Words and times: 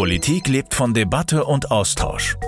Politik 0.00 0.48
lebt 0.48 0.72
von 0.72 0.94
Debatte 0.94 1.44
und 1.44 1.70
Austausch. 1.70 2.38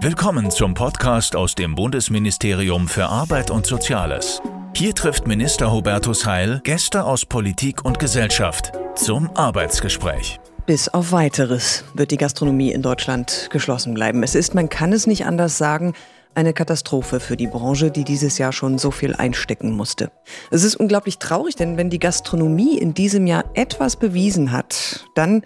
Willkommen 0.00 0.50
zum 0.50 0.74
Podcast 0.74 1.36
aus 1.36 1.54
dem 1.54 1.76
Bundesministerium 1.76 2.88
für 2.88 3.06
Arbeit 3.06 3.52
und 3.52 3.64
Soziales. 3.64 4.42
Hier 4.74 4.92
trifft 4.92 5.28
Minister 5.28 5.70
Hubertus 5.70 6.26
Heil 6.26 6.60
Gäste 6.64 7.04
aus 7.04 7.26
Politik 7.26 7.84
und 7.84 8.00
Gesellschaft 8.00 8.72
zum 8.96 9.30
Arbeitsgespräch. 9.36 10.40
Bis 10.66 10.88
auf 10.88 11.12
weiteres 11.12 11.84
wird 11.94 12.10
die 12.10 12.16
Gastronomie 12.16 12.72
in 12.72 12.82
Deutschland 12.82 13.50
geschlossen 13.52 13.94
bleiben. 13.94 14.24
Es 14.24 14.34
ist, 14.34 14.56
man 14.56 14.68
kann 14.68 14.92
es 14.92 15.06
nicht 15.06 15.26
anders 15.26 15.56
sagen, 15.56 15.92
eine 16.34 16.54
Katastrophe 16.54 17.20
für 17.20 17.36
die 17.36 17.46
Branche, 17.46 17.92
die 17.92 18.02
dieses 18.02 18.38
Jahr 18.38 18.52
schon 18.52 18.78
so 18.78 18.90
viel 18.90 19.14
einstecken 19.14 19.76
musste. 19.76 20.10
Es 20.50 20.64
ist 20.64 20.74
unglaublich 20.74 21.18
traurig, 21.18 21.54
denn 21.54 21.76
wenn 21.76 21.88
die 21.88 22.00
Gastronomie 22.00 22.76
in 22.76 22.94
diesem 22.94 23.28
Jahr 23.28 23.44
etwas 23.54 23.94
bewiesen 23.94 24.50
hat, 24.50 25.06
dann 25.14 25.44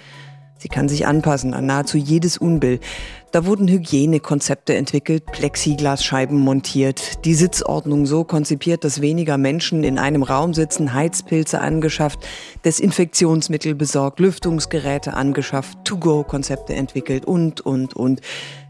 Sie 0.59 0.69
kann 0.69 0.89
sich 0.89 1.07
anpassen 1.07 1.55
an 1.55 1.67
nahezu 1.67 1.97
jedes 1.97 2.37
Unbill. 2.37 2.81
Da 3.31 3.45
wurden 3.45 3.69
Hygienekonzepte 3.69 4.75
entwickelt, 4.75 5.27
Plexiglasscheiben 5.27 6.39
montiert, 6.39 7.27
die 7.27 7.35
Sitzordnung 7.35 8.07
so 8.07 8.25
konzipiert, 8.25 8.85
dass 8.85 9.03
weniger 9.03 9.37
Menschen 9.37 9.85
in 9.85 9.99
einem 9.99 10.23
Raum 10.23 10.55
sitzen, 10.55 10.95
Heizpilze 10.95 11.61
angeschafft, 11.61 12.21
Desinfektionsmittel 12.65 13.75
besorgt, 13.75 14.19
Lüftungsgeräte 14.19 15.13
angeschafft, 15.13 15.77
To-Go-Konzepte 15.85 16.75
entwickelt 16.75 17.27
und, 17.27 17.61
und, 17.61 17.95
und. 17.95 18.23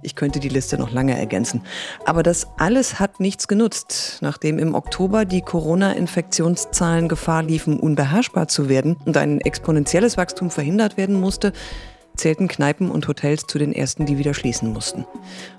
Ich 0.02 0.16
könnte 0.16 0.40
die 0.40 0.48
Liste 0.48 0.76
noch 0.76 0.90
lange 0.90 1.16
ergänzen. 1.16 1.62
Aber 2.04 2.24
das 2.24 2.48
alles 2.56 2.98
hat 2.98 3.20
nichts 3.20 3.46
genutzt, 3.46 4.18
nachdem 4.22 4.58
im 4.58 4.74
Oktober 4.74 5.24
die 5.24 5.42
Corona-Infektionszahlen 5.42 7.08
Gefahr 7.08 7.44
liefen, 7.44 7.78
unbeherrschbar 7.78 8.48
zu 8.48 8.68
werden 8.68 8.96
und 9.04 9.16
ein 9.16 9.40
exponentielles 9.40 10.16
Wachstum 10.16 10.50
verhindert 10.50 10.96
werden 10.96 11.20
musste 11.20 11.52
zählten 12.18 12.48
Kneipen 12.48 12.90
und 12.90 13.08
Hotels 13.08 13.46
zu 13.46 13.58
den 13.58 13.72
ersten, 13.72 14.04
die 14.04 14.18
wieder 14.18 14.34
schließen 14.34 14.72
mussten. 14.72 15.06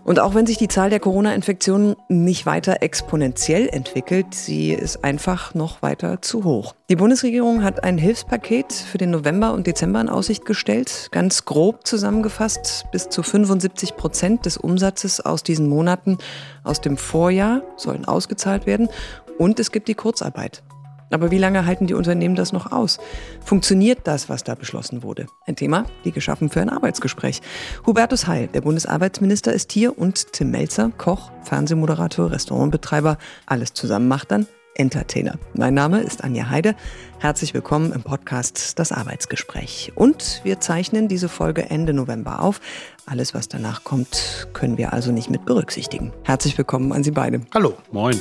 Und 0.03 0.19
auch 0.19 0.35
wenn 0.35 0.45
sich 0.45 0.57
die 0.57 0.67
Zahl 0.67 0.89
der 0.89 0.99
Corona-Infektionen 0.99 1.95
nicht 2.07 2.45
weiter 2.45 2.81
exponentiell 2.81 3.67
entwickelt, 3.69 4.35
sie 4.35 4.71
ist 4.71 5.03
einfach 5.03 5.55
noch 5.55 5.81
weiter 5.81 6.21
zu 6.21 6.43
hoch. 6.43 6.75
Die 6.89 6.95
Bundesregierung 6.95 7.63
hat 7.63 7.83
ein 7.83 7.97
Hilfspaket 7.97 8.73
für 8.73 8.97
den 8.97 9.11
November 9.11 9.53
und 9.53 9.67
Dezember 9.67 10.01
in 10.01 10.09
Aussicht 10.09 10.45
gestellt. 10.45 11.09
Ganz 11.11 11.45
grob 11.45 11.87
zusammengefasst, 11.87 12.85
bis 12.91 13.09
zu 13.09 13.23
75 13.23 13.95
Prozent 13.95 14.45
des 14.45 14.57
Umsatzes 14.57 15.21
aus 15.21 15.43
diesen 15.43 15.69
Monaten 15.69 16.17
aus 16.63 16.81
dem 16.81 16.97
Vorjahr 16.97 17.61
sollen 17.77 18.05
ausgezahlt 18.05 18.65
werden. 18.65 18.89
Und 19.37 19.59
es 19.59 19.71
gibt 19.71 19.87
die 19.87 19.95
Kurzarbeit. 19.95 20.63
Aber 21.11 21.31
wie 21.31 21.37
lange 21.37 21.65
halten 21.65 21.87
die 21.87 21.93
Unternehmen 21.93 22.35
das 22.35 22.53
noch 22.53 22.71
aus? 22.71 22.99
Funktioniert 23.43 23.99
das, 24.03 24.29
was 24.29 24.43
da 24.43 24.55
beschlossen 24.55 25.03
wurde? 25.03 25.27
Ein 25.45 25.55
Thema, 25.55 25.85
wie 26.03 26.11
geschaffen 26.11 26.49
für 26.49 26.61
ein 26.61 26.69
Arbeitsgespräch. 26.69 27.41
Hubertus 27.85 28.27
Heil, 28.27 28.47
der 28.47 28.61
Bundesarbeitsminister, 28.61 29.53
ist 29.53 29.71
hier 29.71 29.97
und 29.97 30.33
Tim 30.33 30.51
Melzer, 30.51 30.91
Koch, 30.97 31.31
Fernsehmoderator, 31.43 32.31
Restaurantbetreiber. 32.31 33.17
Alles 33.45 33.73
zusammen 33.73 34.07
macht 34.07 34.31
dann 34.31 34.47
Entertainer. 34.75 35.37
Mein 35.53 35.73
Name 35.73 35.99
ist 35.99 36.23
Anja 36.23 36.49
Heide. 36.49 36.73
Herzlich 37.19 37.53
willkommen 37.53 37.91
im 37.91 38.01
Podcast 38.01 38.79
Das 38.79 38.91
Arbeitsgespräch. 38.91 39.91
Und 39.95 40.39
wir 40.43 40.61
zeichnen 40.61 41.09
diese 41.09 41.27
Folge 41.27 41.69
Ende 41.69 41.93
November 41.93 42.41
auf. 42.41 42.61
Alles, 43.05 43.33
was 43.33 43.49
danach 43.49 43.83
kommt, 43.83 44.47
können 44.53 44.77
wir 44.77 44.93
also 44.93 45.11
nicht 45.11 45.29
mit 45.29 45.43
berücksichtigen. 45.45 46.13
Herzlich 46.23 46.57
willkommen 46.57 46.93
an 46.93 47.03
Sie 47.03 47.11
beide. 47.11 47.41
Hallo. 47.53 47.73
Moin. 47.91 48.17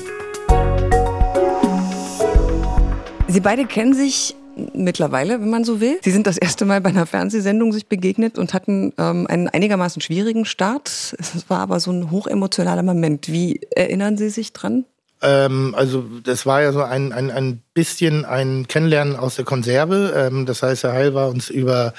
Sie 3.31 3.41
beide 3.41 3.67
kennen 3.67 3.93
sich 3.93 4.35
mittlerweile, 4.73 5.41
wenn 5.41 5.51
man 5.51 5.63
so 5.63 5.83
will. 5.83 5.99
Sie 6.03 6.11
sind 6.11 6.27
das 6.27 6.39
erste 6.39 6.65
Mal 6.65 6.81
bei 6.81 6.89
einer 6.89 7.05
Fernsehsendung 7.05 7.73
sich 7.73 7.87
begegnet 7.87 8.39
und 8.39 8.55
hatten 8.55 8.95
ähm, 8.97 9.27
einen 9.29 9.49
einigermaßen 9.49 10.01
schwierigen 10.01 10.47
Start. 10.47 10.89
Es 11.19 11.45
war 11.49 11.61
aber 11.61 11.79
so 11.79 11.91
ein 11.93 12.11
hochemotionaler 12.11 12.83
Moment. 12.83 13.31
Wie 13.31 13.61
erinnern 13.77 14.17
Sie 14.17 14.31
sich 14.31 14.55
dran? 14.55 14.87
Ähm, 15.21 15.75
also 15.77 16.05
das 16.23 16.47
war 16.47 16.63
ja 16.63 16.73
so 16.73 16.83
ein, 16.83 17.13
ein, 17.13 17.31
ein 17.31 17.61
bisschen 17.75 18.25
ein 18.25 18.67
Kennenlernen 18.69 19.17
aus 19.17 19.37
der 19.37 19.45
Konserve. 19.45 20.15
Ähm, 20.17 20.47
das 20.47 20.63
heißt, 20.63 20.85
Herr 20.85 20.93
Heil 20.93 21.15
war 21.15 21.29
uns 21.29 21.51
über 21.51 21.93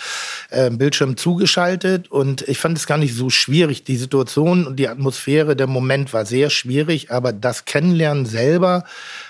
äh, 0.49 0.69
Bildschirm 0.69 1.17
zugeschaltet 1.17 2.09
und 2.09 2.47
ich 2.47 2.59
fand 2.59 2.77
es 2.77 2.87
gar 2.87 2.97
nicht 2.97 3.15
so 3.15 3.29
schwierig. 3.29 3.83
Die 3.83 3.97
Situation 3.97 4.65
und 4.65 4.77
die 4.77 4.87
Atmosphäre, 4.87 5.55
der 5.55 5.67
Moment 5.67 6.13
war 6.13 6.25
sehr 6.25 6.49
schwierig, 6.49 7.11
aber 7.11 7.33
das 7.33 7.65
Kennenlernen 7.65 8.25
selber 8.25 8.85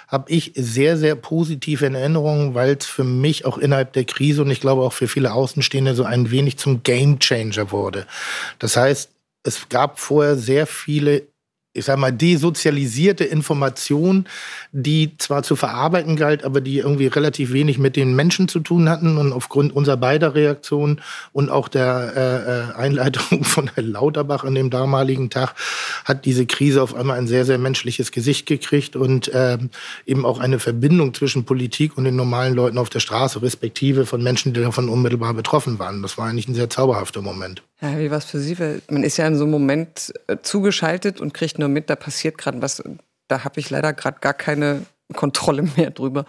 habe 0.10 0.32
ich 0.32 0.54
sehr, 0.56 0.98
sehr 0.98 1.16
positive 1.16 1.86
in 1.86 1.94
Erinnerung, 1.96 2.56
weil 2.56 2.76
es 2.78 2.86
für 2.88 3.04
mich 3.04 3.46
auch 3.46 3.60
innerhalb 3.60 3.94
der 3.94 4.06
Krise 4.06 4.42
und 4.42 4.50
ich 4.50 4.60
glaube 4.60 4.82
auch 4.82 4.94
für 4.94 5.08
viele 5.08 5.34
Außenstehende 5.34 5.94
so 5.94 6.04
ein 6.04 6.32
wenig 6.32 6.58
zum 6.58 6.82
Gamechanger 6.82 7.72
wurde. 7.72 8.08
Das 8.58 8.76
heißt, 8.76 9.12
es 9.44 9.70
gab 9.70 10.00
vorher 10.00 10.36
sehr 10.36 10.66
viele 10.66 11.28
ich 11.74 11.86
sag 11.86 12.00
mal, 12.00 12.12
desozialisierte 12.12 13.24
Information, 13.24 14.26
die 14.72 15.16
zwar 15.20 15.44
zu 15.44 15.56
verarbeiten 15.56 16.16
galt, 16.16 16.44
aber 16.44 16.62
die 16.62 16.80
irgendwie 16.80 17.06
relativ 17.06 17.54
wenig 17.54 17.78
mit 17.78 17.96
den 17.96 18.16
Menschen 18.16 18.48
zu 18.48 18.60
tun 18.60 18.90
hatten. 18.90 19.18
Und 19.18 19.32
aufgrund 19.34 19.76
unserer 19.76 19.98
beider 19.98 20.34
Reaktionen 20.34 21.02
und 21.32 21.52
auch 21.52 21.68
der 21.68 22.14
äh, 22.16 22.72
äh 22.72 22.76
Einleitung 22.76 23.44
von 23.44 23.70
Herrn 23.74 23.92
Lauterbach 23.92 24.44
an 24.44 24.56
dem 24.56 24.72
damaligen 24.72 25.30
Tag 25.30 25.54
hat 26.06 26.26
diese 26.26 26.48
Krise 26.48 26.82
auf 26.82 26.96
einmal 26.96 27.20
ein 27.20 27.28
sehr, 27.28 27.46
sehr 27.46 27.60
menschliches 27.60 28.12
Gesicht 28.12 28.48
gekriegt 28.48 28.96
und 28.96 29.30
ähm, 29.36 29.70
eben 30.08 30.26
auch 30.26 30.40
eine 30.40 30.58
Verbindung 30.58 31.14
zwischen 31.14 31.46
Politik 31.46 31.98
und 31.98 32.04
den 32.06 32.16
normalen 32.16 32.56
Leuten 32.56 32.80
auf 32.80 32.90
der 32.90 33.00
Straße, 33.00 33.44
respektive 33.44 34.08
von 34.08 34.24
Menschen, 34.24 34.54
die 34.54 34.62
davon 34.62 34.90
unmittelbar 34.90 35.36
betroffen 35.36 35.78
waren. 35.78 36.02
Das 36.02 36.18
war 36.18 36.28
eigentlich 36.28 36.48
ein 36.48 36.56
sehr 36.56 36.70
zauberhafter 36.70 37.22
Moment. 37.22 37.62
Ja, 37.82 37.98
wie 37.98 38.12
war 38.12 38.18
es 38.18 38.26
für 38.26 38.40
Sie? 38.40 38.58
Man 38.90 39.04
ist 39.04 39.18
ja 39.18 39.28
in 39.28 39.36
so 39.36 39.44
einem 39.44 39.52
Moment 39.52 40.14
äh, 40.28 40.38
zugeschaltet 40.42 41.22
und 41.22 41.34
kriegt 41.34 41.60
nur 41.60 41.70
mit, 41.70 41.90
da 41.90 41.96
passiert 41.96 42.38
gerade 42.38 42.62
was. 42.62 42.84
Da 43.28 43.44
habe 43.44 43.60
ich 43.60 43.70
leider 43.70 43.94
gerade 43.94 44.20
gar 44.20 44.34
keine 44.34 44.86
Kontrolle 45.16 45.64
mehr 45.78 45.92
drüber. 45.92 46.26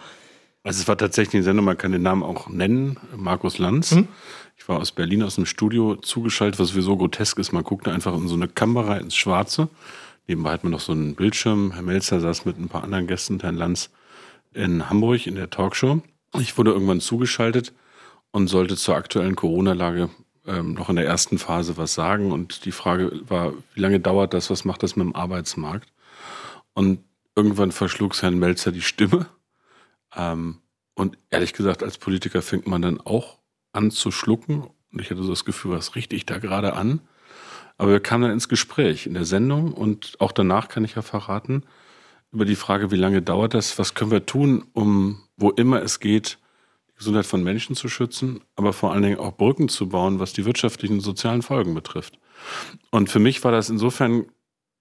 Also 0.63 0.81
es 0.81 0.87
war 0.87 0.97
tatsächlich 0.97 1.35
eine 1.35 1.43
Sendung, 1.43 1.65
man 1.65 1.77
kann 1.77 1.91
den 1.91 2.03
Namen 2.03 2.23
auch 2.23 2.47
nennen, 2.47 2.97
Markus 3.15 3.57
Lanz. 3.57 3.91
Mhm. 3.91 4.07
Ich 4.55 4.69
war 4.69 4.79
aus 4.79 4.91
Berlin 4.91 5.23
aus 5.23 5.35
dem 5.35 5.47
Studio 5.47 5.95
zugeschaltet, 5.95 6.59
was 6.59 6.69
sowieso 6.69 6.95
grotesk 6.95 7.39
ist. 7.39 7.51
Man 7.51 7.63
guckte 7.63 7.91
einfach 7.91 8.15
in 8.15 8.27
so 8.27 8.35
eine 8.35 8.47
Kamera 8.47 8.97
ins 8.97 9.15
Schwarze. 9.15 9.69
Nebenbei 10.27 10.51
hat 10.51 10.63
man 10.63 10.71
noch 10.71 10.79
so 10.79 10.91
einen 10.91 11.15
Bildschirm. 11.15 11.71
Herr 11.73 11.81
Melzer 11.81 12.19
saß 12.19 12.45
mit 12.45 12.59
ein 12.59 12.69
paar 12.69 12.83
anderen 12.83 13.07
Gästen, 13.07 13.39
Herrn 13.39 13.55
Lanz, 13.55 13.89
in 14.53 14.87
Hamburg 14.87 15.25
in 15.25 15.35
der 15.35 15.49
Talkshow. 15.49 16.01
Ich 16.39 16.57
wurde 16.59 16.71
irgendwann 16.71 17.01
zugeschaltet 17.01 17.73
und 18.29 18.47
sollte 18.47 18.77
zur 18.77 18.95
aktuellen 18.95 19.35
Corona-Lage 19.35 20.09
ähm, 20.45 20.73
noch 20.73 20.89
in 20.89 20.95
der 20.95 21.05
ersten 21.05 21.37
Phase 21.37 21.77
was 21.77 21.93
sagen. 21.93 22.31
Und 22.31 22.65
die 22.65 22.71
Frage 22.71 23.11
war, 23.27 23.53
wie 23.73 23.81
lange 23.81 23.99
dauert 23.99 24.33
das? 24.33 24.49
Was 24.49 24.65
macht 24.65 24.83
das 24.83 24.95
mit 24.95 25.05
dem 25.05 25.15
Arbeitsmarkt? 25.15 25.91
Und 26.73 27.03
irgendwann 27.35 27.71
verschlug 27.71 28.19
Herrn 28.21 28.39
Melzer 28.39 28.71
die 28.71 28.81
Stimme. 28.81 29.27
Ähm, 30.15 30.57
und 30.93 31.17
ehrlich 31.29 31.53
gesagt, 31.53 31.83
als 31.83 31.97
Politiker 31.97 32.41
fängt 32.41 32.67
man 32.67 32.81
dann 32.81 32.99
auch 32.99 33.39
an 33.71 33.91
zu 33.91 34.11
schlucken. 34.11 34.67
Und 34.91 35.01
ich 35.01 35.09
hatte 35.09 35.23
so 35.23 35.29
das 35.29 35.45
Gefühl, 35.45 35.71
was 35.71 35.95
richte 35.95 36.15
ich 36.15 36.25
da 36.25 36.37
gerade 36.37 36.73
an? 36.73 37.01
Aber 37.77 37.91
wir 37.91 37.99
kamen 37.99 38.23
dann 38.23 38.31
ins 38.33 38.49
Gespräch 38.49 39.07
in 39.07 39.13
der 39.13 39.25
Sendung 39.25 39.73
und 39.73 40.19
auch 40.19 40.31
danach 40.31 40.67
kann 40.67 40.83
ich 40.83 40.95
ja 40.95 41.01
verraten, 41.01 41.63
über 42.31 42.45
die 42.45 42.55
Frage, 42.55 42.91
wie 42.91 42.97
lange 42.97 43.21
dauert 43.21 43.53
das, 43.53 43.77
was 43.79 43.93
können 43.93 44.11
wir 44.11 44.25
tun, 44.25 44.65
um 44.73 45.23
wo 45.35 45.49
immer 45.49 45.81
es 45.81 45.99
geht, 45.99 46.37
Gesundheit 47.01 47.25
von 47.25 47.43
Menschen 47.43 47.75
zu 47.75 47.89
schützen, 47.89 48.41
aber 48.55 48.73
vor 48.73 48.93
allen 48.93 49.01
Dingen 49.01 49.17
auch 49.17 49.35
Brücken 49.35 49.69
zu 49.69 49.89
bauen, 49.89 50.19
was 50.19 50.33
die 50.33 50.45
wirtschaftlichen 50.45 50.93
und 50.93 51.01
sozialen 51.01 51.41
Folgen 51.41 51.73
betrifft. 51.73 52.19
Und 52.91 53.09
für 53.09 53.17
mich 53.17 53.43
war 53.43 53.51
das 53.51 53.71
insofern 53.71 54.27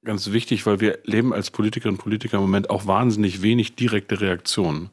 ganz 0.05 0.31
wichtig, 0.31 0.67
weil 0.67 0.81
wir 0.81 0.99
leben 1.05 1.33
als 1.33 1.51
Politikerinnen 1.51 1.97
und 1.97 2.03
Politiker 2.03 2.37
im 2.37 2.43
Moment 2.43 2.69
auch 2.69 2.87
wahnsinnig 2.87 3.41
wenig 3.41 3.75
direkte 3.75 4.21
Reaktionen. 4.21 4.91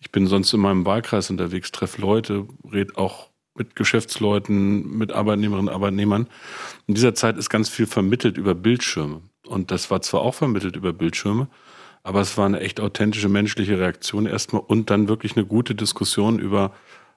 Ich 0.00 0.10
bin 0.10 0.26
sonst 0.26 0.50
in 0.54 0.60
meinem 0.60 0.86
Wahlkreis 0.86 1.28
unterwegs, 1.28 1.72
treffe 1.72 2.00
Leute, 2.00 2.46
rede 2.72 2.96
auch 2.96 3.28
mit 3.54 3.76
Geschäftsleuten, 3.76 4.96
mit 4.96 5.12
Arbeitnehmerinnen 5.12 5.68
und 5.68 5.74
Arbeitnehmern. 5.74 6.26
In 6.86 6.94
dieser 6.94 7.14
Zeit 7.14 7.36
ist 7.36 7.50
ganz 7.50 7.68
viel 7.68 7.86
vermittelt 7.86 8.38
über 8.38 8.54
Bildschirme. 8.54 9.20
Und 9.46 9.70
das 9.70 9.90
war 9.90 10.00
zwar 10.00 10.22
auch 10.22 10.34
vermittelt 10.34 10.74
über 10.76 10.94
Bildschirme, 10.94 11.48
aber 12.06 12.20
es 12.20 12.38
war 12.38 12.46
eine 12.46 12.60
echt 12.60 12.78
authentische 12.78 13.28
menschliche 13.28 13.80
Reaktion 13.80 14.26
erstmal 14.26 14.62
und 14.64 14.90
dann 14.90 15.08
wirklich 15.08 15.36
eine 15.36 15.44
gute 15.44 15.74
Diskussion 15.74 16.38
über 16.38 16.72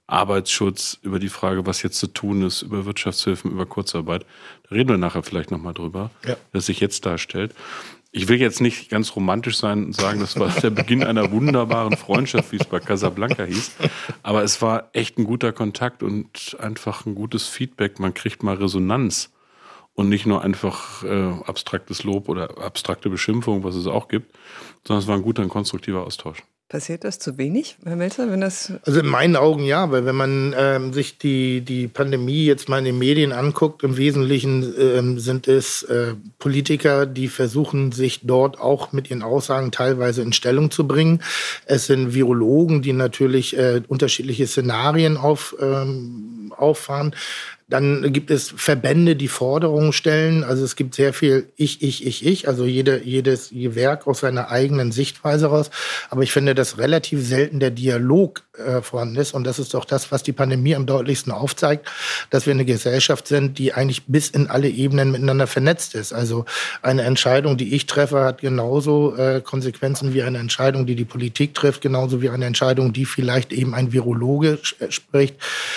Arbeitsschutz, 0.08 0.98
über 1.04 1.20
die 1.20 1.30
Frage, 1.30 1.68
was 1.68 1.84
jetzt 1.84 2.00
zu 2.00 2.08
tun 2.08 2.42
ist, 2.42 2.64
über 2.64 2.86
Wirtschaftshilfen, 2.86 3.52
über 3.52 3.68
Kurzarbeit. 3.68 4.26
Da 4.68 4.76
reden 4.76 4.90
wir 4.90 4.98
nachher 4.98 5.22
vielleicht 5.22 5.52
nochmal 5.52 5.76
drüber, 5.76 6.10
ja. 6.26 6.38
das 6.54 6.66
sich 6.66 6.80
jetzt 6.80 7.06
darstellt. 7.06 7.54
Ich 8.12 8.30
will 8.30 8.42
jetzt 8.42 8.62
nicht 8.62 8.90
ganz 8.90 9.16
romantisch 9.16 9.60
sein 9.60 9.86
und 9.86 9.96
sagen, 9.96 10.20
das 10.22 10.40
war 10.40 10.50
der 10.50 10.72
Beginn 10.72 11.04
einer 11.04 11.32
wunderbaren 11.32 11.96
Freundschaft, 11.96 12.52
wie 12.52 12.58
es 12.58 12.66
bei 12.66 12.80
Casablanca 12.80 13.44
hieß. 13.44 13.74
Aber 14.24 14.42
es 14.42 14.60
war 14.64 14.90
echt 14.94 15.20
ein 15.20 15.24
guter 15.24 15.52
Kontakt 15.52 16.02
und 16.02 16.58
einfach 16.60 17.06
ein 17.06 17.14
gutes 17.14 17.48
Feedback. 17.48 18.00
Man 18.00 18.16
kriegt 18.16 18.42
mal 18.42 18.56
Resonanz 18.56 19.30
und 20.00 20.08
nicht 20.08 20.26
nur 20.26 20.42
einfach 20.42 21.04
äh, 21.04 21.34
abstraktes 21.46 22.06
Lob 22.06 22.30
oder 22.30 22.58
abstrakte 22.58 23.10
Beschimpfung, 23.10 23.66
was 23.66 23.76
es 23.76 23.86
auch 23.86 24.08
gibt, 24.08 24.34
sondern 24.88 25.04
es 25.04 25.08
war 25.10 25.16
ein 25.18 25.22
guter 25.22 25.44
und 25.44 25.50
konstruktiver 25.50 26.06
Austausch. 26.06 26.42
Passiert 26.70 27.04
das 27.04 27.20
zu 27.20 27.38
wenig, 27.38 27.78
Herr 27.84 27.98
Melzer, 27.98 28.32
wenn 28.32 28.40
das. 28.40 28.72
Also 28.86 29.02
in 29.02 29.08
meinen 29.08 29.36
Augen 29.36 29.64
ja, 29.66 29.92
weil 29.92 30.06
wenn 30.06 30.16
man 30.16 30.56
ähm, 30.58 30.94
sich 30.94 31.18
die, 31.18 31.62
die 31.62 31.90
Pandemie 31.90 32.46
jetzt 32.46 32.70
mal 32.70 32.78
in 32.78 32.86
den 32.86 33.00
Medien 33.00 33.34
anguckt, 33.34 33.84
im 33.84 33.98
Wesentlichen 33.98 34.74
ähm, 34.80 35.20
sind 35.20 35.50
es 35.50 35.84
äh, 35.84 36.14
Politiker, 36.38 37.06
die 37.06 37.28
versuchen, 37.28 37.92
sich 37.92 38.22
dort 38.24 38.58
auch 38.58 38.94
mit 38.94 39.10
ihren 39.10 39.24
Aussagen 39.24 39.72
teilweise 39.72 40.22
in 40.22 40.32
Stellung 40.32 40.72
zu 40.72 40.88
bringen. 40.88 41.24
Es 41.66 41.88
sind 41.88 42.14
Virologen, 42.14 42.84
die 42.84 42.94
natürlich 42.94 43.58
äh, 43.58 43.82
unterschiedliche 43.88 44.48
Szenarien 44.48 45.18
auf, 45.18 45.56
ähm, 45.60 46.54
auffahren. 46.56 47.16
Dann 47.70 48.12
gibt 48.12 48.32
es 48.32 48.52
Verbände, 48.56 49.16
die 49.16 49.28
Forderungen 49.28 49.94
stellen. 49.94 50.44
Also 50.44 50.64
es 50.64 50.76
gibt 50.76 50.96
sehr 50.96 51.14
viel 51.14 51.50
Ich, 51.56 51.84
ich, 51.84 52.06
ich, 52.06 52.26
ich. 52.26 52.48
Also 52.48 52.66
jede, 52.66 53.04
jedes 53.04 53.52
Werk 53.54 54.08
aus 54.08 54.22
seiner 54.22 54.50
eigenen 54.50 54.92
Sichtweise 54.92 55.48
raus. 55.48 55.70
Aber 56.10 56.24
ich 56.24 56.32
finde, 56.32 56.56
dass 56.56 56.80
relativ 56.80 57.26
selten 57.26 57.60
der 57.60 57.70
Dialog 57.70 58.44
äh, 58.58 58.82
vorhanden 58.82 59.18
ist. 59.18 59.36
Und 59.36 59.46
das 59.46 59.60
ist 59.60 59.76
doch 59.76 59.86
das, 59.86 60.12
was 60.12 60.24
die 60.24 60.32
Pandemie 60.32 60.76
am 60.76 60.88
deutlichsten 60.88 61.32
aufzeigt, 61.32 61.88
dass 62.32 62.48
wir 62.48 62.54
eine 62.54 62.66
Gesellschaft 62.66 63.28
sind, 63.28 63.60
die 63.60 63.72
eigentlich 63.74 64.06
bis 64.08 64.30
in 64.30 64.48
alle 64.48 64.70
Ebenen 64.70 65.12
miteinander 65.12 65.46
vernetzt 65.46 65.94
ist. 65.94 66.12
Also 66.12 66.46
eine 66.82 67.04
Entscheidung, 67.04 67.56
die 67.56 67.76
ich 67.76 67.86
treffe, 67.86 68.24
hat 68.24 68.42
genauso 68.42 69.16
äh, 69.16 69.42
Konsequenzen 69.42 70.16
wie 70.16 70.24
eine 70.24 70.40
Entscheidung, 70.40 70.88
die 70.88 70.96
die 70.96 71.06
Politik 71.06 71.54
trifft, 71.54 71.82
genauso 71.82 72.22
wie 72.22 72.30
eine 72.30 72.46
Entscheidung, 72.46 72.94
die 72.94 73.06
vielleicht 73.06 73.54
eben 73.54 73.76
ein 73.76 73.94
Virologe 73.94 74.60
äh, 74.80 74.90
spricht, 74.90 75.36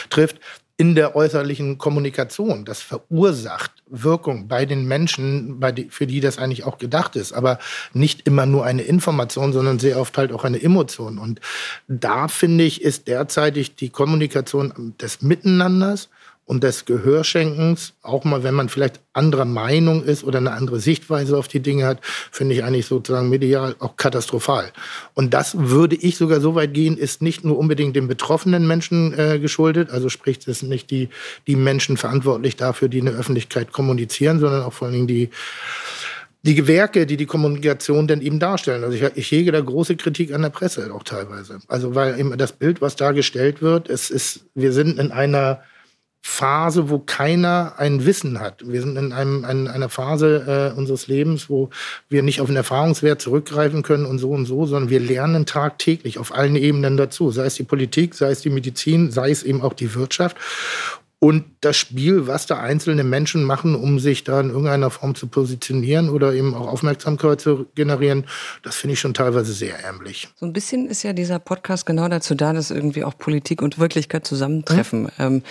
trifft 0.09 0.41
in 0.77 0.95
der 0.95 1.15
äußerlichen 1.15 1.79
Kommunikation. 1.79 2.65
Das 2.65 2.81
verursacht 2.81 3.73
Wirkung 3.89 4.49
bei 4.49 4.65
den 4.65 4.87
Menschen, 4.87 5.61
bei 5.61 5.71
die, 5.71 5.89
für 5.91 6.07
die 6.07 6.21
das 6.21 6.39
eigentlich 6.39 6.65
auch 6.65 6.79
gedacht 6.79 7.15
ist. 7.17 7.33
Aber 7.33 7.59
nicht 7.93 8.27
immer 8.27 8.47
nur 8.47 8.65
eine 8.65 8.83
Information, 8.83 9.53
sondern 9.53 9.79
sehr 9.79 9.99
oft 10.01 10.17
halt 10.17 10.33
auch 10.33 10.45
eine 10.45 10.63
Emotion. 10.63 11.19
Und 11.19 11.41
da 11.89 12.29
finde 12.29 12.65
ich, 12.65 12.83
ist 12.83 13.07
derzeitig 13.07 13.77
die 13.77 13.91
Kommunikation 13.91 14.95
des 15.01 15.23
Miteinanders 15.23 16.09
und 16.53 16.63
des 16.63 16.85
Gehörschenkens, 16.85 17.95
auch 18.03 18.25
mal, 18.25 18.43
wenn 18.43 18.53
man 18.53 18.69
vielleicht 18.69 19.01
anderer 19.15 19.47
Meinung 19.47 20.05
ist 20.05 20.23
oder 20.23 20.37
eine 20.37 20.53
andere 20.53 20.81
Sichtweise 20.81 21.39
auf 21.39 21.49
die 21.49 21.61
Dinge 21.61 21.87
hat, 21.87 22.01
finde 22.03 22.55
ich 22.55 22.63
eigentlich 22.63 22.85
sozusagen 22.85 23.31
medial 23.31 23.75
auch 23.79 23.97
katastrophal. 23.97 24.71
Und 25.15 25.33
das 25.33 25.57
würde 25.57 25.97
ich 25.97 26.19
sogar 26.19 26.43
so 26.43 26.55
weit 26.55 26.75
gehen, 26.75 26.99
ist 26.99 27.23
nicht 27.23 27.43
nur 27.43 27.59
unbedingt 27.59 27.97
den 27.97 28.07
betroffenen 28.07 28.67
Menschen 28.67 29.19
äh, 29.19 29.39
geschuldet, 29.39 29.89
also 29.89 30.11
sprich, 30.11 30.47
es 30.47 30.59
sind 30.59 30.69
nicht 30.69 30.91
die, 30.91 31.09
die 31.47 31.57
Menschen 31.57 31.97
verantwortlich 31.97 32.57
dafür, 32.57 32.91
die 32.91 32.99
in 32.99 33.07
der 33.07 33.15
Öffentlichkeit 33.15 33.73
kommunizieren, 33.73 34.39
sondern 34.39 34.63
auch 34.63 34.75
vor 34.75 34.89
allen 34.89 34.95
Dingen 34.95 35.07
die, 35.07 35.31
die 36.43 36.55
Gewerke, 36.55 37.07
die 37.07 37.17
die 37.17 37.25
Kommunikation 37.25 38.07
denn 38.07 38.21
eben 38.21 38.41
darstellen. 38.41 38.85
Also 38.85 38.95
ich, 38.95 39.11
ich 39.15 39.33
hege 39.33 39.53
da 39.53 39.61
große 39.63 39.97
Kritik 39.97 40.35
an 40.35 40.43
der 40.43 40.51
Presse 40.51 40.93
auch 40.93 41.03
teilweise. 41.03 41.61
Also 41.67 41.95
weil 41.95 42.21
eben 42.21 42.37
das 42.37 42.53
Bild, 42.53 42.83
was 42.83 42.95
dargestellt 42.97 43.63
wird, 43.63 43.89
es 43.89 44.11
ist, 44.11 44.45
wir 44.55 44.75
sind 44.75 44.99
in 44.99 45.13
einer 45.13 45.63
Phase, 46.25 46.89
wo 46.89 47.01
keiner 47.01 47.75
ein 47.79 48.07
Wissen 48.07 48.39
hat. 48.39 48.63
Wir 48.65 48.81
sind 48.81 48.97
in 48.97 49.13
einem, 49.13 49.45
ein, 49.45 49.67
einer 49.67 49.89
Phase 49.89 50.73
äh, 50.73 50.79
unseres 50.79 51.09
Lebens, 51.09 51.51
wo 51.51 51.71
wir 52.09 52.23
nicht 52.23 52.41
auf 52.41 52.47
den 52.47 52.55
Erfahrungswert 52.55 53.21
zurückgreifen 53.21 53.83
können 53.83 54.07
und 54.07 54.19
so 54.19 54.31
und 54.31 54.47
so, 54.47 54.65
sondern 54.65 54.89
wir 54.89 55.01
lernen 55.01 55.47
tagtäglich 55.47 56.19
auf 56.19 56.33
allen 56.33 56.55
Ebenen 56.55 56.97
dazu, 56.97 57.33
sei 57.33 57.47
es 57.47 57.57
die 57.57 57.65
Politik, 57.65 58.15
sei 58.15 58.31
es 58.31 58.41
die 58.41 58.51
Medizin, 58.51 59.11
sei 59.11 59.31
es 59.31 59.43
eben 59.43 59.63
auch 59.63 59.73
die 59.73 59.95
Wirtschaft. 59.95 60.37
Und 61.19 61.45
das 61.61 61.77
Spiel, 61.77 62.27
was 62.27 62.47
da 62.47 62.59
einzelne 62.59 63.05
Menschen 63.05 63.45
machen, 63.45 63.77
um 63.77 64.01
sich 64.01 64.25
da 64.25 64.41
in 64.41 64.49
irgendeiner 64.49 64.91
Form 64.91 65.15
zu 65.15 65.29
positionieren 65.29 66.09
oder 66.09 66.35
eben 66.35 66.53
auch 66.53 66.67
Aufmerksamkeit 66.67 67.41
zu 67.41 67.67
generieren, 67.77 68.25
das 68.65 68.75
finde 68.75 68.95
ich 68.95 69.01
schon 69.01 69.15
teilweise 69.15 69.53
sehr 69.53 69.79
ärmlich. 69.79 70.29
So 70.35 70.47
ein 70.47 70.53
bisschen 70.53 70.89
ist 70.89 71.05
ja 71.05 71.13
dieser 71.13 71.39
Podcast 71.39 71.87
genau 71.87 72.09
dazu 72.09 72.35
da, 72.35 72.53
dass 72.53 72.73
irgendwie 72.73 73.05
auch 73.05 73.17
Politik 73.17 73.63
und 73.63 73.79
Wirklichkeit 73.79 74.27
zusammentreffen. 74.27 75.03
Mhm. 75.03 75.11
Ähm, 75.21 75.43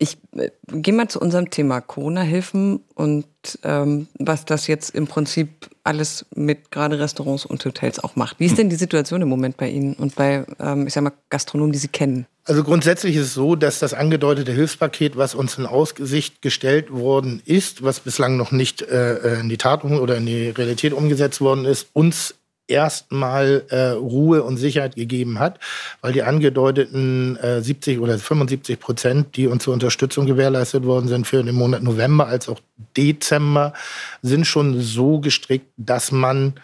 ich 0.00 0.16
äh, 0.32 0.50
gehe 0.66 0.94
mal 0.94 1.08
zu 1.08 1.20
unserem 1.20 1.50
Thema 1.50 1.80
Corona-Hilfen 1.80 2.80
und 2.94 3.26
ähm, 3.62 4.08
was 4.18 4.46
das 4.46 4.66
jetzt 4.66 4.94
im 4.94 5.06
Prinzip 5.06 5.68
alles 5.84 6.24
mit 6.34 6.70
gerade 6.70 6.98
Restaurants 6.98 7.44
und 7.44 7.64
Hotels 7.64 8.02
auch 8.02 8.16
macht. 8.16 8.40
Wie 8.40 8.46
ist 8.46 8.56
denn 8.56 8.70
die 8.70 8.76
Situation 8.76 9.20
im 9.20 9.28
Moment 9.28 9.58
bei 9.58 9.68
Ihnen 9.68 9.94
und 9.94 10.16
bei, 10.16 10.44
ähm, 10.58 10.86
ich 10.86 10.94
sag 10.94 11.04
mal, 11.04 11.12
Gastronomen, 11.28 11.72
die 11.72 11.78
Sie 11.78 11.88
kennen? 11.88 12.26
Also 12.44 12.64
grundsätzlich 12.64 13.14
ist 13.16 13.26
es 13.26 13.34
so, 13.34 13.56
dass 13.56 13.78
das 13.78 13.92
angedeutete 13.92 14.52
Hilfspaket, 14.52 15.18
was 15.18 15.34
uns 15.34 15.58
in 15.58 15.66
Aussicht 15.66 16.40
gestellt 16.40 16.90
worden 16.90 17.42
ist, 17.44 17.82
was 17.82 18.00
bislang 18.00 18.38
noch 18.38 18.52
nicht 18.52 18.82
äh, 18.82 19.16
äh 19.16 19.40
in 19.40 19.50
die 19.50 19.58
Tat 19.58 19.84
oder 19.84 20.16
in 20.16 20.24
die 20.24 20.48
Realität 20.48 20.94
umgesetzt 20.94 21.42
worden 21.42 21.66
ist, 21.66 21.88
uns 21.92 22.34
erstmal 22.70 23.64
äh, 23.70 23.90
Ruhe 23.90 24.42
und 24.42 24.56
Sicherheit 24.56 24.94
gegeben 24.94 25.38
hat, 25.38 25.58
weil 26.00 26.12
die 26.12 26.22
angedeuteten 26.22 27.36
äh, 27.36 27.60
70 27.60 27.98
oder 28.00 28.18
75 28.18 28.80
Prozent, 28.80 29.36
die 29.36 29.46
uns 29.46 29.64
zur 29.64 29.74
Unterstützung 29.74 30.26
gewährleistet 30.26 30.84
worden 30.84 31.08
sind 31.08 31.26
für 31.26 31.42
den 31.42 31.54
Monat 31.54 31.82
November 31.82 32.26
als 32.26 32.48
auch 32.48 32.60
Dezember, 32.96 33.74
sind 34.22 34.46
schon 34.46 34.80
so 34.80 35.20
gestrickt, 35.20 35.66
dass 35.76 36.12
man 36.12 36.54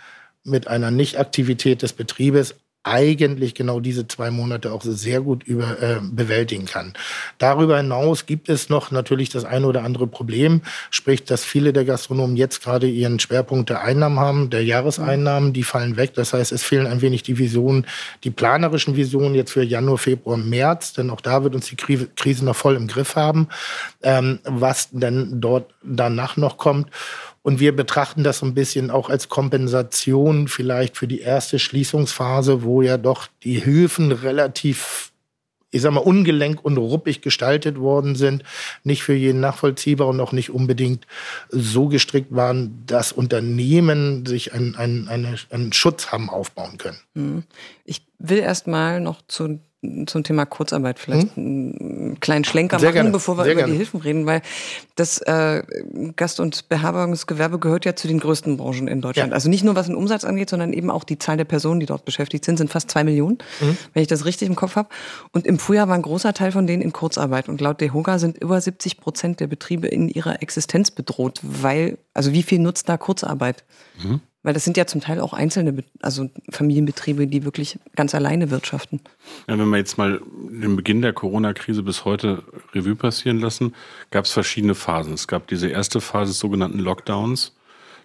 mit 0.44 0.68
einer 0.68 0.90
Nichtaktivität 0.90 1.82
des 1.82 1.92
Betriebes 1.92 2.54
eigentlich 2.86 3.54
genau 3.54 3.80
diese 3.80 4.06
zwei 4.06 4.30
Monate 4.30 4.72
auch 4.72 4.82
sehr 4.82 5.20
gut 5.20 5.42
über, 5.44 5.82
äh, 5.82 5.96
bewältigen 6.00 6.66
kann. 6.66 6.94
Darüber 7.38 7.76
hinaus 7.78 8.26
gibt 8.26 8.48
es 8.48 8.68
noch 8.68 8.90
natürlich 8.92 9.28
das 9.28 9.44
eine 9.44 9.66
oder 9.66 9.82
andere 9.82 10.06
Problem, 10.06 10.62
sprich, 10.90 11.24
dass 11.24 11.44
viele 11.44 11.72
der 11.72 11.84
Gastronomen 11.84 12.36
jetzt 12.36 12.62
gerade 12.62 12.86
ihren 12.86 13.18
Schwerpunkt 13.18 13.70
der 13.70 13.82
Einnahmen 13.82 14.20
haben, 14.20 14.50
der 14.50 14.64
Jahreseinnahmen, 14.64 15.52
die 15.52 15.64
fallen 15.64 15.96
weg. 15.96 16.14
Das 16.14 16.32
heißt, 16.32 16.52
es 16.52 16.62
fehlen 16.62 16.86
ein 16.86 17.02
wenig 17.02 17.24
die 17.24 17.38
Visionen, 17.38 17.86
die 18.22 18.30
planerischen 18.30 18.96
Visionen 18.96 19.34
jetzt 19.34 19.50
für 19.50 19.64
Januar, 19.64 19.98
Februar, 19.98 20.36
März, 20.36 20.92
denn 20.92 21.10
auch 21.10 21.20
da 21.20 21.42
wird 21.42 21.54
uns 21.54 21.66
die 21.66 21.76
Krise 21.76 22.44
noch 22.44 22.56
voll 22.56 22.76
im 22.76 22.86
Griff 22.86 23.16
haben, 23.16 23.48
ähm, 24.02 24.38
was 24.44 24.90
denn 24.92 25.40
dort 25.40 25.74
danach 25.82 26.36
noch 26.36 26.56
kommt. 26.56 26.90
Und 27.46 27.60
wir 27.60 27.76
betrachten 27.76 28.24
das 28.24 28.40
so 28.40 28.46
ein 28.46 28.54
bisschen 28.54 28.90
auch 28.90 29.08
als 29.08 29.28
Kompensation 29.28 30.48
vielleicht 30.48 30.96
für 30.96 31.06
die 31.06 31.20
erste 31.20 31.60
Schließungsphase, 31.60 32.64
wo 32.64 32.82
ja 32.82 32.96
doch 32.96 33.28
die 33.44 33.60
Hilfen 33.60 34.10
relativ 34.10 35.12
ich 35.70 35.82
sag 35.82 35.92
mal, 35.92 36.00
ungelenk 36.00 36.64
und 36.64 36.76
ruppig 36.76 37.20
gestaltet 37.20 37.78
worden 37.78 38.16
sind, 38.16 38.42
nicht 38.82 39.04
für 39.04 39.14
jeden 39.14 39.38
nachvollziehbar 39.38 40.08
und 40.08 40.20
auch 40.20 40.32
nicht 40.32 40.50
unbedingt 40.50 41.06
so 41.48 41.86
gestrickt 41.86 42.34
waren, 42.34 42.82
dass 42.86 43.12
Unternehmen 43.12 44.26
sich 44.26 44.52
einen, 44.52 44.74
einen, 44.74 45.08
einen 45.08 45.72
Schutz 45.72 46.10
haben 46.10 46.28
aufbauen 46.28 46.78
können. 46.78 46.98
Mhm. 47.14 47.44
Ich 47.84 48.02
will 48.18 48.38
erst 48.38 48.66
mal 48.66 49.00
noch 49.00 49.22
zu 49.28 49.60
zum 50.06 50.24
Thema 50.24 50.46
Kurzarbeit 50.46 50.98
vielleicht 50.98 51.34
hm? 51.36 51.74
einen 51.78 52.20
kleinen 52.20 52.44
Schlenker 52.44 52.78
Sehr 52.78 52.88
machen, 52.88 52.94
gerne. 52.94 53.10
bevor 53.10 53.36
wir 53.36 53.44
Sehr 53.44 53.52
über 53.52 53.62
gerne. 53.62 53.72
die 53.72 53.78
Hilfen 53.78 54.00
reden, 54.00 54.26
weil 54.26 54.42
das 54.94 55.18
äh, 55.18 55.62
Gast- 56.16 56.40
und 56.40 56.68
Beherbergungsgewerbe 56.68 57.58
gehört 57.58 57.84
ja 57.84 57.96
zu 57.96 58.08
den 58.08 58.18
größten 58.18 58.56
Branchen 58.56 58.88
in 58.88 59.00
Deutschland. 59.00 59.30
Ja. 59.30 59.34
Also 59.34 59.48
nicht 59.48 59.64
nur 59.64 59.76
was 59.76 59.86
den 59.86 59.96
Umsatz 59.96 60.24
angeht, 60.24 60.50
sondern 60.50 60.72
eben 60.72 60.90
auch 60.90 61.04
die 61.04 61.18
Zahl 61.18 61.36
der 61.36 61.44
Personen, 61.44 61.80
die 61.80 61.86
dort 61.86 62.04
beschäftigt 62.04 62.44
sind, 62.44 62.56
sind 62.56 62.70
fast 62.70 62.90
zwei 62.90 63.04
Millionen, 63.04 63.38
mhm. 63.60 63.76
wenn 63.92 64.02
ich 64.02 64.08
das 64.08 64.24
richtig 64.24 64.48
im 64.48 64.56
Kopf 64.56 64.76
habe. 64.76 64.88
Und 65.32 65.46
im 65.46 65.58
Frühjahr 65.58 65.88
war 65.88 65.94
ein 65.94 66.02
großer 66.02 66.32
Teil 66.34 66.52
von 66.52 66.66
denen 66.66 66.82
in 66.82 66.92
Kurzarbeit. 66.92 67.48
Und 67.48 67.60
laut 67.60 67.80
DEHOGA 67.80 68.18
sind 68.18 68.38
über 68.38 68.60
70 68.60 68.98
Prozent 68.98 69.40
der 69.40 69.46
Betriebe 69.46 69.86
in 69.88 70.08
ihrer 70.08 70.42
Existenz 70.42 70.90
bedroht, 70.90 71.40
weil, 71.42 71.98
also 72.14 72.32
wie 72.32 72.42
viel 72.42 72.58
nutzt 72.58 72.88
da 72.88 72.96
Kurzarbeit? 72.96 73.64
Mhm. 74.02 74.20
Weil 74.46 74.54
das 74.54 74.62
sind 74.62 74.76
ja 74.76 74.86
zum 74.86 75.00
Teil 75.00 75.18
auch 75.18 75.32
einzelne, 75.32 75.82
also 76.02 76.30
Familienbetriebe, 76.50 77.26
die 77.26 77.42
wirklich 77.42 77.80
ganz 77.96 78.14
alleine 78.14 78.52
wirtschaften. 78.52 79.00
Ja, 79.48 79.58
wenn 79.58 79.68
wir 79.70 79.78
jetzt 79.78 79.98
mal 79.98 80.20
den 80.22 80.76
Beginn 80.76 81.02
der 81.02 81.12
Corona-Krise 81.12 81.82
bis 81.82 82.04
heute 82.04 82.44
Revue 82.72 82.94
passieren 82.94 83.40
lassen, 83.40 83.74
gab 84.12 84.24
es 84.24 84.30
verschiedene 84.30 84.76
Phasen. 84.76 85.14
Es 85.14 85.26
gab 85.26 85.48
diese 85.48 85.66
erste 85.66 86.00
Phase 86.00 86.30
des 86.30 86.38
sogenannten 86.38 86.78
Lockdowns. 86.78 87.56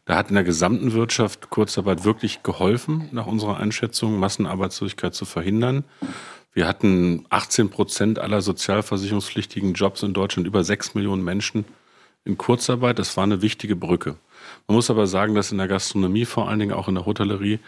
Da 0.06 0.16
hat 0.16 0.30
in 0.30 0.34
der 0.34 0.44
gesamten 0.44 0.94
Wirtschaft 0.94 1.52
Kurzarbeit 1.52 2.06
wirklich 2.06 2.42
geholfen, 2.42 3.08
nach 3.12 3.28
unserer 3.28 3.58
Einschätzung, 3.58 4.18
Massenarbeitslosigkeit 4.18 5.14
zu 5.14 5.26
verhindern. 5.26 5.84
Wir 6.54 6.68
hatten 6.68 7.28
18 7.30 7.70
Prozent 7.70 8.18
aller 8.18 8.42
sozialversicherungspflichtigen 8.42 9.76
Jobs 9.76 10.02
in 10.02 10.16
Deutschland, 10.16 10.48
über 10.48 10.64
6 10.64 10.96
Millionen 10.96 11.24
Menschen 11.24 11.66
in 12.26 12.40
Kurzarbeit. 12.40 12.98
Das 12.98 13.16
war 13.16 13.26
eine 13.26 13.44
wichtige 13.44 13.76
Brücke. 13.76 14.16
Man 14.72 14.78
muss 14.78 14.90
aber 14.90 15.06
sagen, 15.06 15.36
dass 15.36 15.52
in 15.52 15.58
der 15.58 15.68
Gastronomie, 15.68 16.24
vor 16.24 16.48
allen 16.48 16.60
Dingen 16.60 16.72
auch 16.72 16.88
in 16.88 16.96
der 16.96 17.06
Hotellerie, 17.06 17.60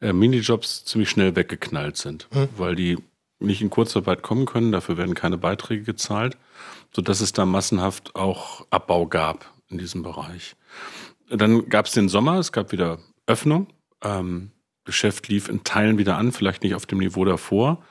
äh, 0.00 0.12
Minijobs 0.12 0.84
ziemlich 0.84 1.08
schnell 1.08 1.36
weggeknallt 1.36 1.96
sind, 1.96 2.26
mhm. 2.32 2.48
weil 2.56 2.74
die 2.74 2.98
nicht 3.38 3.62
in 3.62 3.70
Kurzarbeit 3.70 4.22
kommen 4.22 4.44
können, 4.44 4.72
dafür 4.72 4.96
werden 4.96 5.14
keine 5.14 5.38
Beiträge 5.38 5.84
gezahlt, 5.84 6.36
sodass 6.90 7.20
es 7.20 7.32
da 7.32 7.46
massenhaft 7.46 8.16
auch 8.16 8.66
Abbau 8.70 9.06
gab 9.06 9.52
in 9.68 9.78
diesem 9.78 10.02
Bereich. 10.02 10.56
Dann 11.30 11.68
gab 11.68 11.86
es 11.86 11.92
den 11.92 12.08
Sommer, 12.08 12.40
es 12.40 12.50
gab 12.50 12.72
wieder 12.72 12.98
Öffnung. 13.28 13.68
Ähm, 14.02 14.50
Geschäft 14.84 15.28
lief 15.28 15.48
in 15.48 15.62
Teilen 15.62 15.96
wieder 15.96 16.16
an, 16.16 16.32
vielleicht 16.32 16.64
nicht 16.64 16.74
auf 16.74 16.86
dem 16.86 16.98
Niveau 16.98 17.24
davor. 17.24 17.84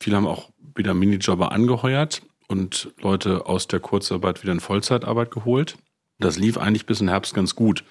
Viele 0.00 0.16
haben 0.16 0.26
auch 0.26 0.48
wieder 0.74 0.94
Minijobber 0.94 1.52
angeheuert 1.52 2.22
und 2.46 2.90
Leute 3.02 3.44
aus 3.44 3.68
der 3.68 3.80
Kurzarbeit 3.80 4.42
wieder 4.42 4.52
in 4.54 4.60
Vollzeitarbeit 4.60 5.30
geholt. 5.30 5.76
Das 6.18 6.36
lief 6.36 6.58
eigentlich 6.58 6.86
bis 6.86 7.00
in 7.00 7.08
Herbst 7.08 7.34
ganz 7.34 7.54
gut. 7.54 7.84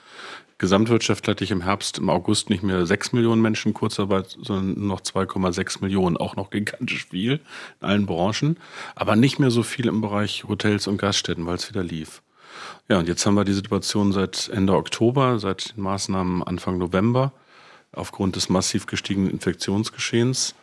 Gesamtwirtschaft 0.58 1.28
hatte 1.28 1.44
ich 1.44 1.52
im 1.52 1.62
Herbst, 1.62 2.00
im 2.00 2.10
August 2.10 2.50
nicht 2.50 2.64
mehr 2.64 2.86
6 2.86 3.14
Millionen 3.14 3.42
Menschen 3.42 3.74
Kurzarbeit, 3.74 4.38
sondern 4.42 4.88
noch 4.88 5.02
2,6 5.02 5.82
Millionen. 5.82 6.18
Auch 6.18 6.36
noch 6.36 6.50
gigantisch 6.50 7.08
viel 7.08 7.40
in 7.80 7.88
allen 7.88 8.06
Branchen. 8.06 8.58
Aber 8.96 9.16
nicht 9.16 9.40
mehr 9.40 9.52
so 9.52 9.64
viel 9.64 9.88
im 9.88 10.02
Bereich 10.02 10.46
Hotels 10.48 10.88
und 10.88 10.98
Gaststätten, 10.98 11.46
weil 11.46 11.56
es 11.56 11.70
wieder 11.70 11.84
lief. 11.84 12.22
Ja, 12.90 13.00
und 13.00 13.08
jetzt 13.08 13.26
haben 13.26 13.36
wir 13.36 13.46
die 13.46 13.54
Situation 13.54 14.12
seit 14.12 14.50
Ende 14.50 14.74
Oktober, 14.74 15.40
seit 15.40 15.76
den 15.76 15.84
Maßnahmen 15.84 16.44
Anfang 16.44 16.80
November, 16.80 17.34
aufgrund 17.92 18.36
des 18.36 18.50
massiv 18.50 18.88
gestiegenen 18.88 19.30
Infektionsgeschehens, 19.30 20.56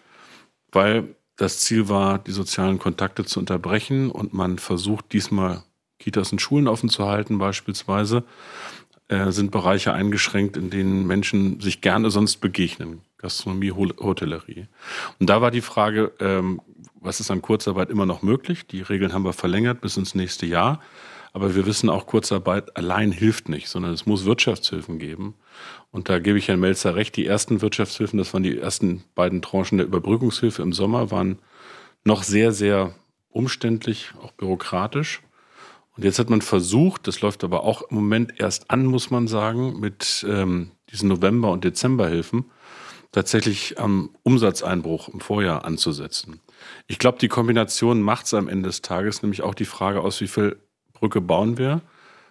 weil 0.73 1.15
das 1.37 1.61
Ziel 1.61 1.89
war, 1.89 2.19
die 2.19 2.33
sozialen 2.33 2.79
Kontakte 2.79 3.25
zu 3.25 3.41
unterbrechen 3.41 4.11
und 4.11 4.35
man 4.35 4.59
versucht 4.59 5.13
diesmal 5.13 5.63
Kitas 5.99 6.33
und 6.33 6.41
Schulen 6.41 6.69
offen 6.69 6.89
zu 6.89 7.07
halten 7.07 7.39
beispielsweise, 7.39 8.25
äh, 9.09 9.31
sind 9.31 9.51
Bereiche 9.51 9.93
eingeschränkt, 9.93 10.57
in 10.57 10.71
denen 10.71 11.07
Menschen 11.07 11.61
sich 11.61 11.81
gerne 11.81 12.11
sonst 12.11 12.37
begegnen. 12.39 13.03
Gastronomie, 13.19 13.71
Hotellerie. 13.73 14.67
Und 15.19 15.31
da 15.31 15.41
war 15.41 15.51
die 15.51 15.63
Frage, 15.63 16.13
ähm, 16.21 16.61
was 17.01 17.21
ist 17.21 17.31
an 17.31 17.43
Kurzarbeit 17.43 17.91
immer 17.91 18.07
noch 18.07 18.23
möglich? 18.23 18.67
Die 18.67 18.83
Regeln 18.83 19.13
haben 19.13 19.25
wir 19.25 19.33
verlängert 19.33 19.81
bis 19.81 19.97
ins 19.97 20.15
nächste 20.15 20.47
Jahr. 20.47 20.81
Aber 21.35 21.57
wir 21.57 21.67
wissen 21.67 21.89
auch, 21.89 22.07
Kurzarbeit 22.07 22.77
allein 22.77 23.11
hilft 23.11 23.49
nicht, 23.49 23.69
sondern 23.69 23.93
es 23.93 24.07
muss 24.07 24.25
Wirtschaftshilfen 24.25 25.01
geben. 25.01 25.35
Und 25.91 26.09
da 26.09 26.21
gebe 26.21 26.39
ich 26.39 26.49
Herrn 26.49 26.61
Melzer 26.61 26.95
recht. 26.95 27.17
Die 27.17 27.27
ersten 27.27 27.61
Wirtschaftshilfen, 27.61 28.19
das 28.19 28.33
waren 28.33 28.45
die 28.45 28.57
ersten 28.57 29.03
beiden 29.15 29.43
Tranchen 29.43 29.79
der 29.79 29.87
Überbrückungshilfe 29.87 30.63
im 30.63 30.73
Sommer, 30.73 31.11
waren 31.11 31.41
noch 32.05 32.23
sehr, 32.23 32.53
sehr 32.53 32.95
umständlich, 33.31 34.13
auch 34.23 34.31
bürokratisch. 34.33 35.23
Und 35.97 36.05
jetzt 36.05 36.19
hat 36.19 36.31
man 36.31 36.43
versucht, 36.43 37.07
das 37.07 37.21
läuft 37.21 37.45
aber 37.45 37.63
auch 37.65 37.83
im 37.83 37.97
Moment 37.97 38.41
erst 38.41 38.71
an, 38.71 38.85
muss 38.85 39.11
man 39.11 39.29
sagen, 39.29 39.79
mit 39.79 40.27
ähm, 40.29 40.73
diesen 40.91 41.09
November- 41.09 41.53
und 41.53 41.65
Dezemberhilfen 41.65 42.47
tatsächlich 43.13 43.79
am 43.79 44.11
Umsatzeinbruch 44.25 45.09
im 45.09 45.21
Vorjahr 45.21 45.65
anzusetzen. 45.65 46.41
Ich 46.89 46.99
glaube, 46.99 47.19
die 47.19 47.29
Kombination 47.29 48.03
macht 48.03 48.27
es 48.27 48.35
am 48.35 48.49
Ende 48.49 48.69
des 48.69 48.83
Tages, 48.83 49.23
nämlich 49.23 49.43
auch 49.43 49.55
die 49.55 49.65
Frage 49.65 50.01
aus, 50.01 50.21
wie 50.21 50.27
viel 50.27 50.57
Brücke 50.95 51.21
bauen 51.21 51.57
wir, 51.57 51.81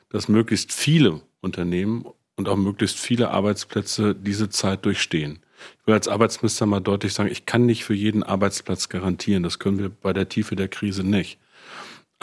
dass 0.09 0.27
möglichst 0.27 0.73
viele 0.73 1.21
Unternehmen 1.39 2.05
und 2.35 2.49
auch 2.49 2.57
möglichst 2.57 2.99
viele 2.99 3.31
Arbeitsplätze 3.31 4.13
diese 4.13 4.49
Zeit 4.49 4.83
durchstehen. 4.83 5.39
Ich 5.79 5.87
will 5.87 5.93
als 5.93 6.09
Arbeitsminister 6.09 6.65
mal 6.65 6.81
deutlich 6.81 7.13
sagen, 7.13 7.31
ich 7.31 7.45
kann 7.45 7.65
nicht 7.65 7.85
für 7.85 7.93
jeden 7.93 8.23
Arbeitsplatz 8.23 8.89
garantieren. 8.89 9.43
Das 9.43 9.59
können 9.59 9.79
wir 9.79 9.89
bei 9.89 10.11
der 10.11 10.27
Tiefe 10.27 10.57
der 10.57 10.67
Krise 10.67 11.03
nicht. 11.05 11.39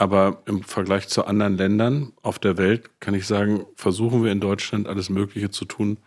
Aber 0.01 0.41
im 0.47 0.63
Vergleich 0.63 1.09
zu 1.09 1.25
anderen 1.25 1.57
Ländern 1.57 2.13
auf 2.23 2.39
der 2.39 2.57
Welt 2.57 2.89
kann 2.99 3.13
ich 3.13 3.27
sagen, 3.27 3.67
versuchen 3.75 4.23
wir 4.23 4.31
in 4.31 4.39
Deutschland 4.39 4.87
alles 4.87 5.11
Mögliche 5.11 5.51
zu 5.51 5.63
tun, 5.63 5.97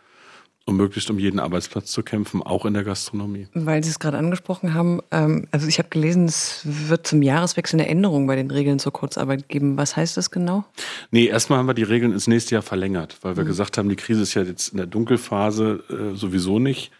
um 0.67 0.77
möglichst 0.77 1.11
um 1.11 1.21
jeden 1.21 1.39
Arbeitsplatz 1.39 1.93
zu 1.93 2.03
kämpfen, 2.03 2.43
auch 2.43 2.67
in 2.67 2.75
der 2.75 2.83
Gastronomie. 2.83 3.47
Weil 3.55 3.85
Sie 3.85 3.91
es 3.91 4.01
gerade 4.01 4.19
angesprochen 4.19 4.75
haben, 4.75 5.01
ähm, 5.13 5.47
also 5.53 5.69
ich 5.69 5.79
habe 5.79 5.91
gelesen, 5.91 6.25
es 6.25 6.63
wird 6.65 7.07
zum 7.07 7.23
Jahreswechsel 7.23 7.79
eine 7.79 7.89
Änderung 7.89 8.27
bei 8.27 8.35
den 8.35 8.51
Regeln 8.51 8.81
zur 8.81 8.93
Kurzarbeit 8.93 9.49
geben. 9.49 9.77
Was 9.77 9.95
heißt 9.95 10.17
das 10.17 10.33
genau? 10.33 10.65
Nee, 11.13 11.27
erstmal 11.27 11.61
haben 11.61 11.69
wir 11.69 11.75
die 11.75 11.85
Regeln 11.85 12.11
ins 12.11 12.27
nächste 12.27 12.57
Jahr 12.57 12.63
verlängert, 12.63 13.19
weil 13.23 13.37
wir 13.37 13.45
mhm. 13.45 13.49
gesagt 13.49 13.79
haben, 13.79 13.89
die 13.89 13.95
Krise 13.95 14.23
ist 14.23 14.35
ja 14.35 14.43
jetzt 14.43 14.71
in 14.71 14.79
der 14.79 14.87
Dunkelphase 14.89 15.85
äh, 15.89 16.17
sowieso 16.17 16.59
nicht 16.59 16.91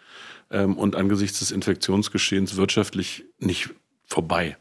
ähm, 0.49 0.77
und 0.77 0.95
angesichts 0.95 1.39
des 1.39 1.51
Infektionsgeschehens 1.51 2.55
wirtschaftlich 2.55 3.25
nicht 3.37 3.71
vorbei 4.05 4.55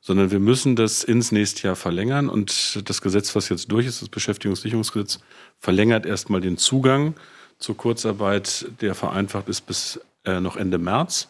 sondern 0.00 0.30
wir 0.30 0.40
müssen 0.40 0.76
das 0.76 1.04
ins 1.04 1.32
nächste 1.32 1.66
Jahr 1.66 1.76
verlängern. 1.76 2.28
Und 2.28 2.88
das 2.88 3.00
Gesetz, 3.00 3.34
was 3.34 3.48
jetzt 3.48 3.70
durch 3.70 3.86
ist, 3.86 4.02
das 4.02 4.08
Beschäftigungssicherungsgesetz, 4.08 5.20
verlängert 5.58 6.06
erstmal 6.06 6.40
den 6.40 6.56
Zugang 6.56 7.14
zur 7.58 7.76
Kurzarbeit, 7.76 8.66
der 8.80 8.94
vereinfacht 8.94 9.48
ist 9.48 9.62
bis 9.62 10.00
äh, 10.24 10.40
noch 10.40 10.56
Ende 10.56 10.78
März. 10.78 11.28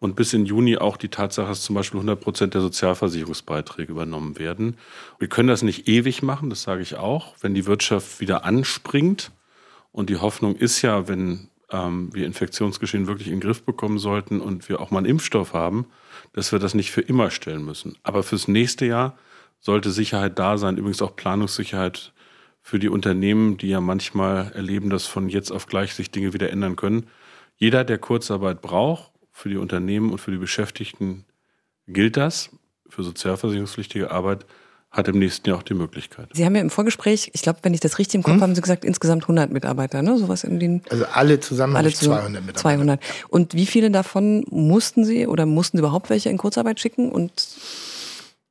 Und 0.00 0.14
bis 0.14 0.32
in 0.32 0.46
Juni 0.46 0.76
auch 0.76 0.96
die 0.96 1.08
Tatsache, 1.08 1.48
dass 1.48 1.62
zum 1.62 1.74
Beispiel 1.74 1.98
100 1.98 2.20
Prozent 2.20 2.54
der 2.54 2.60
Sozialversicherungsbeiträge 2.60 3.90
übernommen 3.90 4.38
werden. 4.38 4.76
Wir 5.18 5.28
können 5.28 5.48
das 5.48 5.62
nicht 5.62 5.88
ewig 5.88 6.22
machen, 6.22 6.50
das 6.50 6.62
sage 6.62 6.82
ich 6.82 6.94
auch. 6.94 7.34
Wenn 7.40 7.52
die 7.54 7.66
Wirtschaft 7.66 8.20
wieder 8.20 8.44
anspringt, 8.44 9.32
und 9.92 10.10
die 10.10 10.18
Hoffnung 10.18 10.54
ist 10.54 10.82
ja, 10.82 11.08
wenn 11.08 11.48
ähm, 11.70 12.10
wir 12.14 12.26
Infektionsgeschehen 12.26 13.06
wirklich 13.06 13.28
in 13.28 13.34
den 13.34 13.40
Griff 13.40 13.62
bekommen 13.62 13.98
sollten 13.98 14.40
und 14.40 14.68
wir 14.68 14.80
auch 14.80 14.90
mal 14.90 14.98
einen 14.98 15.06
Impfstoff 15.06 15.52
haben, 15.52 15.86
dass 16.32 16.52
wir 16.52 16.58
das 16.58 16.74
nicht 16.74 16.90
für 16.90 17.00
immer 17.00 17.30
stellen 17.30 17.64
müssen. 17.64 17.96
Aber 18.02 18.22
fürs 18.22 18.48
nächste 18.48 18.86
Jahr 18.86 19.16
sollte 19.60 19.90
Sicherheit 19.90 20.38
da 20.38 20.58
sein, 20.58 20.76
übrigens 20.76 21.02
auch 21.02 21.16
Planungssicherheit 21.16 22.12
für 22.60 22.78
die 22.78 22.88
Unternehmen, 22.88 23.56
die 23.56 23.68
ja 23.68 23.80
manchmal 23.80 24.52
erleben, 24.52 24.90
dass 24.90 25.06
von 25.06 25.28
jetzt 25.28 25.50
auf 25.50 25.66
gleich 25.66 25.94
sich 25.94 26.10
Dinge 26.10 26.32
wieder 26.32 26.50
ändern 26.50 26.76
können. 26.76 27.06
Jeder, 27.56 27.84
der 27.84 27.98
Kurzarbeit 27.98 28.60
braucht, 28.60 29.10
für 29.32 29.48
die 29.48 29.56
Unternehmen 29.56 30.10
und 30.10 30.18
für 30.18 30.30
die 30.30 30.38
Beschäftigten 30.38 31.24
gilt 31.86 32.16
das. 32.16 32.50
Für 32.88 33.02
sozialversicherungspflichtige 33.02 34.10
Arbeit 34.10 34.46
hat 34.90 35.06
im 35.08 35.18
nächsten 35.18 35.48
Jahr 35.48 35.58
auch 35.58 35.62
die 35.62 35.74
Möglichkeit. 35.74 36.28
Sie 36.32 36.44
haben 36.44 36.54
ja 36.54 36.62
im 36.62 36.70
Vorgespräch, 36.70 37.30
ich 37.34 37.42
glaube, 37.42 37.58
wenn 37.62 37.74
ich 37.74 37.80
das 37.80 37.98
richtig 37.98 38.16
im 38.16 38.22
Kopf 38.22 38.34
hm? 38.34 38.42
habe, 38.42 38.54
Sie 38.54 38.60
gesagt, 38.60 38.84
insgesamt 38.84 39.24
100 39.24 39.52
Mitarbeiter, 39.52 40.02
ne? 40.02 40.16
Sowas 40.18 40.44
in 40.44 40.58
den. 40.58 40.82
Also 40.90 41.04
alle 41.12 41.40
zusammen 41.40 41.76
alle 41.76 41.92
200 41.92 42.44
Mitarbeiter. 42.44 42.54
200. 42.54 43.00
Und 43.28 43.54
wie 43.54 43.66
viele 43.66 43.90
davon 43.90 44.44
mussten 44.50 45.04
Sie 45.04 45.26
oder 45.26 45.44
mussten 45.44 45.76
Sie 45.76 45.80
überhaupt 45.80 46.08
welche 46.08 46.30
in 46.30 46.38
Kurzarbeit 46.38 46.80
schicken? 46.80 47.12
Und 47.12 47.32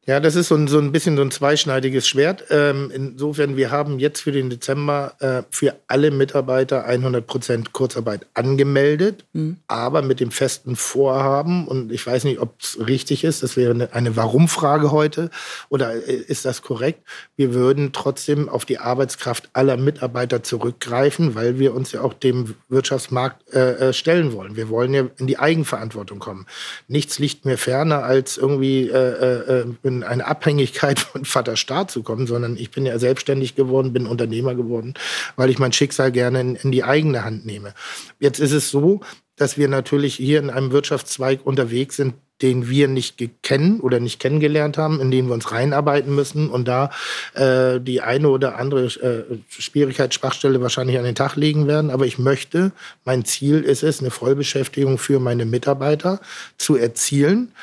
ja, 0.08 0.22
das 0.22 0.38
ist 0.38 0.48
so 0.48 0.56
ein, 0.56 0.70
so 0.70 0.80
ein 0.80 0.94
bisschen 0.94 1.18
so 1.18 1.22
ein 1.22 1.32
zweischneidiges 1.32 2.08
Schwert. 2.08 2.46
Ähm, 2.50 2.90
insofern, 2.96 3.58
wir 3.58 3.72
haben 3.72 4.00
jetzt 4.00 4.22
für 4.22 4.32
den 4.32 4.50
Dezember 4.50 5.16
äh, 5.20 5.44
für 5.50 5.76
alle 5.88 6.12
Mitarbeiter 6.12 6.86
100 6.86 7.28
Prozent 7.28 7.74
Kurzarbeit 7.74 8.26
angemeldet, 8.34 9.26
mhm. 9.34 9.58
aber 9.68 10.02
mit 10.02 10.22
dem 10.22 10.32
festen 10.32 10.78
Vorhaben, 10.78 11.68
und 11.68 11.92
ich 11.92 12.08
weiß 12.08 12.24
nicht, 12.24 12.40
ob 12.40 12.56
es 12.62 12.78
richtig 12.88 13.26
ist, 13.26 13.44
das 13.44 13.58
wäre 13.58 13.72
eine, 13.72 13.94
eine 13.94 14.16
Warum-Frage 14.16 14.92
heute, 14.92 15.30
oder 15.68 15.94
äh, 15.94 16.14
ist 16.14 16.46
das 16.46 16.62
korrekt? 16.62 17.02
Wir 17.36 17.54
würden 17.54 17.92
trotzdem 17.92 18.48
auf 18.48 18.64
die 18.64 18.80
Arbeitskraft 18.80 19.50
aller 19.52 19.76
Mitarbeiter 19.76 20.42
zurückgreifen, 20.42 21.36
weil 21.36 21.60
wir 21.60 21.74
uns 21.74 21.92
ja 21.92 22.00
auch 22.00 22.14
dem 22.14 22.56
Wirtschaftsmarkt 22.70 23.54
äh, 23.54 23.90
äh 23.90 23.94
stellen 23.94 24.32
wollen. 24.32 24.56
Wir 24.56 24.70
wollen 24.70 24.94
ja 24.94 25.04
in 25.18 25.28
die 25.28 25.38
Eigenverantwortung 25.38 26.20
kommen. 26.20 26.46
Nichts 26.88 27.20
liegt 27.20 27.44
mir 27.44 27.58
ferner 27.58 28.04
als 28.04 28.38
irgendwie 28.38 28.90
äh, 28.90 28.94
äh, 28.96 29.62
äh 29.64 29.66
in 29.98 30.04
eine 30.04 30.26
Abhängigkeit 30.26 31.00
von 31.00 31.26
Vater 31.26 31.58
Staat 31.58 31.92
zu 31.92 32.04
kommen, 32.04 32.28
sondern 32.28 32.58
ich 32.58 32.72
bin 32.72 32.86
ja 32.86 32.98
selbstständig 33.00 33.56
geworden, 33.56 33.94
bin 33.94 34.08
Unternehmer 34.08 34.56
geworden, 34.56 34.94
weil 35.36 35.50
ich 35.50 35.60
mein 35.60 35.74
Schicksal 35.74 36.12
gerne 36.12 36.42
in, 36.42 36.56
in 36.56 36.72
die 36.72 36.84
eigene 36.84 37.24
Hand 37.24 37.46
nehme. 37.46 37.74
Jetzt 38.20 38.40
ist 38.40 38.54
es 38.54 38.70
so, 38.70 39.02
dass 39.36 39.58
wir 39.58 39.68
natürlich 39.68 40.16
hier 40.16 40.40
in 40.40 40.50
einem 40.50 40.72
Wirtschaftszweig 40.72 41.46
unterwegs 41.46 41.96
sind, 41.96 42.16
den 42.42 42.70
wir 42.70 42.88
nicht 42.88 43.24
kennen 43.42 43.80
oder 43.80 44.00
nicht 44.00 44.20
kennengelernt 44.20 44.78
haben, 44.78 45.00
in 45.02 45.10
den 45.10 45.28
wir 45.28 45.34
uns 45.34 45.52
reinarbeiten 45.52 46.14
müssen 46.14 46.50
und 46.50 46.68
da 46.68 46.92
äh, 47.34 47.80
die 47.80 48.02
eine 48.02 48.30
oder 48.30 48.58
andere 48.60 48.86
äh, 48.86 49.38
Schwierigkeit, 49.50 50.14
Schwachstelle 50.14 50.62
wahrscheinlich 50.62 50.98
an 51.00 51.04
den 51.04 51.16
Tag 51.16 51.36
legen 51.36 51.68
werden. 51.68 51.90
Aber 51.90 52.06
ich 52.06 52.20
möchte, 52.20 52.72
mein 53.06 53.26
Ziel 53.26 53.62
ist 53.62 53.84
es, 53.84 54.02
eine 54.02 54.12
Vollbeschäftigung 54.12 54.98
für 55.00 55.20
meine 55.20 55.46
Mitarbeiter 55.46 56.20
zu 56.58 56.76
erzielen. 56.76 57.54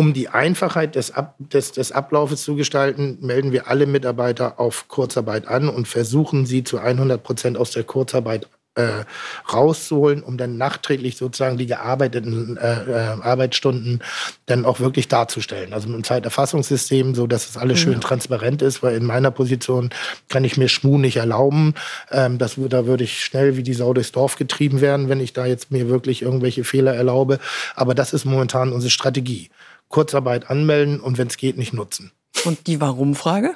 Um 0.00 0.14
die 0.14 0.30
Einfachheit 0.30 0.94
des, 0.94 1.10
Ab 1.10 1.34
des, 1.38 1.72
des 1.72 1.92
Ablaufes 1.92 2.42
zu 2.42 2.56
gestalten, 2.56 3.18
melden 3.20 3.52
wir 3.52 3.68
alle 3.68 3.84
Mitarbeiter 3.84 4.58
auf 4.58 4.88
Kurzarbeit 4.88 5.46
an 5.46 5.68
und 5.68 5.86
versuchen 5.86 6.46
sie 6.46 6.64
zu 6.64 6.78
100 6.78 7.22
Prozent 7.22 7.58
aus 7.58 7.72
der 7.72 7.84
Kurzarbeit 7.84 8.48
äh, 8.76 9.04
rauszuholen, 9.52 10.22
um 10.22 10.38
dann 10.38 10.56
nachträglich 10.56 11.18
sozusagen 11.18 11.58
die 11.58 11.66
gearbeiteten 11.66 12.56
äh, 12.56 12.84
äh, 12.84 13.20
Arbeitsstunden 13.20 14.00
dann 14.46 14.64
auch 14.64 14.80
wirklich 14.80 15.06
darzustellen. 15.08 15.74
Also 15.74 15.88
mit 15.88 15.96
einem 15.96 16.04
Zeiterfassungssystem, 16.04 17.14
so 17.14 17.26
dass 17.26 17.50
es 17.50 17.58
alles 17.58 17.78
schön 17.78 17.92
ja. 17.92 17.98
transparent 17.98 18.62
ist, 18.62 18.82
weil 18.82 18.96
in 18.96 19.04
meiner 19.04 19.30
Position 19.30 19.90
kann 20.30 20.44
ich 20.44 20.56
mir 20.56 20.70
Schmu 20.70 20.96
nicht 20.96 21.18
erlauben. 21.18 21.74
Ähm, 22.10 22.38
das, 22.38 22.54
da 22.56 22.86
würde 22.86 23.04
ich 23.04 23.22
schnell 23.22 23.58
wie 23.58 23.62
die 23.62 23.74
Sau 23.74 23.92
durchs 23.92 24.12
Dorf 24.12 24.36
getrieben 24.36 24.80
werden, 24.80 25.10
wenn 25.10 25.20
ich 25.20 25.34
da 25.34 25.44
jetzt 25.44 25.70
mir 25.70 25.90
wirklich 25.90 26.22
irgendwelche 26.22 26.64
Fehler 26.64 26.94
erlaube. 26.94 27.38
Aber 27.74 27.94
das 27.94 28.14
ist 28.14 28.24
momentan 28.24 28.72
unsere 28.72 28.90
Strategie. 28.90 29.50
Kurzarbeit 29.90 30.48
anmelden 30.48 31.00
und 31.00 31.18
wenn 31.18 31.26
es 31.26 31.36
geht, 31.36 31.58
nicht 31.58 31.74
nutzen. 31.74 32.12
Und 32.44 32.66
die 32.68 32.80
Warum-Frage? 32.80 33.54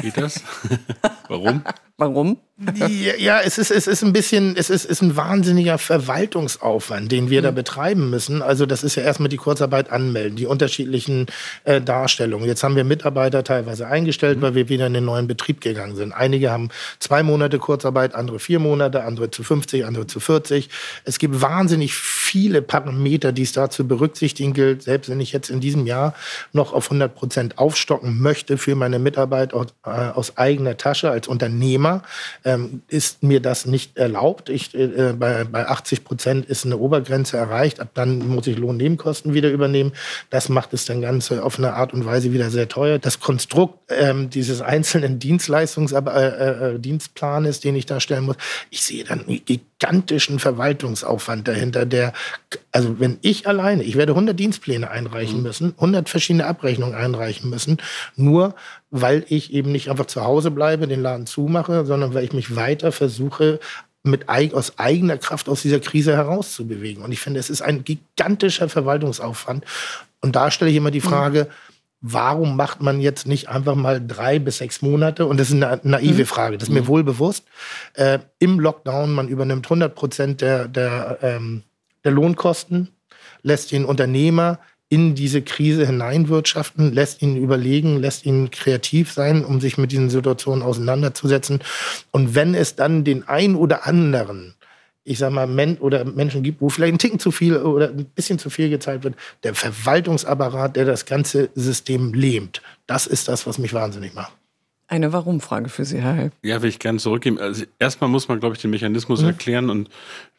Geht 0.00 0.16
das? 0.16 0.42
Warum? 1.28 1.64
Warum? 1.96 2.38
ja, 3.18 3.40
es 3.40 3.58
ist, 3.58 3.72
es 3.72 3.88
ist 3.88 4.04
ein 4.04 4.12
bisschen, 4.12 4.56
es 4.56 4.70
ist, 4.70 4.84
ist 4.84 5.02
ein 5.02 5.16
wahnsinniger 5.16 5.76
Verwaltungsaufwand, 5.76 7.10
den 7.10 7.28
wir 7.28 7.40
mhm. 7.40 7.44
da 7.44 7.50
betreiben 7.50 8.10
müssen. 8.10 8.42
Also 8.42 8.64
das 8.64 8.84
ist 8.84 8.94
ja 8.94 9.02
erstmal 9.02 9.28
die 9.28 9.38
Kurzarbeit 9.38 9.90
anmelden, 9.90 10.36
die 10.36 10.46
unterschiedlichen 10.46 11.26
äh, 11.64 11.80
Darstellungen. 11.80 12.46
Jetzt 12.46 12.62
haben 12.62 12.76
wir 12.76 12.84
Mitarbeiter 12.84 13.42
teilweise 13.42 13.88
eingestellt, 13.88 14.38
mhm. 14.38 14.42
weil 14.42 14.54
wir 14.54 14.68
wieder 14.68 14.86
in 14.86 14.94
den 14.94 15.04
neuen 15.04 15.26
Betrieb 15.26 15.60
gegangen 15.60 15.96
sind. 15.96 16.12
Einige 16.12 16.52
haben 16.52 16.68
zwei 17.00 17.24
Monate 17.24 17.58
Kurzarbeit, 17.58 18.14
andere 18.14 18.38
vier 18.38 18.60
Monate, 18.60 19.02
andere 19.02 19.32
zu 19.32 19.42
50, 19.42 19.84
andere 19.84 20.06
zu 20.06 20.20
40. 20.20 20.70
Es 21.04 21.18
gibt 21.18 21.40
wahnsinnig 21.40 21.94
viele 21.94 22.62
Parameter, 22.62 23.32
die 23.32 23.42
es 23.42 23.52
da 23.52 23.68
zu 23.68 23.88
berücksichtigen 23.88 24.52
gilt. 24.52 24.84
Selbst 24.84 25.10
wenn 25.10 25.20
ich 25.20 25.32
jetzt 25.32 25.50
in 25.50 25.58
diesem 25.58 25.86
Jahr 25.86 26.14
noch 26.52 26.72
auf 26.72 26.86
100 26.86 27.16
Prozent 27.16 27.58
aufstocken 27.58 28.20
möchte 28.20 28.58
für 28.58 28.76
meine 28.76 29.00
Mitarbeiter, 29.00 29.66
aus 29.82 30.38
eigener 30.38 30.76
Tasche 30.76 31.10
als 31.10 31.26
Unternehmer 31.84 32.02
ähm, 32.44 32.82
ist 32.88 33.22
mir 33.22 33.40
das 33.40 33.66
nicht 33.66 33.96
erlaubt. 33.96 34.48
Ich, 34.48 34.74
äh, 34.74 35.14
bei, 35.18 35.44
bei 35.44 35.66
80 35.66 36.04
Prozent 36.04 36.46
ist 36.46 36.64
eine 36.64 36.78
Obergrenze 36.78 37.36
erreicht. 37.36 37.80
Ab 37.80 37.90
dann 37.94 38.26
muss 38.26 38.46
ich 38.46 38.56
Lohnnebenkosten 38.56 39.34
wieder 39.34 39.50
übernehmen. 39.50 39.92
Das 40.30 40.48
macht 40.48 40.72
es 40.74 40.84
dann 40.84 41.00
Ganze 41.00 41.42
auf 41.42 41.58
eine 41.58 41.74
Art 41.74 41.92
und 41.92 42.04
Weise 42.04 42.32
wieder 42.32 42.50
sehr 42.50 42.68
teuer. 42.68 42.98
Das 42.98 43.20
Konstrukt 43.20 43.78
ähm, 43.90 44.30
dieses 44.30 44.60
einzelnen 44.60 45.18
Dienstleistungs 45.18 45.92
äh, 45.92 45.98
äh, 45.98 46.78
Dienstplanes, 46.78 47.60
den 47.60 47.76
ich 47.76 47.86
darstellen 47.86 48.24
muss, 48.24 48.36
ich 48.70 48.82
sehe 48.82 49.04
dann 49.04 49.26
einen 49.26 49.44
gigantischen 49.44 50.38
Verwaltungsaufwand 50.38 51.46
dahinter, 51.46 51.86
der, 51.86 52.12
also 52.72 52.98
wenn 53.00 53.18
ich 53.22 53.46
alleine, 53.46 53.82
ich 53.82 53.96
werde 53.96 54.12
100 54.12 54.38
Dienstpläne 54.38 54.90
einreichen 54.90 55.38
mhm. 55.38 55.42
müssen, 55.42 55.74
100 55.76 56.08
verschiedene 56.08 56.46
Abrechnungen 56.46 56.94
einreichen 56.94 57.50
müssen, 57.50 57.78
nur 58.16 58.54
weil 58.96 59.24
ich 59.28 59.52
eben 59.52 59.72
nicht 59.72 59.90
einfach 59.90 60.06
zu 60.06 60.22
Hause 60.22 60.52
bleibe, 60.52 60.86
den 60.86 61.02
Laden 61.02 61.26
zumache, 61.26 61.84
sondern 61.84 62.14
weil 62.14 62.22
ich 62.22 62.32
mich 62.32 62.54
weiter 62.54 62.92
versuche, 62.92 63.58
mit 64.04 64.28
aus 64.28 64.78
eigener 64.78 65.18
Kraft 65.18 65.48
aus 65.48 65.62
dieser 65.62 65.80
Krise 65.80 66.14
herauszubewegen. 66.14 67.02
Und 67.02 67.10
ich 67.10 67.18
finde, 67.18 67.40
es 67.40 67.50
ist 67.50 67.60
ein 67.60 67.82
gigantischer 67.82 68.68
Verwaltungsaufwand. 68.68 69.64
Und 70.20 70.36
da 70.36 70.52
stelle 70.52 70.70
ich 70.70 70.76
immer 70.76 70.92
die 70.92 71.00
mhm. 71.00 71.08
Frage, 71.08 71.48
warum 72.02 72.54
macht 72.54 72.82
man 72.82 73.00
jetzt 73.00 73.26
nicht 73.26 73.48
einfach 73.48 73.74
mal 73.74 74.00
drei 74.06 74.38
bis 74.38 74.58
sechs 74.58 74.80
Monate? 74.80 75.26
Und 75.26 75.40
das 75.40 75.50
ist 75.50 75.60
eine 75.60 75.80
naive 75.82 76.22
mhm. 76.22 76.26
Frage, 76.26 76.56
das 76.56 76.68
ist 76.68 76.74
mir 76.74 76.82
mhm. 76.82 76.86
wohl 76.86 77.02
bewusst. 77.02 77.46
Äh, 77.94 78.20
Im 78.38 78.60
Lockdown, 78.60 79.12
man 79.12 79.26
übernimmt 79.26 79.66
100 79.66 79.92
Prozent 79.92 80.40
der, 80.40 80.68
der, 80.68 81.18
ähm, 81.20 81.64
der 82.04 82.12
Lohnkosten, 82.12 82.90
lässt 83.42 83.72
den 83.72 83.86
Unternehmer 83.86 84.60
in 84.94 85.16
diese 85.16 85.42
Krise 85.42 85.84
hineinwirtschaften, 85.84 86.92
lässt 86.92 87.20
ihn 87.20 87.36
überlegen, 87.36 87.98
lässt 87.98 88.24
ihn 88.24 88.52
kreativ 88.52 89.10
sein, 89.10 89.44
um 89.44 89.60
sich 89.60 89.76
mit 89.76 89.90
diesen 89.90 90.08
Situationen 90.08 90.62
auseinanderzusetzen. 90.62 91.58
Und 92.12 92.36
wenn 92.36 92.54
es 92.54 92.76
dann 92.76 93.02
den 93.02 93.26
ein 93.26 93.56
oder 93.56 93.88
anderen, 93.88 94.54
ich 95.02 95.18
sag 95.18 95.32
mal, 95.32 95.48
Men 95.48 95.78
oder 95.78 96.04
Menschen 96.04 96.44
gibt, 96.44 96.60
wo 96.60 96.68
vielleicht 96.68 96.94
ein 96.94 96.98
Ticken 96.98 97.18
zu 97.18 97.32
viel 97.32 97.56
oder 97.56 97.88
ein 97.88 98.04
bisschen 98.04 98.38
zu 98.38 98.50
viel 98.50 98.70
gezahlt 98.70 99.02
wird, 99.02 99.16
der 99.42 99.56
Verwaltungsapparat, 99.56 100.76
der 100.76 100.84
das 100.84 101.06
ganze 101.06 101.50
System 101.56 102.14
lähmt, 102.14 102.62
das 102.86 103.08
ist 103.08 103.26
das, 103.26 103.48
was 103.48 103.58
mich 103.58 103.74
wahnsinnig 103.74 104.14
macht. 104.14 104.32
Eine 104.86 105.12
Warum-Frage 105.12 105.70
für 105.70 105.84
Sie, 105.84 106.00
Herr 106.00 106.14
Heil. 106.14 106.32
Ja, 106.42 106.62
will 106.62 106.68
ich 106.68 106.78
gerne 106.78 106.98
zurückgeben. 107.00 107.40
Also 107.40 107.64
erstmal 107.80 108.08
muss 108.08 108.28
man, 108.28 108.38
glaube 108.38 108.54
ich, 108.54 108.62
den 108.62 108.70
Mechanismus 108.70 109.22
mhm. 109.22 109.28
erklären 109.28 109.70
und 109.70 109.88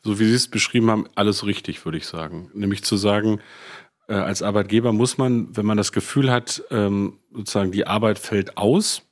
so 0.01 0.17
wie 0.17 0.25
Sie 0.25 0.33
es 0.33 0.47
beschrieben 0.47 0.89
haben, 0.89 1.07
alles 1.15 1.45
richtig, 1.45 1.83
würde 1.83 1.97
ich 1.97 2.05
sagen. 2.05 2.49
Nämlich 2.53 2.83
zu 2.85 2.95
sagen, 2.95 3.41
äh, 4.07 4.13
als 4.13 4.41
Arbeitgeber 4.41 4.93
muss 4.93 5.17
man, 5.17 5.55
wenn 5.55 5.65
man 5.65 5.77
das 5.77 5.91
Gefühl 5.91 6.31
hat, 6.31 6.63
ähm, 6.71 7.19
sozusagen 7.33 7.71
die 7.71 7.87
Arbeit 7.87 8.19
fällt 8.19 8.57
aus, 8.57 9.03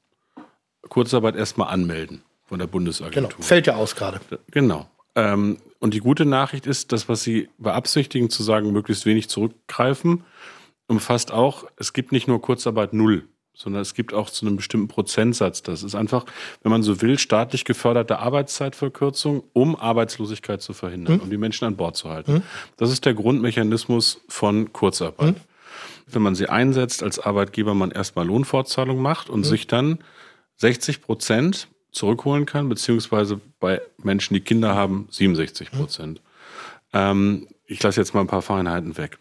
Kurzarbeit 0.89 1.35
erstmal 1.35 1.69
anmelden 1.69 2.23
von 2.45 2.59
der 2.59 2.67
Bundesagentur. 2.67 3.29
Genau, 3.29 3.41
fällt 3.41 3.67
ja 3.67 3.75
aus 3.75 3.95
gerade. 3.95 4.19
Genau. 4.51 4.88
Ähm, 5.15 5.57
und 5.79 5.93
die 5.93 6.00
gute 6.00 6.25
Nachricht 6.25 6.65
ist, 6.65 6.91
das, 6.91 7.09
was 7.09 7.23
Sie 7.23 7.50
beabsichtigen, 7.57 8.29
zu 8.29 8.43
sagen, 8.43 8.71
möglichst 8.71 9.05
wenig 9.05 9.29
zurückgreifen, 9.29 10.23
umfasst 10.88 11.31
auch, 11.31 11.65
es 11.77 11.93
gibt 11.93 12.12
nicht 12.12 12.27
nur 12.27 12.41
Kurzarbeit 12.41 12.93
null 12.93 13.27
sondern 13.53 13.81
es 13.81 13.93
gibt 13.93 14.13
auch 14.13 14.29
zu 14.29 14.45
einem 14.45 14.55
bestimmten 14.55 14.88
Prozentsatz. 14.88 15.62
Das 15.62 15.83
ist 15.83 15.95
einfach, 15.95 16.25
wenn 16.63 16.72
man 16.72 16.83
so 16.83 17.01
will, 17.01 17.19
staatlich 17.19 17.65
geförderte 17.65 18.19
Arbeitszeitverkürzung, 18.19 19.43
um 19.53 19.75
Arbeitslosigkeit 19.75 20.62
zu 20.62 20.74
verhindern, 20.74 21.17
mhm. 21.17 21.22
um 21.22 21.29
die 21.29 21.38
Menschen 21.38 21.65
an 21.65 21.75
Bord 21.75 21.95
zu 21.95 22.10
halten. 22.10 22.33
Mhm. 22.33 22.41
Das 22.77 22.91
ist 22.91 23.05
der 23.05 23.13
Grundmechanismus 23.13 24.22
von 24.27 24.74
Kurzarbeit. 24.74 25.36
Mhm. 25.36 25.41
Wenn 26.07 26.22
man 26.22 26.36
sie 26.36 26.50
einsetzt 26.50 27.03
als 27.03 27.19
Arbeitgeber, 27.19 27.74
man 27.74 27.91
erstmal 27.91 28.25
Lohnfortzahlung 28.25 29.01
macht 29.01 29.29
und 29.29 29.43
hm? 29.43 29.50
sich 29.50 29.67
dann 29.67 30.00
60 30.57 31.01
Prozent 31.01 31.69
zurückholen 31.91 32.45
kann, 32.45 32.67
beziehungsweise 32.67 33.39
bei 33.60 33.81
Menschen, 33.98 34.33
die 34.33 34.41
Kinder 34.41 34.75
haben, 34.75 35.07
67 35.12 35.72
Prozent. 35.72 36.22
Ähm, 36.91 37.48
ich 37.65 37.81
lasse 37.81 38.01
jetzt 38.01 38.13
mal 38.13 38.22
ein 38.22 38.27
paar 38.27 38.41
Feinheiten 38.41 38.98
weg. 38.98 39.17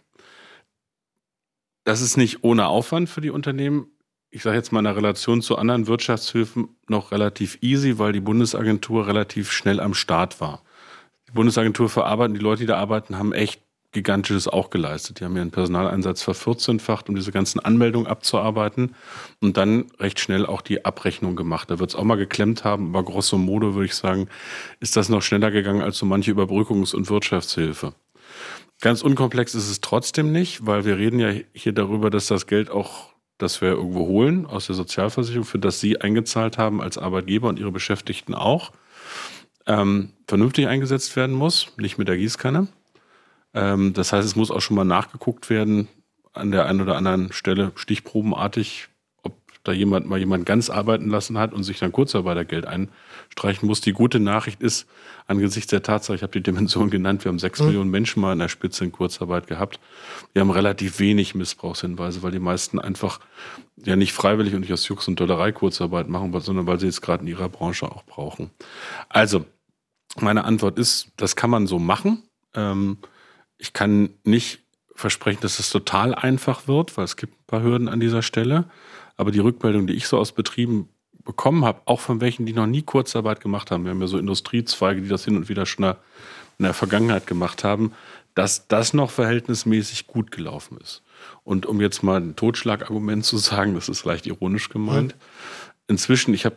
Das 1.84 2.00
ist 2.00 2.16
nicht 2.16 2.44
ohne 2.44 2.66
Aufwand 2.66 3.08
für 3.08 3.20
die 3.20 3.30
Unternehmen 3.30 3.91
ich 4.32 4.42
sage 4.42 4.56
jetzt 4.56 4.72
mal 4.72 4.80
in 4.80 4.86
der 4.86 4.96
Relation 4.96 5.42
zu 5.42 5.56
anderen 5.56 5.86
Wirtschaftshilfen 5.86 6.70
noch 6.88 7.12
relativ 7.12 7.58
easy, 7.60 7.98
weil 7.98 8.12
die 8.12 8.20
Bundesagentur 8.20 9.06
relativ 9.06 9.52
schnell 9.52 9.78
am 9.78 9.92
Start 9.92 10.40
war. 10.40 10.62
Die 11.28 11.32
Bundesagentur 11.32 11.90
für 11.90 12.06
Arbeit 12.06 12.30
und 12.30 12.34
die 12.34 12.40
Leute, 12.40 12.62
die 12.62 12.66
da 12.66 12.78
arbeiten, 12.78 13.18
haben 13.18 13.34
echt 13.34 13.60
gigantisches 13.92 14.48
auch 14.48 14.70
geleistet. 14.70 15.20
Die 15.20 15.24
haben 15.26 15.36
ihren 15.36 15.50
Personaleinsatz 15.50 16.22
vervierzehnfacht, 16.22 17.10
um 17.10 17.14
diese 17.14 17.30
ganzen 17.30 17.60
Anmeldungen 17.60 18.06
abzuarbeiten 18.06 18.94
und 19.42 19.58
dann 19.58 19.90
recht 20.00 20.18
schnell 20.18 20.46
auch 20.46 20.62
die 20.62 20.86
Abrechnung 20.86 21.36
gemacht. 21.36 21.70
Da 21.70 21.78
wird 21.78 21.90
es 21.90 21.96
auch 21.96 22.04
mal 22.04 22.16
geklemmt 22.16 22.64
haben, 22.64 22.88
aber 22.88 23.04
grosso 23.04 23.36
modo 23.36 23.74
würde 23.74 23.84
ich 23.84 23.94
sagen, 23.94 24.28
ist 24.80 24.96
das 24.96 25.10
noch 25.10 25.20
schneller 25.20 25.50
gegangen 25.50 25.82
als 25.82 25.98
so 25.98 26.06
manche 26.06 26.32
Überbrückungs- 26.32 26.94
und 26.94 27.10
Wirtschaftshilfe. 27.10 27.92
Ganz 28.80 29.02
unkomplex 29.02 29.54
ist 29.54 29.70
es 29.70 29.82
trotzdem 29.82 30.32
nicht, 30.32 30.66
weil 30.66 30.86
wir 30.86 30.96
reden 30.96 31.20
ja 31.20 31.34
hier 31.52 31.72
darüber, 31.72 32.08
dass 32.08 32.28
das 32.28 32.46
Geld 32.46 32.70
auch 32.70 33.11
das 33.42 33.60
wir 33.60 33.70
irgendwo 33.70 34.06
holen 34.06 34.46
aus 34.46 34.66
der 34.66 34.74
Sozialversicherung, 34.76 35.44
für 35.44 35.58
das 35.58 35.80
Sie 35.80 36.00
eingezahlt 36.00 36.58
haben 36.58 36.80
als 36.80 36.96
Arbeitgeber 36.96 37.48
und 37.48 37.58
Ihre 37.58 37.72
Beschäftigten 37.72 38.34
auch, 38.34 38.72
ähm, 39.66 40.10
vernünftig 40.26 40.68
eingesetzt 40.68 41.14
werden 41.16 41.34
muss, 41.34 41.72
nicht 41.76 41.98
mit 41.98 42.08
der 42.08 42.16
Gießkanne. 42.16 42.68
Ähm, 43.54 43.92
das 43.92 44.12
heißt, 44.12 44.26
es 44.26 44.36
muss 44.36 44.50
auch 44.50 44.60
schon 44.60 44.76
mal 44.76 44.84
nachgeguckt 44.84 45.50
werden 45.50 45.88
an 46.32 46.50
der 46.50 46.66
einen 46.66 46.80
oder 46.80 46.96
anderen 46.96 47.32
Stelle, 47.32 47.72
stichprobenartig, 47.74 48.88
da 49.64 49.72
jemand 49.72 50.08
mal 50.08 50.18
jemand 50.18 50.46
ganz 50.46 50.70
arbeiten 50.70 51.08
lassen 51.08 51.38
hat 51.38 51.52
und 51.52 51.62
sich 51.62 51.78
dann 51.78 51.92
Kurzarbeitergeld 51.92 52.66
einstreichen 53.32 53.66
muss. 53.66 53.80
Die 53.80 53.92
gute 53.92 54.20
Nachricht 54.20 54.62
ist, 54.62 54.86
angesichts 55.26 55.70
der 55.70 55.82
Tatsache, 55.82 56.16
ich 56.16 56.22
habe 56.22 56.32
die 56.32 56.42
Dimension 56.42 56.90
genannt, 56.90 57.24
wir 57.24 57.30
haben 57.30 57.38
sechs 57.38 57.60
mhm. 57.60 57.66
Millionen 57.66 57.90
Menschen 57.90 58.20
mal 58.20 58.32
in 58.32 58.38
der 58.38 58.48
Spitze 58.48 58.84
in 58.84 58.92
Kurzarbeit 58.92 59.46
gehabt. 59.46 59.80
Wir 60.32 60.40
haben 60.40 60.50
relativ 60.50 60.98
wenig 60.98 61.34
Missbrauchshinweise, 61.34 62.22
weil 62.22 62.32
die 62.32 62.38
meisten 62.38 62.78
einfach 62.78 63.20
ja 63.76 63.96
nicht 63.96 64.12
freiwillig 64.12 64.54
und 64.54 64.60
nicht 64.60 64.72
aus 64.72 64.86
Jux 64.86 65.08
und 65.08 65.18
Dollerei 65.18 65.52
Kurzarbeit 65.52 66.08
machen, 66.08 66.38
sondern 66.40 66.66
weil 66.66 66.78
sie 66.78 66.86
jetzt 66.86 67.02
gerade 67.02 67.22
in 67.22 67.28
ihrer 67.28 67.48
Branche 67.48 67.90
auch 67.90 68.04
brauchen. 68.04 68.50
Also, 69.08 69.44
meine 70.20 70.44
Antwort 70.44 70.78
ist, 70.78 71.08
das 71.16 71.36
kann 71.36 71.50
man 71.50 71.66
so 71.66 71.78
machen. 71.78 72.22
Ähm, 72.54 72.98
ich 73.56 73.72
kann 73.72 74.10
nicht 74.24 74.60
versprechen, 74.94 75.40
dass 75.40 75.58
es 75.58 75.70
total 75.70 76.14
einfach 76.14 76.68
wird, 76.68 76.96
weil 76.98 77.04
es 77.04 77.16
gibt 77.16 77.32
ein 77.32 77.46
paar 77.46 77.62
Hürden 77.62 77.88
an 77.88 77.98
dieser 77.98 78.20
Stelle. 78.20 78.68
Aber 79.16 79.30
die 79.30 79.38
Rückmeldung, 79.38 79.86
die 79.86 79.94
ich 79.94 80.06
so 80.06 80.18
aus 80.18 80.32
Betrieben 80.32 80.88
bekommen 81.24 81.64
habe, 81.64 81.80
auch 81.84 82.00
von 82.00 82.20
welchen, 82.20 82.46
die 82.46 82.52
noch 82.52 82.66
nie 82.66 82.82
Kurzarbeit 82.82 83.40
gemacht 83.40 83.70
haben, 83.70 83.84
wir 83.84 83.90
haben 83.90 84.00
ja 84.00 84.06
so 84.06 84.18
Industriezweige, 84.18 85.02
die 85.02 85.08
das 85.08 85.24
hin 85.24 85.36
und 85.36 85.48
wieder 85.48 85.66
schon 85.66 85.84
in 85.84 86.64
der 86.64 86.74
Vergangenheit 86.74 87.26
gemacht 87.26 87.64
haben, 87.64 87.92
dass 88.34 88.66
das 88.68 88.94
noch 88.94 89.10
verhältnismäßig 89.10 90.06
gut 90.06 90.30
gelaufen 90.30 90.78
ist. 90.82 91.02
Und 91.44 91.66
um 91.66 91.80
jetzt 91.80 92.02
mal 92.02 92.20
ein 92.20 92.36
Totschlagargument 92.36 93.24
zu 93.24 93.36
sagen, 93.36 93.74
das 93.74 93.88
ist 93.88 94.04
leicht 94.04 94.26
ironisch 94.26 94.68
gemeint. 94.68 95.14
Inzwischen, 95.86 96.32
ich 96.34 96.44
habe 96.44 96.56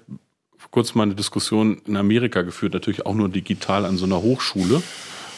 kurz 0.71 0.95
mal 0.95 1.04
eine 1.04 1.15
Diskussion 1.15 1.82
in 1.86 1.97
Amerika 1.97 2.41
geführt, 2.41 2.73
natürlich 2.73 3.06
auch 3.06 3.15
nur 3.15 3.30
digital 3.30 3.86
an 3.86 3.97
so 3.97 4.06
einer 4.06 4.21
Hochschule, 4.21 4.82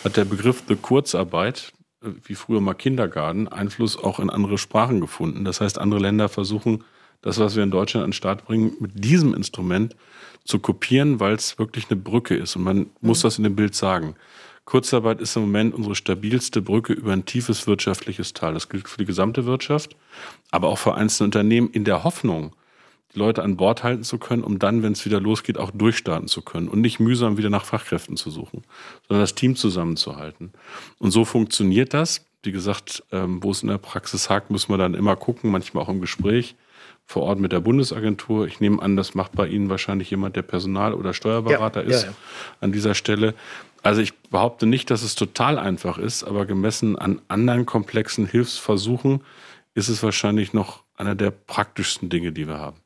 hat 0.03 0.17
der 0.17 0.25
Begriff 0.25 0.63
The 0.67 0.75
Kurzarbeit, 0.75 1.73
äh, 2.03 2.09
wie 2.23 2.35
früher 2.35 2.61
mal 2.61 2.73
Kindergarten, 2.73 3.47
Einfluss 3.47 3.97
auch 3.97 4.19
in 4.19 4.29
andere 4.29 4.57
Sprachen 4.57 5.01
gefunden. 5.01 5.43
Das 5.43 5.61
heißt, 5.61 5.79
andere 5.79 5.99
Länder 5.99 6.29
versuchen, 6.29 6.83
das, 7.21 7.39
was 7.39 7.55
wir 7.55 7.63
in 7.63 7.71
Deutschland 7.71 8.03
an 8.03 8.09
den 8.09 8.13
Start 8.13 8.45
bringen, 8.45 8.73
mit 8.79 8.91
diesem 9.03 9.33
Instrument 9.33 9.95
zu 10.43 10.59
kopieren, 10.59 11.19
weil 11.19 11.33
es 11.33 11.59
wirklich 11.59 11.89
eine 11.89 11.99
Brücke 11.99 12.35
ist. 12.35 12.55
Und 12.55 12.63
man 12.63 12.89
muss 13.01 13.21
das 13.21 13.37
in 13.37 13.43
dem 13.43 13.55
Bild 13.55 13.75
sagen. 13.75 14.15
Kurzarbeit 14.65 15.21
ist 15.21 15.35
im 15.37 15.43
Moment 15.43 15.73
unsere 15.73 15.95
stabilste 15.95 16.61
Brücke 16.61 16.91
über 16.91 17.13
ein 17.13 17.25
tiefes 17.25 17.67
wirtschaftliches 17.67 18.33
Tal. 18.33 18.53
Das 18.53 18.67
gilt 18.67 18.89
für 18.89 18.97
die 18.97 19.05
gesamte 19.05 19.45
Wirtschaft, 19.45 19.95
aber 20.51 20.67
auch 20.67 20.77
für 20.77 20.95
einzelne 20.95 21.27
Unternehmen 21.27 21.69
in 21.69 21.85
der 21.85 22.03
Hoffnung, 22.03 22.53
die 23.13 23.19
Leute 23.19 23.43
an 23.43 23.55
Bord 23.55 23.83
halten 23.83 24.03
zu 24.03 24.17
können, 24.17 24.43
um 24.43 24.59
dann, 24.59 24.83
wenn 24.83 24.91
es 24.91 25.05
wieder 25.05 25.21
losgeht, 25.21 25.57
auch 25.57 25.71
durchstarten 25.71 26.27
zu 26.27 26.41
können 26.41 26.67
und 26.67 26.81
nicht 26.81 26.99
mühsam 26.99 27.37
wieder 27.37 27.49
nach 27.49 27.63
Fachkräften 27.63 28.17
zu 28.17 28.29
suchen, 28.29 28.63
sondern 29.07 29.23
das 29.23 29.35
Team 29.35 29.55
zusammenzuhalten. 29.55 30.51
Und 30.99 31.11
so 31.11 31.23
funktioniert 31.23 31.93
das. 31.93 32.25
Wie 32.43 32.51
gesagt, 32.51 33.03
ähm, 33.13 33.41
wo 33.41 33.51
es 33.51 33.63
in 33.63 33.69
der 33.69 33.77
Praxis 33.77 34.29
hakt, 34.29 34.51
muss 34.51 34.67
man 34.67 34.79
dann 34.79 34.93
immer 34.93 35.15
gucken, 35.15 35.49
manchmal 35.49 35.83
auch 35.83 35.89
im 35.89 36.01
Gespräch 36.01 36.55
vor 37.07 37.23
Ort 37.23 37.39
mit 37.39 37.53
der 37.53 37.61
Bundesagentur. 37.61 38.47
Ich 38.47 38.59
nehme 38.59 38.81
an, 38.81 38.97
das 38.97 39.15
macht 39.15 39.31
bei 39.31 39.47
Ihnen 39.47 39.69
wahrscheinlich 39.69 40.11
jemand, 40.11 40.35
der 40.35 40.41
Personal- 40.41 40.93
oder 40.93 41.13
Steuerberater 41.13 41.83
ja, 41.83 41.89
ist 41.89 42.03
ja, 42.03 42.09
ja. 42.09 42.15
an 42.59 42.73
dieser 42.73 42.93
Stelle. 42.93 43.33
Also 43.81 44.01
ich 44.01 44.13
behaupte 44.13 44.65
nicht, 44.65 44.91
dass 44.91 45.03
es 45.03 45.15
total 45.15 45.57
einfach 45.57 45.97
ist, 45.97 46.25
aber 46.25 46.45
gemessen 46.45 46.97
an 46.97 47.21
anderen 47.29 47.65
komplexen 47.65 48.25
Hilfsversuchen 48.25 49.21
ist 49.73 49.87
es 49.87 50.03
wahrscheinlich 50.03 50.53
noch 50.53 50.83
einer 50.97 51.15
der 51.15 51.31
praktischsten 51.31 52.09
Dinge, 52.09 52.33
die 52.33 52.47
wir 52.47 52.59
haben. 52.59 52.77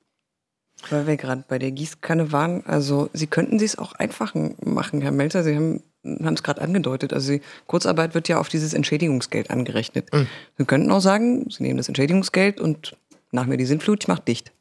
Weil 0.89 1.07
wir 1.07 1.17
gerade 1.17 1.43
bei 1.47 1.57
der 1.57 1.71
Gießkanne 1.71 2.31
waren, 2.31 2.63
also 2.65 3.09
Sie 3.13 3.27
könnten 3.27 3.57
Sie 3.57 3.65
es 3.65 3.77
auch 3.77 3.93
einfach 3.93 4.35
machen, 4.63 5.01
Herr 5.01 5.11
Melzer. 5.11 5.43
Sie 5.43 5.55
haben 5.55 5.81
haben 6.03 6.33
es 6.33 6.43
gerade 6.43 6.61
angedeutet. 6.61 7.13
Also 7.13 7.33
die 7.33 7.41
Kurzarbeit 7.67 8.15
wird 8.15 8.27
ja 8.27 8.39
auf 8.39 8.49
dieses 8.49 8.73
Entschädigungsgeld 8.73 9.51
angerechnet. 9.51 10.11
Mhm. 10.11 10.27
Sie 10.57 10.65
könnten 10.65 10.91
auch 10.91 10.99
sagen, 10.99 11.47
Sie 11.49 11.63
nehmen 11.63 11.77
das 11.77 11.87
Entschädigungsgeld 11.87 12.59
und 12.59 12.97
nach 13.31 13.45
mir 13.45 13.57
die 13.57 13.65
Sintflut, 13.65 14.03
ich 14.03 14.07
mach 14.07 14.19
dicht. 14.19 14.51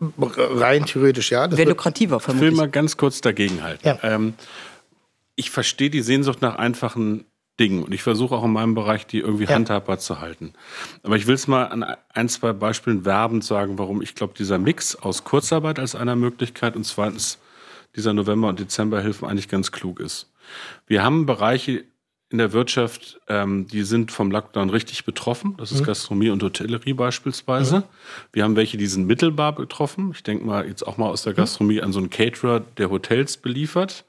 Rein 0.00 0.86
theoretisch, 0.86 1.32
ja. 1.32 1.50
Wäre 1.50 1.70
lukrativer, 1.70 2.20
vermutlich. 2.20 2.50
Ich 2.50 2.52
will 2.52 2.56
mal 2.56 2.70
ganz 2.70 2.96
kurz 2.96 3.20
dagegenhalten. 3.20 3.86
Ja. 3.86 3.98
Ähm, 4.02 4.34
ich 5.34 5.50
verstehe 5.50 5.90
die 5.90 6.02
Sehnsucht 6.02 6.40
nach 6.40 6.56
einfachen 6.56 7.24
Dingen 7.58 7.82
und 7.82 7.92
ich 7.92 8.02
versuche 8.02 8.34
auch 8.36 8.44
in 8.44 8.52
meinem 8.52 8.74
Bereich, 8.74 9.06
die 9.06 9.18
irgendwie 9.18 9.44
ja. 9.44 9.50
handhabbar 9.50 9.98
zu 9.98 10.20
halten. 10.20 10.52
Aber 11.02 11.16
ich 11.16 11.26
will 11.26 11.34
es 11.34 11.48
mal 11.48 11.64
an 11.64 11.84
ein, 12.12 12.28
zwei 12.28 12.52
Beispielen 12.52 13.04
werbend 13.04 13.44
sagen, 13.44 13.78
warum 13.78 14.00
ich 14.00 14.14
glaube, 14.14 14.34
dieser 14.38 14.58
Mix 14.58 14.94
aus 14.94 15.24
Kurzarbeit 15.24 15.78
als 15.78 15.94
einer 15.94 16.14
Möglichkeit 16.14 16.76
und 16.76 16.84
zweitens 16.84 17.38
dieser 17.96 18.12
November- 18.12 18.48
und 18.48 18.60
Dezemberhilfen 18.60 19.26
eigentlich 19.26 19.48
ganz 19.48 19.72
klug 19.72 19.98
ist. 19.98 20.30
Wir 20.86 21.02
haben 21.02 21.26
Bereiche 21.26 21.84
in 22.30 22.38
der 22.38 22.52
Wirtschaft, 22.52 23.20
ähm, 23.28 23.66
die 23.66 23.82
sind 23.82 24.12
vom 24.12 24.30
Lockdown 24.30 24.68
richtig 24.68 25.04
betroffen. 25.04 25.54
Das 25.56 25.72
ist 25.72 25.80
mhm. 25.80 25.86
Gastronomie 25.86 26.30
und 26.30 26.42
Hotellerie 26.42 26.92
beispielsweise. 26.92 27.78
Mhm. 27.78 27.82
Wir 28.32 28.44
haben 28.44 28.56
welche, 28.56 28.76
die 28.76 28.86
sind 28.86 29.06
mittelbar 29.06 29.54
betroffen. 29.54 30.10
Ich 30.14 30.22
denke 30.22 30.44
mal 30.44 30.66
jetzt 30.66 30.86
auch 30.86 30.98
mal 30.98 31.08
aus 31.08 31.22
der 31.22 31.32
Gastronomie 31.32 31.80
an 31.80 31.92
so 31.92 32.00
einen 32.00 32.10
Caterer, 32.10 32.60
der 32.60 32.90
Hotels 32.90 33.38
beliefert 33.38 34.04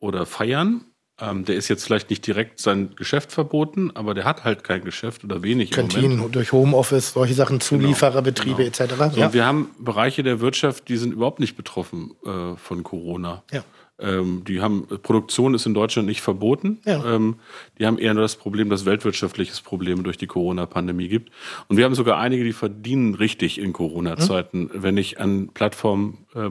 oder 0.00 0.26
feiern. 0.26 0.84
Ähm, 1.20 1.44
der 1.44 1.54
ist 1.54 1.68
jetzt 1.68 1.84
vielleicht 1.84 2.10
nicht 2.10 2.26
direkt 2.26 2.58
sein 2.58 2.96
Geschäft 2.96 3.30
verboten, 3.30 3.92
aber 3.94 4.14
der 4.14 4.24
hat 4.24 4.42
halt 4.42 4.64
kein 4.64 4.82
Geschäft 4.82 5.22
oder 5.22 5.44
wenig. 5.44 5.70
Kantinen 5.70 6.32
durch 6.32 6.50
Homeoffice, 6.50 7.12
solche 7.12 7.34
Sachen, 7.34 7.60
Zuliefererbetriebe 7.60 8.64
genau, 8.64 8.88
genau. 8.88 9.04
etc. 9.04 9.14
So, 9.14 9.20
ja. 9.20 9.32
wir 9.32 9.46
haben 9.46 9.70
Bereiche 9.78 10.24
der 10.24 10.40
Wirtschaft, 10.40 10.88
die 10.88 10.96
sind 10.96 11.12
überhaupt 11.12 11.38
nicht 11.38 11.56
betroffen 11.56 12.16
äh, 12.26 12.56
von 12.56 12.82
Corona. 12.82 13.44
Ja. 13.52 13.62
Ähm, 13.98 14.42
die 14.46 14.60
haben, 14.60 14.86
Produktion 15.02 15.54
ist 15.54 15.66
in 15.66 15.74
Deutschland 15.74 16.08
nicht 16.08 16.20
verboten. 16.20 16.80
Ja. 16.84 17.04
Ähm, 17.14 17.36
die 17.78 17.86
haben 17.86 17.98
eher 17.98 18.12
nur 18.14 18.22
das 18.22 18.36
Problem, 18.36 18.68
dass 18.68 18.84
weltwirtschaftliches 18.84 19.60
Problem 19.60 20.02
durch 20.02 20.18
die 20.18 20.26
Corona-Pandemie 20.26 21.08
gibt. 21.08 21.30
Und 21.68 21.76
wir 21.76 21.84
haben 21.84 21.94
sogar 21.94 22.18
einige, 22.18 22.42
die 22.42 22.52
verdienen 22.52 23.14
richtig 23.14 23.58
in 23.58 23.72
Corona-Zeiten, 23.72 24.62
mhm. 24.62 24.70
wenn 24.74 24.96
ich 24.96 25.20
an 25.20 25.50
Plattformen 25.54 26.26
äh, 26.34 26.50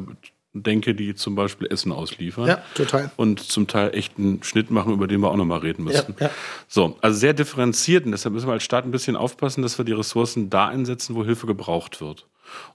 denke, 0.53 0.93
die 0.95 1.15
zum 1.15 1.35
Beispiel 1.35 1.67
Essen 1.67 1.91
ausliefern. 1.91 2.47
Ja, 2.47 2.61
total. 2.75 3.11
Und 3.17 3.39
zum 3.39 3.67
Teil 3.67 3.93
echt 3.93 4.17
einen 4.17 4.41
Schnitt 4.43 4.71
machen, 4.71 4.93
über 4.93 5.07
den 5.07 5.19
wir 5.19 5.31
auch 5.31 5.35
nochmal 5.35 5.59
reden 5.59 5.83
müssen. 5.83 6.15
Ja, 6.19 6.27
ja. 6.27 6.31
So, 6.67 6.97
also 7.01 7.17
sehr 7.17 7.33
differenziert 7.33 8.05
und 8.05 8.11
deshalb 8.11 8.33
müssen 8.33 8.47
wir 8.47 8.53
als 8.53 8.63
Staat 8.63 8.85
ein 8.85 8.91
bisschen 8.91 9.15
aufpassen, 9.15 9.63
dass 9.63 9.77
wir 9.77 9.85
die 9.85 9.93
Ressourcen 9.93 10.49
da 10.49 10.67
einsetzen, 10.67 11.15
wo 11.15 11.25
Hilfe 11.25 11.47
gebraucht 11.47 12.01
wird. 12.01 12.27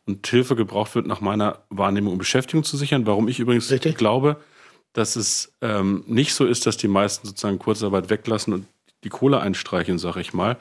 Und 0.06 0.26
Hilfe 0.26 0.56
gebraucht 0.56 0.94
wird 0.94 1.06
nach 1.06 1.20
meiner 1.20 1.60
Wahrnehmung, 1.70 2.14
um 2.14 2.18
Beschäftigung 2.18 2.64
zu 2.64 2.76
sichern. 2.76 3.06
Warum 3.06 3.28
ich 3.28 3.38
übrigens 3.38 3.70
Richtig. 3.70 3.96
glaube, 3.96 4.38
dass 4.92 5.16
es 5.16 5.52
ähm, 5.60 6.04
nicht 6.06 6.34
so 6.34 6.44
ist, 6.44 6.66
dass 6.66 6.76
die 6.76 6.88
meisten 6.88 7.26
sozusagen 7.26 7.58
Kurzarbeit 7.58 8.10
weglassen 8.10 8.52
und 8.52 8.66
die 9.04 9.10
Kohle 9.10 9.40
einstreichen, 9.40 9.98
sage 9.98 10.20
ich 10.20 10.32
mal, 10.32 10.56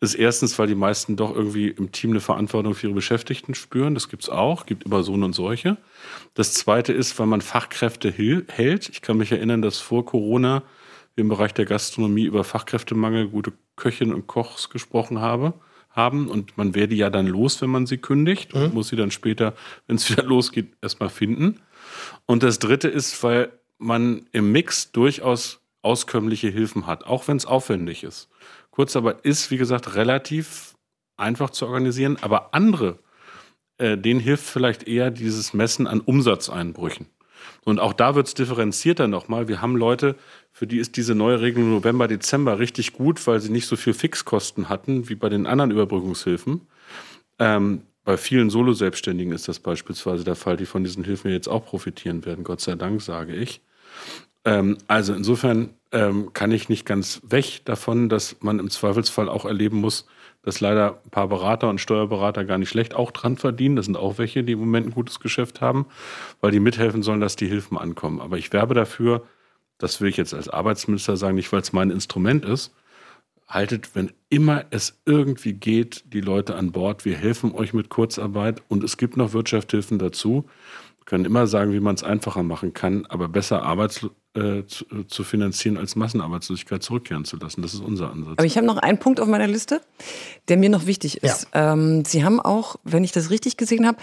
ist 0.00 0.14
erstens, 0.14 0.58
weil 0.58 0.68
die 0.68 0.74
meisten 0.74 1.16
doch 1.16 1.34
irgendwie 1.34 1.68
im 1.68 1.90
Team 1.90 2.10
eine 2.10 2.20
Verantwortung 2.20 2.74
für 2.74 2.86
ihre 2.86 2.94
Beschäftigten 2.94 3.54
spüren. 3.54 3.94
Das 3.94 4.08
gibt 4.08 4.22
es 4.22 4.28
auch, 4.28 4.66
gibt 4.66 4.84
über 4.84 5.02
Sohn 5.02 5.24
und 5.24 5.32
solche. 5.32 5.76
Das 6.34 6.54
zweite 6.54 6.92
ist, 6.92 7.18
weil 7.18 7.26
man 7.26 7.40
Fachkräfte 7.40 8.12
hält. 8.12 8.88
Ich 8.90 9.02
kann 9.02 9.16
mich 9.16 9.32
erinnern, 9.32 9.62
dass 9.62 9.78
vor 9.78 10.04
Corona 10.04 10.62
wir 11.16 11.22
im 11.22 11.28
Bereich 11.28 11.52
der 11.52 11.64
Gastronomie 11.64 12.24
über 12.24 12.44
Fachkräftemangel, 12.44 13.28
gute 13.28 13.52
Köchinnen 13.74 14.14
und 14.14 14.28
Kochs 14.28 14.70
gesprochen 14.70 15.20
habe, 15.20 15.54
haben. 15.90 16.28
Und 16.28 16.56
man 16.56 16.76
wäre 16.76 16.86
die 16.86 16.96
ja 16.96 17.10
dann 17.10 17.26
los, 17.26 17.60
wenn 17.60 17.70
man 17.70 17.86
sie 17.86 17.98
kündigt 17.98 18.54
und 18.54 18.68
mhm. 18.68 18.74
muss 18.74 18.88
sie 18.88 18.96
dann 18.96 19.10
später, 19.10 19.54
wenn 19.88 19.96
es 19.96 20.08
wieder 20.12 20.22
losgeht, 20.22 20.74
erstmal 20.80 21.08
finden. 21.08 21.60
Und 22.26 22.44
das 22.44 22.60
dritte 22.60 22.86
ist, 22.86 23.20
weil 23.24 23.50
man 23.78 24.26
im 24.32 24.52
Mix 24.52 24.92
durchaus 24.92 25.60
auskömmliche 25.82 26.48
Hilfen 26.48 26.86
hat, 26.86 27.04
auch 27.04 27.28
wenn 27.28 27.36
es 27.36 27.46
aufwendig 27.46 28.04
ist. 28.04 28.28
Kurzarbeit 28.70 29.20
ist, 29.22 29.50
wie 29.50 29.56
gesagt, 29.56 29.94
relativ 29.94 30.74
einfach 31.16 31.50
zu 31.50 31.66
organisieren, 31.66 32.16
aber 32.20 32.54
andere, 32.54 32.98
äh, 33.78 33.96
denen 33.96 34.20
hilft 34.20 34.44
vielleicht 34.44 34.86
eher 34.86 35.10
dieses 35.10 35.54
Messen 35.54 35.86
an 35.86 36.00
Umsatzeinbrüchen. 36.00 37.06
Und 37.64 37.80
auch 37.80 37.92
da 37.92 38.14
wird 38.14 38.26
es 38.26 38.34
differenzierter 38.34 39.08
nochmal. 39.08 39.48
Wir 39.48 39.60
haben 39.60 39.76
Leute, 39.76 40.16
für 40.52 40.66
die 40.66 40.78
ist 40.78 40.96
diese 40.96 41.14
neue 41.14 41.40
Regelung 41.40 41.70
November, 41.70 42.08
Dezember 42.08 42.58
richtig 42.58 42.92
gut, 42.92 43.24
weil 43.26 43.40
sie 43.40 43.50
nicht 43.50 43.66
so 43.66 43.76
viel 43.76 43.94
Fixkosten 43.94 44.68
hatten 44.68 45.08
wie 45.08 45.14
bei 45.14 45.28
den 45.28 45.46
anderen 45.46 45.70
Überbrückungshilfen. 45.70 46.62
Ähm, 47.38 47.82
bei 48.04 48.16
vielen 48.16 48.48
Solo-Selbstständigen 48.48 49.32
ist 49.32 49.48
das 49.48 49.58
beispielsweise 49.58 50.24
der 50.24 50.34
Fall, 50.34 50.56
die 50.56 50.66
von 50.66 50.82
diesen 50.82 51.04
Hilfen 51.04 51.30
jetzt 51.30 51.48
auch 51.48 51.64
profitieren 51.66 52.24
werden, 52.24 52.42
Gott 52.42 52.60
sei 52.60 52.74
Dank, 52.74 53.02
sage 53.02 53.34
ich. 53.34 53.60
Ähm, 54.44 54.78
also 54.86 55.14
insofern 55.14 55.70
ähm, 55.92 56.32
kann 56.32 56.52
ich 56.52 56.68
nicht 56.68 56.86
ganz 56.86 57.20
weg 57.28 57.62
davon, 57.64 58.08
dass 58.08 58.36
man 58.40 58.58
im 58.58 58.70
Zweifelsfall 58.70 59.28
auch 59.28 59.44
erleben 59.44 59.78
muss, 59.80 60.06
dass 60.42 60.60
leider 60.60 61.00
ein 61.04 61.10
paar 61.10 61.28
Berater 61.28 61.68
und 61.68 61.80
Steuerberater 61.80 62.44
gar 62.44 62.58
nicht 62.58 62.68
schlecht 62.68 62.94
auch 62.94 63.10
dran 63.10 63.36
verdienen. 63.36 63.76
Das 63.76 63.86
sind 63.86 63.96
auch 63.96 64.18
welche, 64.18 64.44
die 64.44 64.52
im 64.52 64.60
Moment 64.60 64.86
ein 64.86 64.92
gutes 64.92 65.20
Geschäft 65.20 65.60
haben, 65.60 65.86
weil 66.40 66.50
die 66.50 66.60
mithelfen 66.60 67.02
sollen, 67.02 67.20
dass 67.20 67.36
die 67.36 67.48
Hilfen 67.48 67.76
ankommen. 67.76 68.20
Aber 68.20 68.38
ich 68.38 68.52
werbe 68.52 68.74
dafür, 68.74 69.26
das 69.78 70.00
will 70.00 70.08
ich 70.08 70.16
jetzt 70.16 70.34
als 70.34 70.48
Arbeitsminister 70.48 71.16
sagen, 71.16 71.36
nicht 71.36 71.52
weil 71.52 71.60
es 71.60 71.72
mein 71.72 71.90
Instrument 71.90 72.44
ist, 72.44 72.74
haltet, 73.46 73.94
wenn 73.94 74.12
immer 74.28 74.66
es 74.70 75.00
irgendwie 75.06 75.54
geht, 75.54 76.04
die 76.12 76.20
Leute 76.20 76.54
an 76.54 76.72
Bord. 76.72 77.04
Wir 77.04 77.16
helfen 77.16 77.52
euch 77.52 77.72
mit 77.72 77.88
Kurzarbeit 77.88 78.62
und 78.68 78.84
es 78.84 78.98
gibt 78.98 79.16
noch 79.16 79.32
Wirtschaftshilfen 79.32 79.98
dazu 79.98 80.48
können 81.08 81.24
immer 81.24 81.46
sagen, 81.46 81.72
wie 81.72 81.80
man 81.80 81.94
es 81.94 82.04
einfacher 82.04 82.42
machen 82.42 82.74
kann, 82.74 83.06
aber 83.06 83.28
besser 83.28 83.62
Arbeit 83.62 84.06
äh, 84.34 84.64
zu, 84.66 84.84
äh, 84.84 85.06
zu, 85.08 85.24
finanzieren, 85.24 85.78
als 85.78 85.96
Massenarbeitslosigkeit 85.96 86.82
zurückkehren 86.82 87.24
zu 87.24 87.38
lassen. 87.38 87.62
Das 87.62 87.72
ist 87.72 87.80
unser 87.80 88.10
Ansatz. 88.10 88.34
Aber 88.36 88.44
ich 88.44 88.58
habe 88.58 88.66
noch 88.66 88.76
einen 88.76 88.98
Punkt 88.98 89.18
auf 89.18 89.26
meiner 89.26 89.46
Liste, 89.46 89.80
der 90.48 90.58
mir 90.58 90.68
noch 90.68 90.84
wichtig 90.84 91.22
ist. 91.22 91.48
Ja. 91.54 91.72
Ähm, 91.72 92.04
Sie 92.04 92.24
haben 92.24 92.40
auch, 92.40 92.76
wenn 92.84 93.04
ich 93.04 93.12
das 93.12 93.30
richtig 93.30 93.56
gesehen 93.56 93.86
habe, 93.86 93.96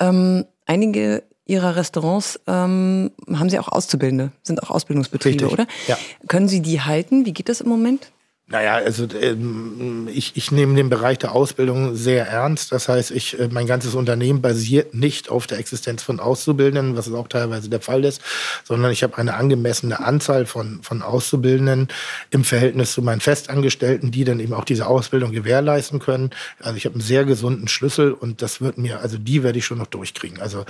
ähm, 0.00 0.46
einige 0.64 1.22
Ihrer 1.44 1.76
Restaurants 1.76 2.40
ähm, 2.46 3.10
haben 3.30 3.50
Sie 3.50 3.58
auch 3.58 3.68
Auszubildende, 3.68 4.32
sind 4.42 4.62
auch 4.62 4.70
Ausbildungsbetriebe, 4.70 5.44
richtig. 5.44 5.52
oder? 5.52 5.66
Ja. 5.86 5.98
Können 6.28 6.48
Sie 6.48 6.62
die 6.62 6.80
halten? 6.80 7.26
Wie 7.26 7.34
geht 7.34 7.50
das 7.50 7.60
im 7.60 7.68
Moment? 7.68 8.10
Naja, 8.50 8.76
also 8.76 9.06
ähm, 9.20 10.08
ich, 10.10 10.34
ich 10.34 10.50
nehme 10.50 10.74
den 10.74 10.88
Bereich 10.88 11.18
der 11.18 11.32
Ausbildung 11.32 11.94
sehr 11.94 12.26
ernst. 12.26 12.72
Das 12.72 12.88
heißt, 12.88 13.10
ich, 13.10 13.38
äh, 13.38 13.48
mein 13.52 13.66
ganzes 13.66 13.94
Unternehmen 13.94 14.40
basiert 14.40 14.94
nicht 14.94 15.28
auf 15.28 15.46
der 15.46 15.58
Existenz 15.58 16.02
von 16.02 16.18
Auszubildenden, 16.18 16.96
was 16.96 17.12
auch 17.12 17.28
teilweise 17.28 17.68
der 17.68 17.82
Fall 17.82 18.06
ist, 18.06 18.22
sondern 18.64 18.90
ich 18.90 19.02
habe 19.02 19.18
eine 19.18 19.34
angemessene 19.34 20.00
Anzahl 20.00 20.46
von, 20.46 20.82
von 20.82 21.02
Auszubildenden 21.02 21.88
im 22.30 22.42
Verhältnis 22.42 22.92
zu 22.92 23.02
meinen 23.02 23.20
Festangestellten, 23.20 24.12
die 24.12 24.24
dann 24.24 24.40
eben 24.40 24.54
auch 24.54 24.64
diese 24.64 24.86
Ausbildung 24.86 25.32
gewährleisten 25.32 25.98
können. 25.98 26.30
Also 26.58 26.78
ich 26.78 26.86
habe 26.86 26.94
einen 26.94 27.02
sehr 27.02 27.26
gesunden 27.26 27.68
Schlüssel 27.68 28.12
und 28.14 28.40
das 28.40 28.62
wird 28.62 28.78
mir, 28.78 29.00
also 29.00 29.18
die 29.18 29.42
werde 29.42 29.58
ich 29.58 29.66
schon 29.66 29.78
noch 29.78 29.88
durchkriegen. 29.88 30.40
Also 30.40 30.64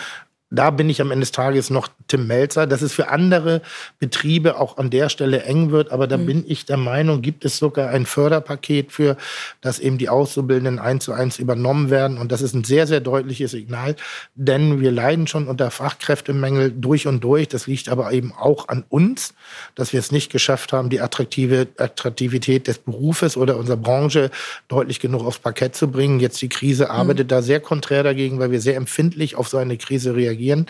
da 0.51 0.71
bin 0.71 0.89
ich 0.89 1.01
am 1.03 1.11
Ende 1.11 1.21
des 1.21 1.33
Tages 1.33 1.69
noch 1.69 1.89
Tim 2.07 2.27
Melzer, 2.27 2.67
dass 2.67 2.81
es 2.81 2.95
für 2.95 3.09
andere 3.09 3.61
Betriebe 3.99 4.59
auch 4.59 4.79
an 4.79 4.89
der 4.89 5.11
Stelle 5.11 5.43
eng 5.43 5.73
wird. 5.73 5.93
Aber 5.93 6.07
da 6.07 6.17
mhm. 6.17 6.27
bin 6.27 6.45
ich 6.47 6.65
der 6.65 6.79
Meinung, 6.79 7.21
gibt 7.21 7.45
es 7.45 7.59
sogar 7.59 7.91
ein 7.91 8.07
Förderpaket 8.07 8.91
für, 8.91 9.19
dass 9.61 9.79
eben 9.79 9.99
die 9.99 10.09
Auszubildenden 10.09 10.79
eins 10.79 11.05
zu 11.05 11.13
eins 11.13 11.39
übernommen 11.39 11.91
werden. 11.91 12.17
Und 12.17 12.33
das 12.33 12.41
ist 12.41 12.55
ein 12.55 12.65
sehr, 12.65 12.87
sehr 12.87 13.01
deutliches 13.01 13.51
Signal, 13.51 13.95
denn 14.35 14.81
wir 14.81 14.91
leiden 14.91 15.27
schon 15.27 15.49
unter 15.49 15.71
Fachkräftemängel 15.71 16.73
durch 16.73 17.07
und 17.07 17.23
durch. 17.23 17.49
Das 17.49 17.67
liegt 17.67 17.91
aber 17.91 18.11
eben 18.13 18.33
auch 18.33 18.69
an 18.69 18.85
uns, 18.89 19.35
dass 19.75 19.93
wir 19.93 20.01
es 20.01 20.13
nicht 20.13 20.33
geschafft 20.33 20.73
haben, 20.73 20.89
die 20.89 21.01
attraktive 21.01 21.69
Attraktivität 21.77 22.69
des 22.69 22.79
Berufes 22.79 23.37
oder 23.37 23.59
unserer 23.59 23.77
Branche 23.77 24.31
deutlich 24.69 24.99
genug 24.99 25.27
aufs 25.27 25.39
Parkett 25.39 25.77
zu 25.77 25.91
bringen. 25.91 26.21
Jetzt 26.21 26.41
die 26.41 26.49
Krise 26.49 26.89
arbeitet 26.89 27.27
mhm. 27.27 27.29
da 27.29 27.43
sehr 27.43 27.61
konträr 27.61 28.03
dagegen, 28.03 28.39
weil 28.39 28.51
wir 28.51 28.63
sehr 28.63 28.77
empfindlich 28.77 29.37
auf 29.37 29.49
so 29.49 29.59
eine 29.59 29.77
Krise 29.77 30.17
reagieren 30.17 30.38
reagieren. 30.39 30.67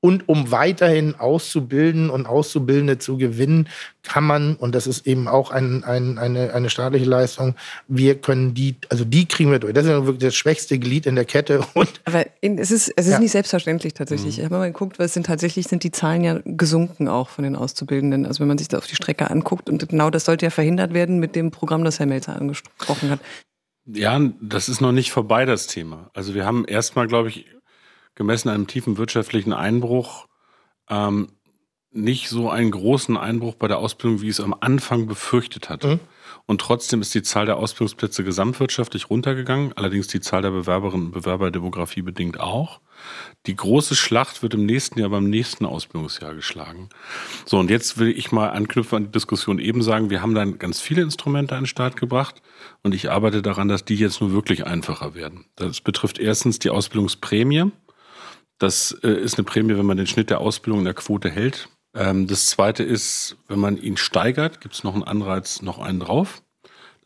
Und 0.00 0.28
um 0.28 0.50
weiterhin 0.50 1.14
auszubilden 1.14 2.10
und 2.10 2.26
Auszubildende 2.26 2.98
zu 2.98 3.16
gewinnen, 3.16 3.70
kann 4.02 4.24
man, 4.24 4.54
und 4.56 4.74
das 4.74 4.86
ist 4.86 5.06
eben 5.06 5.28
auch 5.28 5.50
ein, 5.50 5.82
ein, 5.82 6.18
eine, 6.18 6.52
eine 6.52 6.68
staatliche 6.68 7.06
Leistung, 7.06 7.54
wir 7.88 8.16
können 8.16 8.52
die, 8.52 8.76
also 8.90 9.06
die 9.06 9.24
kriegen 9.24 9.50
wir 9.50 9.60
durch. 9.60 9.72
Das 9.72 9.86
ist 9.86 9.90
ja 9.90 10.04
wirklich 10.04 10.22
das 10.22 10.34
schwächste 10.34 10.78
Glied 10.78 11.06
in 11.06 11.14
der 11.14 11.24
Kette. 11.24 11.64
Und 11.72 11.88
Aber 12.04 12.26
es 12.42 12.70
ist, 12.70 12.92
es 12.94 13.06
ist 13.06 13.12
ja. 13.12 13.18
nicht 13.18 13.30
selbstverständlich 13.30 13.94
tatsächlich. 13.94 14.36
Mhm. 14.36 14.40
Ich 14.40 14.44
habe 14.44 14.58
mal 14.58 14.70
geguckt, 14.70 14.98
weil 14.98 15.06
es 15.06 15.14
sind 15.14 15.24
tatsächlich 15.24 15.68
sind 15.68 15.84
die 15.84 15.90
Zahlen 15.90 16.22
ja 16.22 16.38
gesunken 16.44 17.08
auch 17.08 17.30
von 17.30 17.44
den 17.44 17.56
Auszubildenden. 17.56 18.26
Also 18.26 18.40
wenn 18.40 18.48
man 18.48 18.58
sich 18.58 18.68
da 18.68 18.76
auf 18.76 18.86
die 18.86 18.96
Strecke 18.96 19.30
anguckt 19.30 19.70
und 19.70 19.88
genau 19.88 20.10
das 20.10 20.26
sollte 20.26 20.44
ja 20.44 20.50
verhindert 20.50 20.92
werden 20.92 21.18
mit 21.18 21.34
dem 21.34 21.50
Programm, 21.50 21.82
das 21.82 21.98
Herr 21.98 22.04
Melzer 22.04 22.36
angesprochen 22.36 23.08
hat. 23.08 23.20
Ja, 23.86 24.20
das 24.42 24.68
ist 24.68 24.82
noch 24.82 24.92
nicht 24.92 25.12
vorbei, 25.12 25.46
das 25.46 25.66
Thema. 25.66 26.10
Also 26.12 26.34
wir 26.34 26.44
haben 26.44 26.66
erstmal, 26.66 27.06
glaube 27.06 27.30
ich, 27.30 27.46
gemessen 28.14 28.48
einem 28.48 28.66
tiefen 28.66 28.96
wirtschaftlichen 28.96 29.52
Einbruch 29.52 30.26
ähm, 30.88 31.28
nicht 31.94 32.28
so 32.28 32.50
einen 32.50 32.72
großen 32.72 33.16
Einbruch 33.16 33.54
bei 33.54 33.68
der 33.68 33.78
Ausbildung, 33.78 34.20
wie 34.20 34.28
es 34.28 34.40
am 34.40 34.54
Anfang 34.58 35.06
befürchtet 35.06 35.68
hatte. 35.68 35.96
Mhm. 35.96 36.00
Und 36.46 36.60
trotzdem 36.60 37.00
ist 37.00 37.14
die 37.14 37.22
Zahl 37.22 37.46
der 37.46 37.56
Ausbildungsplätze 37.56 38.22
gesamtwirtschaftlich 38.22 39.08
runtergegangen, 39.08 39.72
allerdings 39.76 40.08
die 40.08 40.20
Zahl 40.20 40.42
der 40.42 40.50
Bewerberinnen 40.50 41.06
und 41.06 41.12
Bewerber 41.12 41.50
Demografie 41.50 42.02
bedingt 42.02 42.38
auch. 42.38 42.80
Die 43.46 43.56
große 43.56 43.94
Schlacht 43.94 44.42
wird 44.42 44.54
im 44.54 44.66
nächsten 44.66 44.98
Jahr 44.98 45.08
beim 45.08 45.30
nächsten 45.30 45.64
Ausbildungsjahr 45.64 46.34
geschlagen. 46.34 46.90
So, 47.46 47.58
und 47.58 47.70
jetzt 47.70 47.98
will 47.98 48.08
ich 48.08 48.30
mal 48.30 48.50
anknüpfen 48.50 48.96
an 48.96 49.04
die 49.04 49.12
Diskussion 49.12 49.58
eben 49.58 49.82
sagen, 49.82 50.10
wir 50.10 50.20
haben 50.20 50.34
dann 50.34 50.58
ganz 50.58 50.80
viele 50.80 51.02
Instrumente 51.02 51.54
an 51.54 51.62
den 51.62 51.66
Start 51.66 51.96
gebracht 51.96 52.42
und 52.82 52.94
ich 52.94 53.10
arbeite 53.10 53.40
daran, 53.40 53.68
dass 53.68 53.84
die 53.84 53.96
jetzt 53.96 54.20
nur 54.20 54.32
wirklich 54.32 54.66
einfacher 54.66 55.14
werden. 55.14 55.46
Das 55.56 55.80
betrifft 55.80 56.18
erstens 56.18 56.58
die 56.58 56.70
Ausbildungsprämie. 56.70 57.70
Das 58.58 58.92
äh, 59.02 59.08
ist 59.08 59.38
eine 59.38 59.44
Prämie, 59.44 59.76
wenn 59.76 59.86
man 59.86 59.96
den 59.96 60.06
Schnitt 60.06 60.30
der 60.30 60.40
Ausbildung 60.40 60.80
in 60.80 60.84
der 60.84 60.94
Quote 60.94 61.30
hält. 61.30 61.68
Ähm, 61.94 62.26
das 62.26 62.46
zweite 62.46 62.82
ist, 62.82 63.36
wenn 63.48 63.58
man 63.58 63.76
ihn 63.76 63.96
steigert, 63.96 64.60
gibt 64.60 64.74
es 64.74 64.84
noch 64.84 64.94
einen 64.94 65.04
Anreiz, 65.04 65.62
noch 65.62 65.78
einen 65.78 66.00
drauf. 66.00 66.42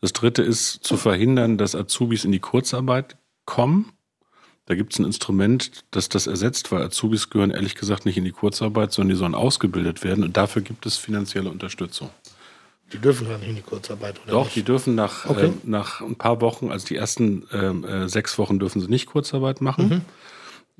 Das 0.01 0.13
dritte 0.13 0.41
ist 0.41 0.83
zu 0.83 0.97
verhindern, 0.97 1.57
dass 1.57 1.75
Azubis 1.75 2.23
in 2.23 2.31
die 2.31 2.39
Kurzarbeit 2.39 3.17
kommen. 3.45 3.91
Da 4.65 4.75
gibt 4.75 4.93
es 4.93 4.99
ein 4.99 5.05
Instrument, 5.05 5.83
das 5.91 6.09
das 6.09 6.27
ersetzt, 6.27 6.71
weil 6.71 6.83
Azubis 6.83 7.29
gehören 7.29 7.51
ehrlich 7.51 7.75
gesagt 7.75 8.05
nicht 8.05 8.17
in 8.17 8.23
die 8.23 8.31
Kurzarbeit, 8.31 8.91
sondern 8.91 9.09
die 9.09 9.15
sollen 9.15 9.35
ausgebildet 9.35 10.03
werden. 10.03 10.23
Und 10.23 10.37
dafür 10.37 10.61
gibt 10.61 10.85
es 10.85 10.97
finanzielle 10.97 11.49
Unterstützung. 11.49 12.11
Die 12.93 12.99
dürfen 12.99 13.27
gar 13.27 13.37
nicht 13.37 13.49
in 13.49 13.55
die 13.55 13.61
Kurzarbeit, 13.61 14.19
oder? 14.23 14.31
Doch, 14.31 14.45
nicht? 14.45 14.55
die 14.55 14.63
dürfen 14.63 14.95
nach, 14.95 15.27
okay. 15.27 15.47
äh, 15.47 15.51
nach 15.63 16.01
ein 16.01 16.15
paar 16.15 16.41
Wochen, 16.41 16.71
also 16.71 16.87
die 16.87 16.95
ersten 16.95 17.47
ähm, 17.51 17.83
äh, 17.83 18.07
sechs 18.07 18.37
Wochen 18.37 18.59
dürfen 18.59 18.81
sie 18.81 18.87
nicht 18.87 19.07
Kurzarbeit 19.07 19.61
machen. 19.61 19.89
Mhm. 19.89 20.01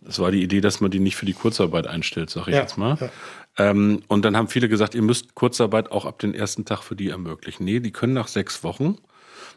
Das 0.01 0.19
war 0.19 0.31
die 0.31 0.41
Idee, 0.41 0.61
dass 0.61 0.79
man 0.79 0.91
die 0.91 0.99
nicht 0.99 1.15
für 1.15 1.25
die 1.25 1.33
Kurzarbeit 1.33 1.87
einstellt, 1.87 2.29
sage 2.29 2.51
ich 2.51 2.55
ja, 2.55 2.61
jetzt 2.61 2.77
mal. 2.77 2.97
Ja. 2.99 3.09
Ähm, 3.57 4.01
und 4.07 4.23
dann 4.23 4.37
haben 4.37 4.47
viele 4.47 4.69
gesagt, 4.69 4.95
ihr 4.95 5.01
müsst 5.01 5.35
Kurzarbeit 5.35 5.91
auch 5.91 6.05
ab 6.05 6.19
dem 6.19 6.33
ersten 6.33 6.65
Tag 6.65 6.83
für 6.83 6.95
die 6.95 7.09
ermöglichen. 7.09 7.65
Nee, 7.65 7.79
die 7.79 7.91
können 7.91 8.13
nach 8.13 8.27
sechs 8.27 8.63
Wochen. 8.63 8.97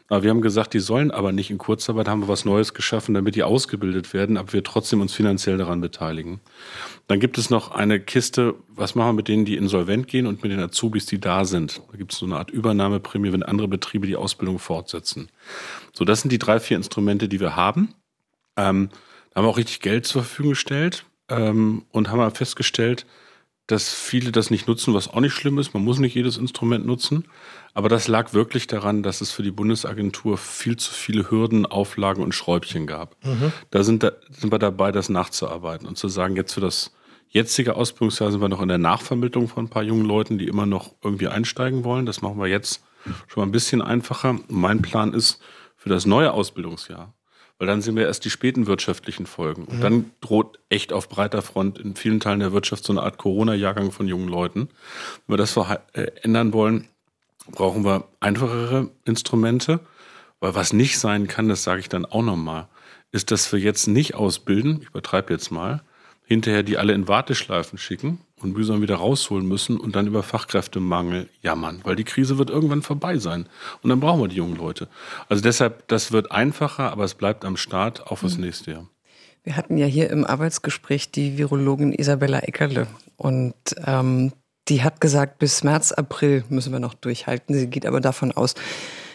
Aber 0.09 0.23
wir 0.23 0.31
haben 0.31 0.41
gesagt, 0.41 0.73
die 0.73 0.79
sollen 0.79 1.11
aber 1.11 1.31
nicht 1.31 1.49
in 1.49 1.57
Kurzarbeit, 1.57 2.07
haben 2.07 2.21
wir 2.21 2.27
was 2.27 2.43
Neues 2.43 2.73
geschaffen, 2.73 3.15
damit 3.15 3.35
die 3.35 3.43
ausgebildet 3.43 4.13
werden, 4.13 4.37
aber 4.37 4.51
wir 4.51 4.63
trotzdem 4.63 4.99
uns 4.99 5.13
finanziell 5.13 5.57
daran 5.57 5.79
beteiligen. 5.79 6.41
Dann 7.07 7.19
gibt 7.19 7.37
es 7.37 7.49
noch 7.49 7.71
eine 7.71 7.99
Kiste, 7.99 8.55
was 8.67 8.95
machen 8.95 9.09
wir 9.09 9.13
mit 9.13 9.27
denen, 9.29 9.45
die 9.45 9.55
insolvent 9.55 10.07
gehen 10.07 10.27
und 10.27 10.43
mit 10.43 10.51
den 10.51 10.59
Azubis, 10.59 11.05
die 11.05 11.19
da 11.19 11.45
sind. 11.45 11.81
Da 11.91 11.97
gibt 11.97 12.11
es 12.11 12.19
so 12.19 12.25
eine 12.25 12.35
Art 12.37 12.51
Übernahmeprämie, 12.51 13.31
wenn 13.31 13.43
andere 13.43 13.69
Betriebe 13.69 14.05
die 14.05 14.17
Ausbildung 14.17 14.59
fortsetzen. 14.59 15.29
So, 15.93 16.03
das 16.03 16.21
sind 16.21 16.31
die 16.31 16.39
drei, 16.39 16.59
vier 16.59 16.77
Instrumente, 16.77 17.29
die 17.29 17.39
wir 17.39 17.55
haben. 17.55 17.95
Ähm, 18.57 18.89
haben 19.35 19.45
wir 19.45 19.49
auch 19.49 19.57
richtig 19.57 19.79
Geld 19.79 20.05
zur 20.05 20.23
Verfügung 20.23 20.51
gestellt 20.51 21.05
ähm, 21.29 21.85
und 21.91 22.09
haben 22.09 22.33
festgestellt, 22.33 23.05
dass 23.67 23.93
viele 23.93 24.31
das 24.31 24.49
nicht 24.49 24.67
nutzen, 24.67 24.93
was 24.93 25.07
auch 25.07 25.21
nicht 25.21 25.33
schlimm 25.33 25.57
ist. 25.57 25.73
Man 25.73 25.83
muss 25.83 25.97
nicht 25.97 26.15
jedes 26.15 26.37
Instrument 26.37 26.85
nutzen. 26.85 27.25
Aber 27.73 27.87
das 27.87 28.07
lag 28.07 28.33
wirklich 28.33 28.67
daran, 28.67 29.03
dass 29.03 29.21
es 29.21 29.31
für 29.31 29.41
die 29.41 29.51
Bundesagentur 29.51 30.37
viel 30.37 30.75
zu 30.75 30.93
viele 30.93 31.31
Hürden, 31.31 31.65
Auflagen 31.65 32.21
und 32.21 32.35
Schräubchen 32.35 32.85
gab. 32.87 33.15
Mhm. 33.25 33.53
Da, 33.71 33.83
sind, 33.83 34.03
da 34.03 34.11
sind 34.29 34.51
wir 34.51 34.59
dabei, 34.59 34.91
das 34.91 35.09
nachzuarbeiten 35.09 35.87
und 35.87 35.97
zu 35.97 36.09
sagen, 36.09 36.35
jetzt 36.35 36.53
für 36.53 36.61
das 36.61 36.91
jetzige 37.29 37.75
Ausbildungsjahr 37.75 38.31
sind 38.31 38.41
wir 38.41 38.49
noch 38.49 38.61
in 38.61 38.67
der 38.67 38.77
Nachvermittlung 38.77 39.47
von 39.47 39.65
ein 39.65 39.69
paar 39.69 39.83
jungen 39.83 40.05
Leuten, 40.05 40.37
die 40.37 40.47
immer 40.47 40.65
noch 40.65 40.93
irgendwie 41.01 41.29
einsteigen 41.29 41.83
wollen. 41.83 42.05
Das 42.05 42.21
machen 42.21 42.39
wir 42.39 42.47
jetzt 42.47 42.83
schon 43.27 43.41
mal 43.41 43.47
ein 43.47 43.51
bisschen 43.51 43.81
einfacher. 43.81 44.37
mein 44.49 44.81
Plan 44.81 45.13
ist, 45.13 45.41
für 45.77 45.89
das 45.89 46.05
neue 46.05 46.31
Ausbildungsjahr 46.31 47.13
weil 47.57 47.67
dann 47.67 47.81
sehen 47.81 47.95
wir 47.95 48.05
erst 48.05 48.25
die 48.25 48.29
späten 48.29 48.67
wirtschaftlichen 48.67 49.25
Folgen. 49.25 49.65
Und 49.65 49.77
mhm. 49.77 49.81
dann 49.81 50.11
droht 50.21 50.59
echt 50.69 50.91
auf 50.91 51.09
breiter 51.09 51.41
Front 51.41 51.79
in 51.79 51.95
vielen 51.95 52.19
Teilen 52.19 52.39
der 52.39 52.53
Wirtschaft 52.53 52.83
so 52.83 52.93
eine 52.93 53.03
Art 53.03 53.17
Corona-Jahrgang 53.17 53.91
von 53.91 54.07
jungen 54.07 54.27
Leuten. 54.27 54.69
Wenn 55.27 55.33
wir 55.33 55.37
das 55.37 55.55
äh, 55.57 56.11
ändern 56.21 56.53
wollen, 56.53 56.87
brauchen 57.51 57.85
wir 57.85 58.07
einfachere 58.19 58.89
Instrumente. 59.05 59.79
Weil 60.39 60.55
was 60.55 60.73
nicht 60.73 60.99
sein 60.99 61.27
kann, 61.27 61.47
das 61.47 61.63
sage 61.63 61.79
ich 61.79 61.89
dann 61.89 62.05
auch 62.05 62.21
nochmal, 62.21 62.67
ist, 63.11 63.31
dass 63.31 63.51
wir 63.53 63.59
jetzt 63.59 63.87
nicht 63.87 64.15
ausbilden, 64.15 64.79
ich 64.81 64.89
übertreibe 64.89 65.31
jetzt 65.31 65.51
mal, 65.51 65.83
hinterher 66.25 66.63
die 66.63 66.77
alle 66.77 66.93
in 66.93 67.07
Warteschleifen 67.07 67.77
schicken 67.77 68.19
und 68.43 68.55
mühsam 68.55 68.81
wieder 68.81 68.95
rausholen 68.95 69.47
müssen 69.47 69.79
und 69.79 69.95
dann 69.95 70.07
über 70.07 70.23
Fachkräftemangel 70.23 71.29
jammern, 71.41 71.81
weil 71.83 71.95
die 71.95 72.03
Krise 72.03 72.37
wird 72.37 72.49
irgendwann 72.49 72.81
vorbei 72.81 73.17
sein 73.17 73.47
und 73.81 73.89
dann 73.89 73.99
brauchen 73.99 74.21
wir 74.21 74.27
die 74.27 74.35
jungen 74.35 74.55
Leute. 74.55 74.87
Also 75.29 75.41
deshalb, 75.41 75.87
das 75.87 76.11
wird 76.11 76.31
einfacher, 76.31 76.91
aber 76.91 77.03
es 77.03 77.15
bleibt 77.15 77.45
am 77.45 77.57
Start 77.57 78.07
auch 78.07 78.17
fürs 78.17 78.37
mhm. 78.37 78.45
nächste 78.45 78.71
Jahr. 78.71 78.89
Wir 79.43 79.57
hatten 79.57 79.77
ja 79.77 79.85
hier 79.85 80.09
im 80.09 80.25
Arbeitsgespräch 80.25 81.11
die 81.11 81.37
Virologin 81.37 81.91
Isabella 81.91 82.39
Eckerle 82.39 82.87
und 83.17 83.55
ähm, 83.85 84.31
die 84.69 84.83
hat 84.83 85.01
gesagt, 85.01 85.39
bis 85.39 85.63
März, 85.63 85.91
April 85.91 86.45
müssen 86.47 86.71
wir 86.71 86.79
noch 86.79 86.93
durchhalten. 86.93 87.53
Sie 87.53 87.67
geht 87.67 87.85
aber 87.85 87.99
davon 87.99 88.31
aus, 88.31 88.55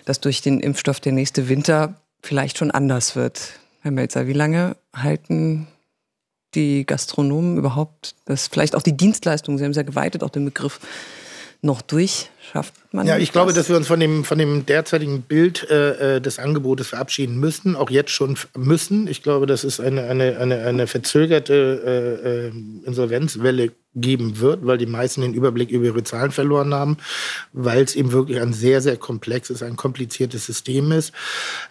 dass 0.04 0.20
durch 0.20 0.42
den 0.42 0.60
Impfstoff 0.60 1.00
der 1.00 1.12
nächste 1.12 1.48
Winter 1.48 2.02
vielleicht 2.22 2.58
schon 2.58 2.70
anders 2.70 3.16
wird. 3.16 3.58
Herr 3.80 3.90
Melzer, 3.90 4.26
wie 4.26 4.34
lange 4.34 4.76
halten 4.94 5.68
die 6.54 6.86
Gastronomen 6.86 7.58
überhaupt, 7.58 8.14
das 8.24 8.48
vielleicht 8.48 8.74
auch 8.74 8.82
die 8.82 8.96
Dienstleistungen, 8.96 9.58
Sie 9.58 9.64
haben 9.64 9.72
es 9.72 9.76
ja 9.76 9.82
geweitet, 9.82 10.22
auch 10.22 10.30
den 10.30 10.44
Begriff, 10.44 10.80
noch 11.60 11.82
durch? 11.82 12.30
Schafft 12.52 12.74
man 12.92 13.06
Ja, 13.06 13.16
ich 13.18 13.28
das? 13.28 13.32
glaube, 13.32 13.52
dass 13.52 13.68
wir 13.68 13.76
uns 13.76 13.86
von 13.86 14.00
dem, 14.00 14.24
von 14.24 14.38
dem 14.38 14.64
derzeitigen 14.64 15.22
Bild 15.22 15.68
äh, 15.70 16.16
äh, 16.16 16.20
des 16.20 16.38
Angebotes 16.38 16.88
verabschieden 16.88 17.38
müssen, 17.38 17.76
auch 17.76 17.90
jetzt 17.90 18.10
schon 18.10 18.38
müssen. 18.56 19.06
Ich 19.06 19.22
glaube, 19.22 19.46
das 19.46 19.64
ist 19.64 19.80
eine, 19.80 20.04
eine, 20.04 20.38
eine, 20.38 20.64
eine 20.64 20.86
verzögerte 20.86 22.22
äh, 22.24 22.48
äh 22.48 22.86
Insolvenzwelle 22.86 23.72
geben 24.00 24.38
wird, 24.38 24.66
weil 24.66 24.78
die 24.78 24.86
meisten 24.86 25.22
den 25.22 25.34
Überblick 25.34 25.70
über 25.70 25.86
ihre 25.86 26.04
Zahlen 26.04 26.30
verloren 26.30 26.74
haben, 26.74 26.98
weil 27.52 27.82
es 27.82 27.96
eben 27.96 28.12
wirklich 28.12 28.40
ein 28.40 28.52
sehr, 28.52 28.80
sehr 28.80 28.96
komplexes, 28.96 29.62
ein 29.62 29.76
kompliziertes 29.76 30.46
System 30.46 30.92
ist. 30.92 31.12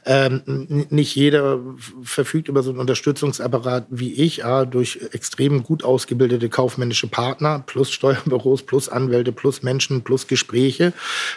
Ähm, 0.06 0.42
nicht 0.90 1.16
jeder 1.16 1.60
verfügt 2.04 2.48
über 2.48 2.64
so 2.64 2.72
einen 2.72 2.80
Unterstützungsapparat 2.80 3.88
wie 3.90 4.14
ich, 4.14 4.38
ja, 4.38 4.66
durch 4.66 5.00
extrem 5.12 5.64
gut 5.64 5.84
ausgebildete 5.84 6.50
kaufmännische 6.50 7.08
Partner, 7.08 7.64
plus 7.66 7.92
Steuerbüros, 7.92 8.64
plus 8.64 8.90
Anwälte, 8.90 9.32
plus 9.32 9.64
Menschen, 9.64 10.04
plus 10.04 10.28
Gespräche. 10.28 10.67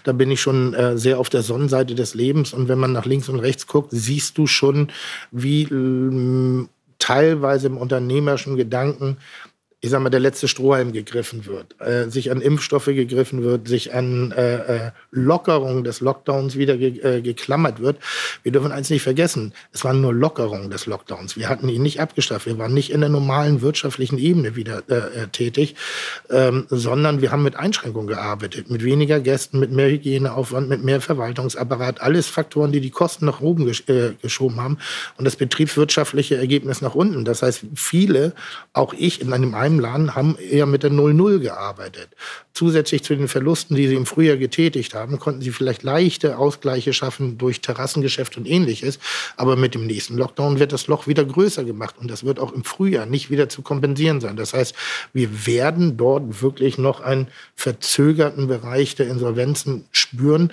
Da 0.04 0.12
bin 0.12 0.30
ich 0.30 0.40
schon 0.40 0.74
äh, 0.74 0.98
sehr 0.98 1.18
auf 1.18 1.28
der 1.28 1.42
Sonnenseite 1.42 1.94
des 1.94 2.14
Lebens. 2.14 2.52
Und 2.52 2.68
wenn 2.68 2.78
man 2.78 2.92
nach 2.92 3.06
links 3.06 3.28
und 3.28 3.40
rechts 3.40 3.66
guckt, 3.66 3.88
siehst 3.92 4.38
du 4.38 4.46
schon, 4.46 4.88
wie 5.30 5.62
äh, 5.62 6.66
teilweise 6.98 7.66
im 7.66 7.78
unternehmerischen 7.78 8.56
Gedanken 8.56 9.16
ich 9.82 9.88
sag 9.88 10.02
mal, 10.02 10.10
der 10.10 10.20
letzte 10.20 10.46
Strohhalm 10.46 10.92
gegriffen 10.92 11.46
wird, 11.46 11.74
äh, 11.80 12.10
sich 12.10 12.30
an 12.30 12.42
Impfstoffe 12.42 12.86
gegriffen 12.86 13.42
wird, 13.42 13.66
sich 13.66 13.94
an 13.94 14.30
äh, 14.32 14.56
äh, 14.56 14.90
Lockerung 15.10 15.84
des 15.84 16.00
Lockdowns 16.00 16.56
wieder 16.56 16.76
ge 16.76 17.00
äh, 17.00 17.22
geklammert 17.22 17.80
wird. 17.80 17.96
Wir 18.42 18.52
dürfen 18.52 18.72
eins 18.72 18.90
nicht 18.90 19.02
vergessen, 19.02 19.54
es 19.72 19.82
waren 19.82 20.02
nur 20.02 20.12
Lockerungen 20.12 20.70
des 20.70 20.84
Lockdowns. 20.84 21.38
Wir 21.38 21.48
hatten 21.48 21.68
ihn 21.70 21.82
nicht 21.82 21.98
abgeschafft, 21.98 22.44
wir 22.44 22.58
waren 22.58 22.74
nicht 22.74 22.90
in 22.90 23.00
der 23.00 23.08
normalen 23.08 23.62
wirtschaftlichen 23.62 24.18
Ebene 24.18 24.54
wieder 24.54 24.82
äh, 24.88 25.22
äh 25.22 25.26
tätig, 25.32 25.76
ähm, 26.28 26.66
sondern 26.68 27.22
wir 27.22 27.32
haben 27.32 27.42
mit 27.42 27.56
Einschränkungen 27.56 28.08
gearbeitet, 28.08 28.68
mit 28.68 28.84
weniger 28.84 29.18
Gästen, 29.20 29.60
mit 29.60 29.72
mehr 29.72 29.88
Hygieneaufwand, 29.88 30.68
mit 30.68 30.84
mehr 30.84 31.00
Verwaltungsapparat, 31.00 32.02
alles 32.02 32.26
Faktoren, 32.26 32.70
die 32.70 32.82
die 32.82 32.90
Kosten 32.90 33.24
nach 33.24 33.40
oben 33.40 33.64
gesch 33.64 33.84
äh, 33.88 34.12
geschoben 34.20 34.60
haben 34.60 34.76
und 35.16 35.24
das 35.24 35.36
betriebswirtschaftliche 35.36 36.36
Ergebnis 36.36 36.82
nach 36.82 36.94
unten. 36.94 37.24
Das 37.24 37.40
heißt, 37.42 37.64
viele, 37.74 38.34
auch 38.74 38.92
ich 38.92 39.22
in 39.22 39.32
einem 39.32 39.54
einem 39.70 39.80
Laden 39.80 40.14
haben 40.14 40.36
eher 40.38 40.66
mit 40.66 40.82
der 40.82 40.90
0-0 40.90 41.38
gearbeitet. 41.38 42.10
Zusätzlich 42.52 43.02
zu 43.04 43.16
den 43.16 43.28
Verlusten, 43.28 43.76
die 43.76 43.88
sie 43.88 43.94
im 43.94 44.06
Frühjahr 44.06 44.36
getätigt 44.36 44.94
haben, 44.94 45.18
konnten 45.18 45.40
sie 45.40 45.50
vielleicht 45.50 45.82
leichte 45.82 46.36
Ausgleiche 46.36 46.92
schaffen 46.92 47.38
durch 47.38 47.60
Terrassengeschäft 47.60 48.36
und 48.36 48.46
ähnliches. 48.46 48.98
Aber 49.36 49.56
mit 49.56 49.74
dem 49.74 49.86
nächsten 49.86 50.16
Lockdown 50.16 50.58
wird 50.58 50.72
das 50.72 50.86
Loch 50.86 51.06
wieder 51.06 51.24
größer 51.24 51.64
gemacht 51.64 51.96
und 51.98 52.10
das 52.10 52.24
wird 52.24 52.38
auch 52.38 52.52
im 52.52 52.64
Frühjahr 52.64 53.06
nicht 53.06 53.30
wieder 53.30 53.48
zu 53.48 53.62
kompensieren 53.62 54.20
sein. 54.20 54.36
Das 54.36 54.52
heißt, 54.52 54.74
wir 55.12 55.46
werden 55.46 55.96
dort 55.96 56.42
wirklich 56.42 56.76
noch 56.76 57.00
einen 57.00 57.28
verzögerten 57.54 58.48
Bereich 58.48 58.94
der 58.94 59.08
Insolvenzen 59.08 59.84
spüren. 59.92 60.52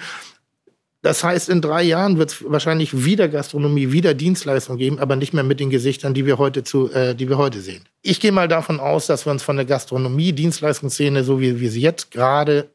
Das 1.03 1.23
heißt, 1.23 1.49
in 1.49 1.61
drei 1.61 1.83
Jahren 1.83 2.17
wird 2.17 2.31
es 2.31 2.43
wahrscheinlich 2.47 3.05
wieder 3.05 3.27
Gastronomie, 3.29 3.91
wieder 3.91 4.13
Dienstleistung 4.13 4.77
geben, 4.77 4.99
aber 4.99 5.15
nicht 5.15 5.33
mehr 5.33 5.43
mit 5.43 5.59
den 5.59 5.69
Gesichtern, 5.69 6.13
die 6.13 6.25
wir 6.25 6.37
heute, 6.37 6.63
zu, 6.63 6.91
äh, 6.91 7.13
die 7.13 7.29
wir 7.29 7.37
heute 7.37 7.61
sehen. 7.61 7.85
Ich 8.01 8.19
gehe 8.19 8.31
mal 8.31 8.47
davon 8.47 8.79
aus, 8.79 9.05
dass 9.05 9.25
wir 9.25 9.31
uns 9.31 9.43
von 9.43 9.57
der 9.57 9.65
Gastronomie, 9.65 10.33
Dienstleistungsszene, 10.33 11.23
so 11.23 11.39
wie 11.39 11.59
wir 11.59 11.69
sie 11.69 11.81
jetzt 11.81 12.11
gerade 12.11 12.71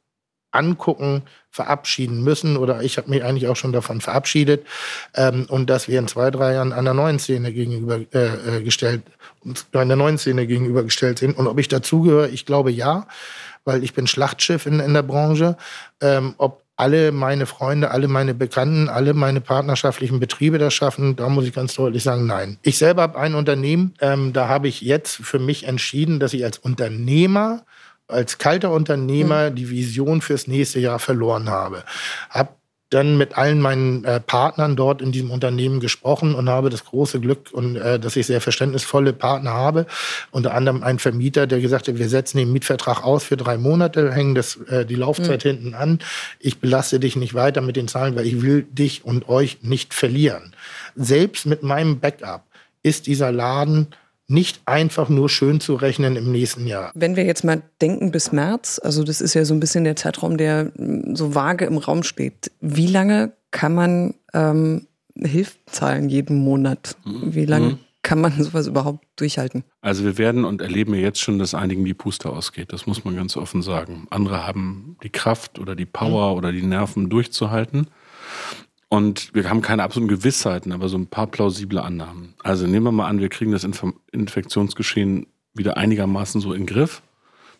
angucken, 0.53 1.23
verabschieden 1.51 2.23
müssen. 2.23 2.57
Oder 2.57 2.83
ich 2.83 2.97
habe 2.99 3.11
mich 3.11 3.25
eigentlich 3.25 3.49
auch 3.49 3.57
schon 3.57 3.73
davon 3.73 4.01
verabschiedet. 4.01 4.67
Ähm, 5.15 5.47
und 5.49 5.69
dass 5.69 5.89
wir 5.89 5.99
in 5.99 6.09
zwei, 6.09 6.31
drei 6.31 6.55
Jahren 6.55 6.73
einer 6.73 6.95
neuen 6.95 7.19
Szene 7.19 7.53
gegenübergestellt, 7.53 9.03
äh, 9.45 9.79
einer 9.79 9.97
neuen 9.97 10.19
Szene 10.19 10.47
gegenübergestellt 10.47 11.19
sind. 11.19 11.37
Und 11.37 11.47
ob 11.47 11.59
ich 11.59 11.69
dazugehöre, 11.69 12.29
ich 12.29 12.47
glaube 12.47 12.71
ja, 12.71 13.09
weil 13.65 13.83
ich 13.83 13.95
bin 13.95 14.07
Schlachtschiff 14.07 14.67
in, 14.67 14.81
in 14.81 14.95
der 14.95 15.03
Branche. 15.03 15.57
Ähm, 16.01 16.35
ob 16.39 16.63
alle 16.83 17.13
meine 17.13 17.47
Freunde, 17.47 17.93
alle 17.93 18.09
meine 18.09 18.35
Bekannten, 18.35 18.89
alle 18.89 19.15
meine 19.15 19.41
partnerschaftlichen 19.41 20.19
Betriebe 20.19 20.59
das 20.59 20.75
schaffen, 20.75 21.15
da 21.15 21.29
muss 21.29 21.45
ich 21.45 21.53
ganz 21.53 21.75
deutlich 21.75 22.03
sagen, 22.03 22.27
nein. 22.27 22.59
Ich 22.63 22.77
selber 22.77 23.03
habe 23.03 23.21
ein 23.21 23.37
Unternehmen, 23.37 23.95
ähm, 24.01 24.33
da 24.33 24.49
habe 24.49 24.67
ich 24.67 24.81
jetzt 24.81 25.15
für 25.15 25.39
mich 25.39 25.69
entschieden, 25.69 26.19
dass 26.19 26.35
ich 26.35 26.45
als 26.45 26.59
Unternehmer, 26.59 27.65
als 28.09 28.39
kalter 28.39 28.73
Unternehmer 28.73 29.51
mhm. 29.51 29.55
die 29.55 29.71
Vision 29.71 30.23
fürs 30.23 30.49
nächste 30.49 30.81
Jahr 30.81 30.99
verloren 30.99 31.49
habe. 31.49 31.85
Hab 32.31 32.57
dann 32.93 33.17
mit 33.17 33.37
allen 33.39 33.61
meinen 33.61 34.05
äh, 34.05 34.21
Partnern 34.21 34.77
dort 34.77 35.01
in 35.01 35.13
diesem 35.13 35.31
Unternehmen 35.31 35.81
gesprochen 35.81 36.35
und 36.35 36.49
habe 36.49 36.71
das 36.71 36.85
große 36.85 37.21
Glück 37.21 37.51
und 37.53 37.77
äh, 37.77 37.99
dass 37.99 38.17
ich 38.17 38.27
sehr 38.27 38.41
verständnisvolle 38.41 39.13
Partner 39.13 39.53
habe. 39.53 39.87
Unter 40.31 40.55
anderem 40.55 40.83
ein 40.83 40.99
Vermieter, 40.99 41.47
der 41.47 41.61
gesagt 41.61 41.89
hat, 41.89 41.99
wir 41.99 42.09
setzen 42.09 42.39
den 42.39 42.53
Mietvertrag 42.53 43.05
aus 43.05 43.25
für 43.25 43.37
drei 43.37 43.57
Monate, 43.57 44.13
hängen 44.13 44.35
das, 44.35 44.57
äh, 44.69 44.85
die 44.85 44.95
Laufzeit 44.95 45.45
mhm. 45.45 45.49
hinten 45.49 45.75
an. 45.75 45.99
Ich 46.39 46.59
belaste 46.59 47.01
dich 47.01 47.17
nicht 47.17 47.35
weiter 47.35 47.61
mit 47.61 47.77
den 47.77 47.89
Zahlen, 47.89 48.15
weil 48.17 48.27
ich 48.27 48.43
will 48.43 48.63
dich 48.63 49.05
und 49.05 49.29
euch 49.29 49.59
nicht 49.63 49.95
verlieren. 49.95 50.55
Selbst 50.95 51.47
mit 51.47 51.63
meinem 51.63 52.01
Backup 52.01 52.43
ist 52.83 53.07
dieser 53.07 53.33
Laden 53.33 53.89
nicht 54.33 54.63
einfach 54.67 55.09
nur 55.09 55.29
schön 55.29 55.61
zu 55.61 55.75
rechnen 55.75 56.17
im 56.17 56.33
nächsten 56.33 56.67
Jahr. 56.67 56.91
Wenn 56.95 57.17
wir 57.17 57.25
jetzt 57.25 57.45
mal 57.45 57.63
denken 57.81 58.11
bis 58.11 58.33
März, 58.33 58.81
also 58.83 59.05
das 59.05 59.21
ist 59.21 59.35
ja 59.35 59.45
so 59.45 59.55
ein 59.55 59.61
bisschen 59.61 59.85
der 59.85 59.97
Zeitraum, 59.97 60.37
der 60.37 60.73
so 61.13 61.35
vage 61.35 61.67
im 61.67 61.79
Raum 61.79 62.03
steht. 62.03 62.51
Wie 62.61 62.87
lange 62.87 63.33
kann 63.51 63.75
man 63.75 64.15
ähm, 64.33 64.87
Hilfen 65.15 65.61
zahlen 65.67 66.09
jeden 66.09 66.39
Monat? 66.39 66.97
Wie 67.05 67.45
lange 67.45 67.67
mhm. 67.67 67.79
kann 68.03 68.21
man 68.21 68.33
sowas 68.43 68.67
überhaupt 68.67 69.05
durchhalten? 69.17 69.65
Also 69.83 70.05
wir 70.05 70.17
werden 70.19 70.45
und 70.45 70.63
erleben 70.63 70.95
ja 70.95 71.01
jetzt 71.01 71.21
schon, 71.21 71.39
dass 71.39 71.55
einigen 71.55 71.85
die 71.85 71.95
Puste 71.95 72.31
ausgeht. 72.31 72.73
Das 72.73 72.87
muss 72.87 73.05
man 73.05 73.15
ganz 73.15 73.37
offen 73.37 73.63
sagen. 73.63 74.07
Andere 74.11 74.47
haben 74.47 74.97
die 75.03 75.11
Kraft 75.11 75.59
oder 75.59 75.77
die 75.77 75.87
Power 75.87 76.33
mhm. 76.33 76.39
oder 76.39 76.53
die 76.53 76.63
Nerven 76.63 77.11
durchzuhalten. 77.11 77.89
Und 78.93 79.35
wir 79.35 79.49
haben 79.49 79.63
keine 79.63 79.85
absoluten 79.85 80.15
Gewissheiten, 80.15 80.71
aber 80.71 80.91
so 80.91 80.99
ein 80.99 81.07
paar 81.07 81.27
plausible 81.27 81.83
Annahmen. 81.83 82.35
Also 82.43 82.67
nehmen 82.67 82.85
wir 82.85 82.93
mal 82.93 83.09
an, 83.09 83.21
wir 83.21 83.31
kriegen 83.31 83.51
das 83.51 83.65
Inf 83.65 83.83
Infektionsgeschehen 84.13 85.29
wieder 85.55 85.79
einigermaßen 85.79 86.43
so 86.43 86.53
in 86.53 86.67
den 86.67 86.67
Griff. 86.67 87.01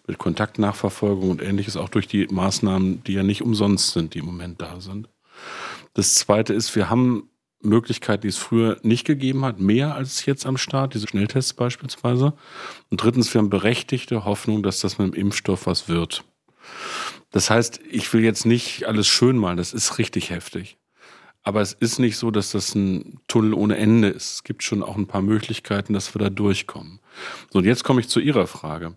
Mit 0.07 0.19
Kontaktnachverfolgung 0.19 1.31
und 1.31 1.41
ähnliches, 1.41 1.79
auch 1.79 1.89
durch 1.89 2.07
die 2.07 2.27
Maßnahmen, 2.27 3.03
die 3.05 3.15
ja 3.15 3.23
nicht 3.23 3.41
umsonst 3.41 3.93
sind, 3.93 4.13
die 4.13 4.19
im 4.19 4.27
Moment 4.27 4.61
da 4.61 4.79
sind. 4.83 5.09
Das 5.95 6.17
zweite 6.17 6.53
ist, 6.53 6.77
wir 6.77 6.91
haben 6.91 7.31
Möglichkeiten, 7.63 8.21
die 8.21 8.29
es 8.29 8.37
früher 8.37 8.77
nicht 8.83 9.07
gegeben 9.07 9.43
hat, 9.47 9.59
mehr 9.59 9.95
als 9.95 10.27
jetzt 10.27 10.45
am 10.45 10.59
Start, 10.59 10.93
diese 10.93 11.09
Schnelltests 11.09 11.55
beispielsweise. 11.55 12.35
Und 12.91 13.03
drittens, 13.03 13.33
wir 13.33 13.39
haben 13.39 13.49
berechtigte 13.49 14.27
Hoffnung, 14.27 14.63
dass 14.63 14.81
das 14.81 14.99
mit 14.99 15.15
dem 15.15 15.19
Impfstoff 15.19 15.67
was 15.67 15.89
wird. 15.89 16.25
Das 17.31 17.49
heißt, 17.49 17.81
ich 17.91 18.13
will 18.13 18.23
jetzt 18.23 18.45
nicht 18.45 18.85
alles 18.85 19.09
schön 19.09 19.39
malen, 19.39 19.57
das 19.57 19.73
ist 19.73 19.97
richtig 19.97 20.29
heftig. 20.29 20.77
Aber 21.43 21.61
es 21.61 21.73
ist 21.73 21.99
nicht 21.99 22.17
so, 22.17 22.31
dass 22.31 22.53
das 22.53 22.75
ein 22.75 23.21
Tunnel 23.27 23.55
ohne 23.55 23.77
Ende 23.77 24.09
ist. 24.09 24.35
Es 24.35 24.45
gibt 24.45 24.63
schon 24.63 24.83
auch 24.83 24.97
ein 24.97 25.09
paar 25.09 25.23
Möglichkeiten, 25.23 25.93
dass 25.93 26.15
wir 26.15 26.21
da 26.21 26.31
durchkommen. 26.31 27.01
So, 27.51 27.59
und 27.59 27.65
jetzt 27.65 27.83
komme 27.85 28.01
ich 28.01 28.09
zu 28.09 28.21
Ihrer 28.21 28.47
Frage. 28.47 28.97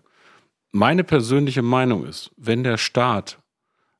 Meine 0.70 1.04
persönliche 1.04 1.62
Meinung 1.62 2.04
ist, 2.04 2.30
wenn 2.36 2.62
der 2.62 2.78
Staat 2.78 3.38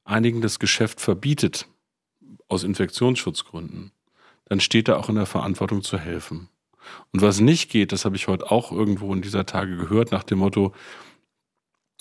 einigen 0.04 0.40
das 0.40 0.59
Geschäft 0.59 1.00
verbietet, 1.00 1.66
aus 2.48 2.62
Infektionsschutzgründen, 2.62 3.92
dann 4.44 4.61
steht 4.61 4.88
er 4.88 4.98
auch 4.98 5.09
in 5.09 5.16
der 5.16 5.26
Verantwortung 5.26 5.82
zu 5.82 5.98
helfen. 5.98 6.48
Und 7.12 7.22
was 7.22 7.40
nicht 7.40 7.70
geht, 7.70 7.90
das 7.90 8.04
habe 8.04 8.14
ich 8.14 8.28
heute 8.28 8.50
auch 8.50 8.70
irgendwo 8.70 9.12
in 9.12 9.22
dieser 9.22 9.46
Tage 9.46 9.76
gehört, 9.76 10.12
nach 10.12 10.22
dem 10.22 10.38
Motto, 10.38 10.72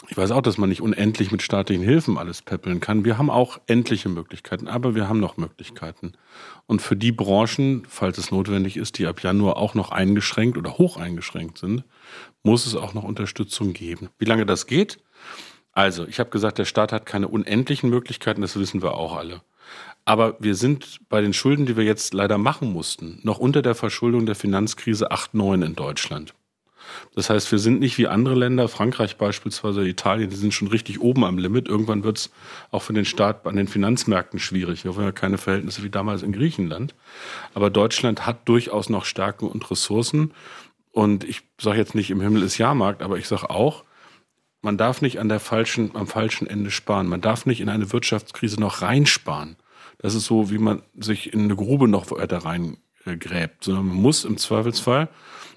ich 0.09 0.17
weiß 0.17 0.31
auch, 0.31 0.41
dass 0.41 0.57
man 0.57 0.69
nicht 0.69 0.81
unendlich 0.81 1.31
mit 1.31 1.41
staatlichen 1.41 1.83
Hilfen 1.83 2.17
alles 2.17 2.41
peppeln 2.41 2.79
kann. 2.81 3.05
Wir 3.05 3.17
haben 3.17 3.29
auch 3.29 3.59
endliche 3.65 4.09
Möglichkeiten, 4.09 4.67
aber 4.67 4.93
wir 4.93 5.07
haben 5.07 5.19
noch 5.19 5.37
Möglichkeiten. 5.37 6.13
Und 6.65 6.81
für 6.81 6.97
die 6.97 7.13
Branchen, 7.13 7.85
falls 7.87 8.17
es 8.17 8.29
notwendig 8.29 8.75
ist, 8.75 8.97
die 8.97 9.07
ab 9.07 9.21
Januar 9.21 9.57
auch 9.57 9.73
noch 9.73 9.91
eingeschränkt 9.91 10.57
oder 10.57 10.77
hoch 10.77 10.97
eingeschränkt 10.97 11.57
sind, 11.57 11.85
muss 12.43 12.65
es 12.65 12.75
auch 12.75 12.93
noch 12.93 13.03
Unterstützung 13.03 13.73
geben. 13.73 14.09
Wie 14.19 14.25
lange 14.25 14.45
das 14.45 14.67
geht? 14.67 14.99
Also, 15.71 16.05
ich 16.07 16.19
habe 16.19 16.29
gesagt, 16.29 16.57
der 16.57 16.65
Staat 16.65 16.91
hat 16.91 17.05
keine 17.05 17.27
unendlichen 17.27 17.89
Möglichkeiten, 17.89 18.41
das 18.41 18.57
wissen 18.57 18.81
wir 18.81 18.95
auch 18.95 19.15
alle. 19.15 19.41
Aber 20.03 20.35
wir 20.39 20.55
sind 20.55 20.99
bei 21.09 21.21
den 21.21 21.33
Schulden, 21.33 21.65
die 21.65 21.75
wir 21.75 21.83
jetzt 21.83 22.13
leider 22.13 22.37
machen 22.37 22.71
mussten, 22.71 23.19
noch 23.23 23.39
unter 23.39 23.61
der 23.61 23.75
Verschuldung 23.75 24.25
der 24.25 24.35
Finanzkrise 24.35 25.11
8-9 25.11 25.65
in 25.65 25.75
Deutschland. 25.75 26.33
Das 27.15 27.29
heißt, 27.29 27.51
wir 27.51 27.59
sind 27.59 27.79
nicht 27.79 27.97
wie 27.97 28.07
andere 28.07 28.35
Länder, 28.35 28.67
Frankreich 28.67 29.17
beispielsweise, 29.17 29.87
Italien, 29.87 30.29
die 30.29 30.35
sind 30.35 30.53
schon 30.53 30.67
richtig 30.67 31.01
oben 31.01 31.23
am 31.23 31.37
Limit. 31.37 31.67
Irgendwann 31.67 32.03
wird 32.03 32.17
es 32.17 32.31
auch 32.71 32.81
für 32.81 32.93
den 32.93 33.05
Staat 33.05 33.45
an 33.45 33.55
den 33.55 33.67
Finanzmärkten 33.67 34.39
schwierig. 34.39 34.83
Wir 34.83 34.93
haben 34.93 35.03
ja 35.03 35.11
keine 35.11 35.37
Verhältnisse 35.37 35.83
wie 35.83 35.89
damals 35.89 36.23
in 36.23 36.31
Griechenland. 36.31 36.93
Aber 37.53 37.69
Deutschland 37.69 38.25
hat 38.25 38.47
durchaus 38.47 38.89
noch 38.89 39.05
Stärken 39.05 39.47
und 39.47 39.69
Ressourcen. 39.71 40.33
Und 40.91 41.23
ich 41.23 41.41
sage 41.59 41.77
jetzt 41.77 41.95
nicht, 41.95 42.11
im 42.11 42.21
Himmel 42.21 42.43
ist 42.43 42.57
Jahrmarkt, 42.57 43.01
aber 43.01 43.17
ich 43.17 43.27
sage 43.27 43.49
auch, 43.49 43.83
man 44.61 44.77
darf 44.77 45.01
nicht 45.01 45.19
an 45.19 45.29
der 45.29 45.39
falschen, 45.39 45.95
am 45.95 46.07
falschen 46.07 46.47
Ende 46.47 46.71
sparen. 46.71 47.07
Man 47.07 47.21
darf 47.21 47.45
nicht 47.45 47.61
in 47.61 47.69
eine 47.69 47.93
Wirtschaftskrise 47.93 48.59
noch 48.59 48.81
reinsparen. 48.81 49.57
Das 49.99 50.15
ist 50.15 50.25
so, 50.25 50.49
wie 50.49 50.57
man 50.57 50.81
sich 50.97 51.33
in 51.33 51.43
eine 51.43 51.55
Grube 51.55 51.87
noch 51.87 52.09
weiter 52.11 52.39
reingräbt, 52.39 53.63
sondern 53.63 53.87
man 53.87 53.97
muss 53.97 54.25
im 54.25 54.37
Zweifelsfall 54.37 55.09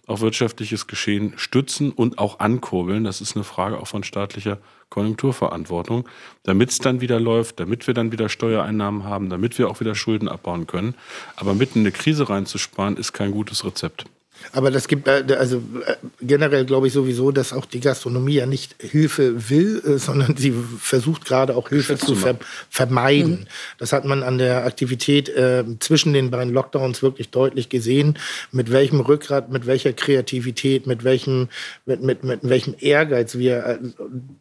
auch 0.09 0.21
wirtschaftliches 0.21 0.87
Geschehen 0.87 1.35
stützen 1.37 1.93
und 1.93 2.19
auch 2.19 2.41
ankurbeln. 2.41 3.05
Das 3.05 3.21
ist 3.21 3.37
eine 3.37 3.45
Frage 3.45 3.79
auch 3.79 3.87
von 3.87 4.05
staatlicher 4.05 4.59
Konjunkturverantwortung, 4.91 6.09
damit 6.43 6.71
es 6.71 6.79
dann 6.79 7.01
wieder 7.01 7.21
läuft, 7.21 7.61
damit 7.61 7.87
wir 7.87 7.95
dann 7.95 8.11
wieder 8.11 8.29
Steuereinnahmen 8.29 9.05
haben, 9.05 9.29
damit 9.29 9.59
wir 9.59 9.69
auch 9.69 9.81
wieder 9.81 9.95
Schulden 9.95 10.29
abbauen 10.29 10.67
können. 10.67 10.95
Aber 11.37 11.55
mitten 11.55 11.81
in 11.81 11.87
eine 11.87 11.93
Krise 11.93 12.29
reinzusparen, 12.29 12.97
ist 12.97 13.13
kein 13.13 13.33
gutes 13.33 13.65
Rezept. 13.65 14.07
Aber 14.53 14.71
das 14.71 14.89
gibt 14.89 15.09
äh, 15.09 15.25
also 15.39 15.59
äh, 15.87 15.95
generell 16.21 16.65
glaube 16.65 16.87
ich 16.87 16.93
sowieso, 16.93 17.31
dass 17.33 17.53
auch 17.53 17.65
die 17.67 17.81
Gastronomie 17.81 18.35
ja 18.35 18.47
nicht 18.47 18.77
Hilfe 18.81 19.51
will, 19.51 19.83
äh, 19.85 19.99
sondern 19.99 20.37
sie 20.37 20.55
versucht 20.81 21.25
gerade 21.25 21.57
auch 21.57 21.69
Hilfe 21.69 21.97
zu 21.97 22.15
ver 22.15 22.37
vermeiden. 22.71 23.41
Mhm. 23.41 23.47
Das 23.79 23.93
hat 23.93 24.05
man 24.05 24.23
an 24.23 24.39
der 24.39 24.65
Aktivität 24.65 25.29
äh, 25.29 25.65
zwischen 25.81 26.13
den 26.13 26.31
beiden 26.31 26.53
Lockdowns 26.53 27.03
wirklich 27.03 27.31
deutlich 27.31 27.69
gesehen, 27.69 28.19
mit 28.53 28.71
welchem 28.73 29.01
Rückgrat, 29.01 29.51
mit 29.51 29.67
welcher 29.67 29.93
Kreativität, 29.93 30.87
mit 30.87 31.05
welchem 31.05 31.49
mit, 31.85 32.03
mit, 32.03 32.25
mit 32.25 32.41
welchem 32.43 32.75
Ehrgeiz 32.79 33.37
wir 33.37 33.65
äh, 33.65 33.79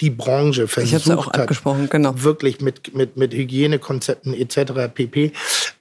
die 0.01 0.09
Branche 0.09 0.67
versucht 0.67 1.11
auch 1.11 1.33
hat, 1.33 1.89
genau. 1.89 2.23
wirklich 2.23 2.61
mit 2.61 2.95
mit 2.95 3.17
mit 3.17 3.33
Hygienekonzepten 3.33 4.33
etc. 4.33 4.93
pp. 4.93 5.33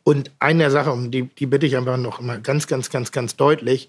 Und 0.09 0.31
eine 0.39 0.71
Sache, 0.71 0.93
um 0.93 1.11
die, 1.11 1.25
die 1.25 1.47
bitte 1.47 1.67
ich 1.67 1.77
einfach 1.77 1.97
noch 1.97 2.21
mal 2.21 2.41
ganz, 2.41 2.69
ganz, 2.69 2.91
ganz, 2.91 3.11
ganz 3.11 3.35
deutlich. 3.35 3.89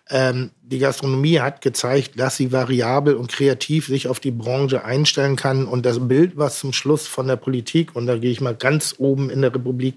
Ähm, 0.11 0.51
die 0.63 0.79
Gastronomie 0.79 1.39
hat 1.39 1.61
gezeigt, 1.61 2.17
dass 2.17 2.37
sie 2.37 2.51
variabel 2.51 3.15
und 3.15 3.29
kreativ 3.29 3.87
sich 3.87 4.07
auf 4.07 4.19
die 4.19 4.31
Branche 4.31 4.85
einstellen 4.85 5.35
kann. 5.35 5.65
Und 5.65 5.85
das 5.85 6.07
Bild, 6.07 6.37
was 6.37 6.59
zum 6.59 6.71
Schluss 6.71 7.07
von 7.07 7.27
der 7.27 7.35
Politik, 7.35 7.93
und 7.93 8.07
da 8.07 8.17
gehe 8.17 8.31
ich 8.31 8.39
mal 8.39 8.55
ganz 8.55 8.95
oben 8.97 9.29
in 9.29 9.41
der 9.41 9.53
Republik, 9.53 9.95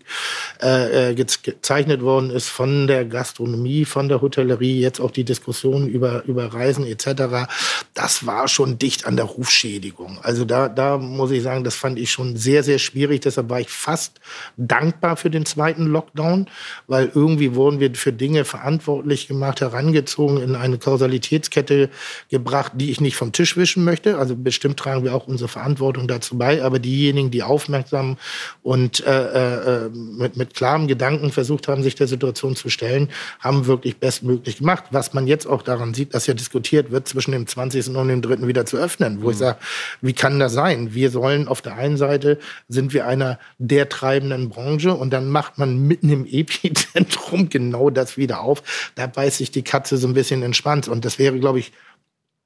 äh, 0.63 1.11
äh 1.11 1.15
gezeichnet 1.15 2.03
worden 2.03 2.31
ist 2.31 2.49
von 2.49 2.87
der 2.87 3.05
Gastronomie, 3.05 3.85
von 3.85 4.09
der 4.09 4.21
Hotellerie, 4.21 4.81
jetzt 4.81 5.01
auch 5.01 5.13
die 5.13 5.25
Diskussion 5.25 5.87
über, 5.87 6.25
über 6.25 6.53
Reisen 6.53 6.85
etc., 6.85 7.47
das 7.95 8.27
war 8.27 8.49
schon 8.49 8.79
dicht 8.79 9.07
an 9.07 9.17
der 9.17 9.27
Rufschädigung. 9.27 10.19
Also 10.23 10.45
da, 10.45 10.69
da 10.69 10.99
muss 10.99 11.31
ich 11.31 11.43
sagen, 11.43 11.63
das 11.63 11.77
fand 11.77 11.99
ich 11.99 12.11
schon 12.11 12.37
sehr, 12.37 12.65
sehr 12.65 12.79
schwierig. 12.79 13.21
Deshalb 13.21 13.49
war 13.49 13.61
ich 13.61 13.71
fast 13.71 14.21
dankbar 14.57 15.17
für 15.17 15.31
den 15.31 15.47
zweiten 15.47 15.87
Lockdown, 15.87 16.47
weil 16.89 17.13
irgendwie 17.15 17.55
wurden 17.55 17.79
wir 17.79 17.95
für 17.95 18.13
Dinge 18.13 18.45
verantwortlich 18.45 19.29
gemacht, 19.29 19.61
herangezogen 19.61 20.04
in 20.07 20.57
eine 20.57 20.79
Kausalitätskette 20.79 21.91
gebracht, 22.31 22.73
die 22.77 22.91
ich 22.91 23.01
nicht 23.01 23.17
vom 23.17 23.33
Tisch 23.33 23.57
wischen 23.57 23.85
möchte. 23.85 24.19
Also 24.19 24.37
bestimmt 24.37 24.79
tragen 24.79 25.05
wir 25.05 25.15
auch 25.15 25.27
unsere 25.27 25.49
Verantwortung 25.49 26.09
dazu 26.09 26.37
bei, 26.37 26.63
aber 26.63 26.79
diejenigen, 26.79 27.31
die 27.31 27.43
aufmerksam 27.43 28.17
und 28.63 29.05
äh, 29.07 29.85
äh, 29.85 29.89
mit, 29.91 30.37
mit 30.37 30.55
klarem 30.55 30.87
Gedanken 30.87 31.33
versucht 31.33 31.69
haben, 31.69 31.83
sich 31.83 31.95
der 31.95 32.07
Situation 32.07 32.57
zu 32.57 32.69
stellen, 32.69 33.09
haben 33.41 33.67
wirklich 33.67 33.97
bestmöglich 33.99 34.59
gemacht. 34.59 34.85
Was 34.91 35.13
man 35.13 35.27
jetzt 35.27 35.47
auch 35.47 35.63
daran 35.63 35.95
sieht, 35.95 36.15
dass 36.15 36.27
ja 36.27 36.35
diskutiert 36.35 36.91
wird, 36.91 37.09
zwischen 37.09 37.33
dem 37.33 37.47
20. 37.47 37.89
und 37.97 38.09
dem 38.09 38.23
3. 38.23 38.47
wieder 38.47 38.67
zu 38.67 38.77
öffnen, 38.77 39.23
wo 39.23 39.27
mhm. 39.27 39.33
ich 39.33 39.39
sage, 39.39 39.59
wie 40.01 40.13
kann 40.13 40.39
das 40.39 40.53
sein? 40.53 40.95
Wir 40.95 41.11
sollen 41.11 41.49
auf 41.49 41.63
der 41.63 41.77
einen 41.77 41.97
Seite 41.97 42.39
sind 42.69 42.93
wir 42.93 43.07
einer 43.07 43.39
der 43.59 43.89
treibenden 43.89 44.49
Branche 44.49 44.95
und 44.95 45.11
dann 45.11 45.29
macht 45.29 45.59
man 45.59 45.87
mitten 45.87 46.11
im 46.11 46.27
Epizentrum 46.27 47.49
genau 47.51 47.91
das 47.91 48.17
wieder 48.17 48.41
auf. 48.41 48.63
Da 48.95 49.07
beißt 49.07 49.39
sich 49.39 49.51
die 49.51 49.63
Katze 49.63 49.94
so 49.97 50.09
ein 50.09 50.15
bisschen 50.15 50.43
entspannt. 50.43 50.89
Und 50.89 51.05
das 51.05 51.19
wäre, 51.19 51.39
glaube 51.39 51.59
ich, 51.59 51.73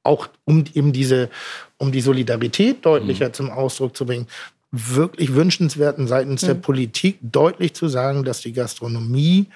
auch 0.02 0.28
um 0.44 0.64
eben 0.74 0.92
diese, 0.92 1.28
um 1.76 1.92
die 1.92 2.00
Solidarität 2.00 2.84
deutlicher 2.84 3.28
mhm. 3.28 3.34
zum 3.34 3.50
Ausdruck 3.50 3.96
zu 3.96 4.06
bringen, 4.06 4.26
wirklich 4.70 5.34
wünschenswerten 5.34 6.06
seitens 6.06 6.42
mhm. 6.42 6.46
der 6.46 6.54
Politik 6.54 7.18
deutlich 7.22 7.74
zu 7.74 7.88
sagen, 7.88 8.24
dass 8.24 8.40
die 8.40 8.52
Gastronomie 8.52 9.46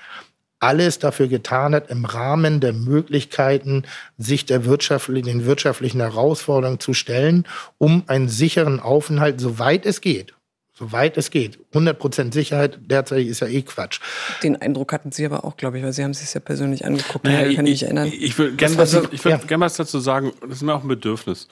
alles 0.58 1.00
dafür 1.00 1.26
getan 1.26 1.74
hat, 1.74 1.90
im 1.90 2.04
Rahmen 2.04 2.60
der 2.60 2.72
Möglichkeiten, 2.72 3.82
sich 4.16 4.46
der 4.46 4.64
wirtschaftlichen, 4.64 5.26
den 5.26 5.44
wirtschaftlichen 5.44 6.00
Herausforderungen 6.00 6.78
zu 6.78 6.94
stellen, 6.94 7.46
um 7.78 8.04
einen 8.06 8.28
sicheren 8.28 8.78
Aufenthalt, 8.78 9.40
soweit 9.40 9.86
es 9.86 10.00
geht, 10.00 10.34
Soweit 10.74 11.18
es 11.18 11.30
geht. 11.30 11.58
100% 11.74 12.32
Sicherheit 12.32 12.78
derzeit 12.80 13.26
ist 13.26 13.40
ja 13.40 13.46
eh 13.46 13.62
Quatsch. 13.62 14.00
Den 14.42 14.56
Eindruck 14.56 14.92
hatten 14.92 15.12
Sie 15.12 15.26
aber 15.26 15.44
auch, 15.44 15.58
glaube 15.58 15.78
ich, 15.78 15.84
weil 15.84 15.92
Sie 15.92 16.02
haben 16.02 16.14
sich 16.14 16.32
ja 16.32 16.40
persönlich 16.40 16.86
angeguckt. 16.86 17.26
Naja, 17.26 17.46
ich 17.46 17.56
kann 17.56 17.66
mich 17.66 17.82
erinnern. 17.82 18.08
Ich, 18.08 18.22
ich 18.22 18.38
will 18.38 18.52
gerne 18.56 18.78
was, 18.78 18.92
ja. 18.92 19.36
gern 19.36 19.60
was 19.60 19.76
dazu 19.76 20.00
sagen. 20.00 20.32
Das 20.40 20.52
ist 20.52 20.62
mir 20.62 20.74
auch 20.74 20.82
ein 20.82 20.88
Bedürfnis. 20.88 21.48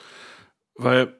Weil 0.74 1.14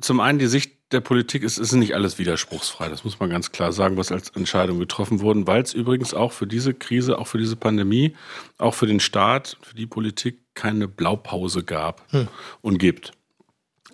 zum 0.00 0.20
einen 0.20 0.38
die 0.38 0.48
Sicht 0.48 0.72
der 0.92 1.00
Politik 1.00 1.42
ist, 1.42 1.58
ist 1.58 1.72
nicht 1.72 1.94
alles 1.94 2.18
widerspruchsfrei. 2.18 2.88
Das 2.88 3.04
muss 3.04 3.20
man 3.20 3.30
ganz 3.30 3.52
klar 3.52 3.72
sagen, 3.72 3.96
was 3.96 4.12
als 4.12 4.30
Entscheidung 4.30 4.78
getroffen 4.78 5.20
wurde, 5.20 5.46
weil 5.46 5.62
es 5.62 5.72
übrigens 5.72 6.14
auch 6.14 6.32
für 6.32 6.46
diese 6.46 6.74
Krise, 6.74 7.18
auch 7.18 7.26
für 7.26 7.38
diese 7.38 7.56
Pandemie, 7.56 8.16
auch 8.58 8.74
für 8.74 8.86
den 8.86 9.00
Staat, 9.00 9.56
für 9.62 9.74
die 9.74 9.86
Politik 9.86 10.40
keine 10.54 10.88
Blaupause 10.88 11.62
gab 11.62 12.04
hm. 12.12 12.28
und 12.60 12.78
gibt. 12.78 13.12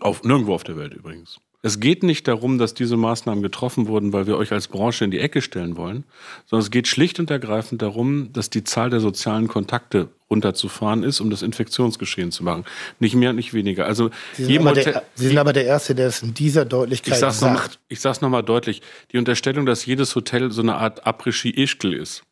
Auf, 0.01 0.25
nirgendwo 0.25 0.55
auf 0.55 0.65
der 0.65 0.77
Welt 0.77 0.95
übrigens. 0.95 1.39
Es 1.63 1.81
geht 1.81 2.03
nicht 2.03 2.29
darum, 2.29 2.59
dass 2.59 2.75
diese 2.75 2.97
Maßnahmen 2.97 3.43
getroffen 3.43 3.89
wurden, 3.89 4.13
weil 4.13 4.27
wir 4.27 4.37
euch 4.37 4.53
als 4.53 4.69
Branche 4.69 5.05
in 5.05 5.11
die 5.11 5.19
Ecke 5.19 5.43
stellen 5.43 5.77
wollen, 5.77 6.05
sondern 6.45 6.65
es 6.65 6.71
geht 6.71 6.87
schlicht 6.87 7.19
und 7.19 7.31
ergreifend 7.31 7.83
darum, 7.83 8.33
dass 8.33 8.51
die 8.51 8.63
Zahl 8.63 8.91
der 8.91 9.01
sozialen 9.01 9.49
Kontakte 9.49 10.09
runterzufahren 10.31 11.03
ist, 11.03 11.21
um 11.21 11.31
das 11.31 11.43
Infektionsgeschehen 11.43 12.31
zu 12.33 12.45
machen. 12.45 12.65
Nicht 12.99 13.15
mehr, 13.15 13.33
nicht 13.33 13.55
weniger. 13.55 13.87
Also 13.87 14.11
Sie 14.35 14.45
sind, 14.45 14.59
aber 14.59 14.73
der, 14.73 15.03
Sie 15.15 15.29
sind 15.29 15.39
aber 15.39 15.53
der 15.53 15.67
Erste, 15.67 15.95
der 15.95 16.09
es 16.09 16.23
in 16.23 16.35
dieser 16.35 16.65
Deutlichkeit 16.65 17.15
ich 17.15 17.21
sag's 17.21 17.41
sagt. 17.41 17.73
Noch 17.73 17.79
ich 17.89 18.01
sage 18.01 18.13
es 18.13 18.21
nochmal 18.21 18.43
deutlich. 18.43 18.83
Die 19.13 19.19
Unterstellung, 19.19 19.67
dass 19.67 19.87
jedes 19.87 20.15
Hotel 20.15 20.51
so 20.51 20.63
eine 20.63 20.77
Art 20.77 21.07
Après-Ski-Ischkel 21.07 21.95
ist, 21.95 22.23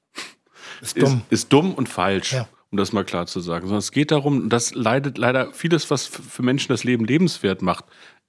ist 0.80 1.00
dumm. 1.00 1.22
Ist, 1.30 1.42
ist 1.42 1.52
dumm 1.52 1.74
und 1.74 1.88
falsch. 1.88 2.32
Ja 2.32 2.48
um 2.74 2.78
das 2.78 2.92
mal 2.92 3.04
klar 3.04 3.26
zu 3.26 3.38
sagen. 3.38 3.66
Sondern 3.66 3.78
es 3.78 3.92
geht 3.92 4.10
darum, 4.10 4.48
das 4.48 4.74
leidet 4.74 5.16
leider 5.16 5.52
vieles, 5.52 5.92
was 5.92 6.06
für 6.08 6.42
Menschen 6.42 6.72
das 6.72 6.82
Leben 6.82 7.04
lebenswert 7.04 7.62
macht, 7.62 7.84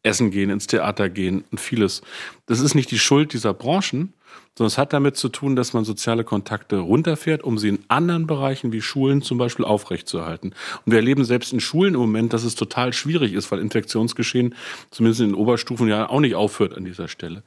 essen 0.05 0.31
gehen, 0.31 0.49
ins 0.49 0.67
Theater 0.67 1.09
gehen 1.09 1.43
und 1.51 1.59
vieles. 1.59 2.01
Das 2.45 2.59
ist 2.59 2.75
nicht 2.75 2.91
die 2.91 2.99
Schuld 2.99 3.33
dieser 3.33 3.53
Branchen, 3.53 4.13
sondern 4.57 4.67
es 4.67 4.77
hat 4.77 4.93
damit 4.93 5.17
zu 5.17 5.29
tun, 5.29 5.55
dass 5.55 5.73
man 5.73 5.83
soziale 5.83 6.23
Kontakte 6.23 6.77
runterfährt, 6.77 7.43
um 7.43 7.57
sie 7.57 7.69
in 7.69 7.79
anderen 7.89 8.25
Bereichen 8.25 8.71
wie 8.71 8.81
Schulen 8.81 9.21
zum 9.21 9.37
Beispiel 9.37 9.65
aufrechtzuerhalten. 9.65 10.53
Und 10.85 10.91
wir 10.91 10.99
erleben 10.99 11.25
selbst 11.25 11.51
in 11.51 11.59
Schulen 11.59 11.93
im 11.93 11.99
Moment, 11.99 12.31
dass 12.31 12.43
es 12.43 12.55
total 12.55 12.93
schwierig 12.93 13.33
ist, 13.33 13.51
weil 13.51 13.59
Infektionsgeschehen 13.59 14.55
zumindest 14.91 15.21
in 15.21 15.29
den 15.29 15.35
Oberstufen 15.35 15.87
ja 15.87 16.09
auch 16.09 16.21
nicht 16.21 16.35
aufhört 16.35 16.75
an 16.75 16.85
dieser 16.85 17.07
Stelle. 17.07 17.43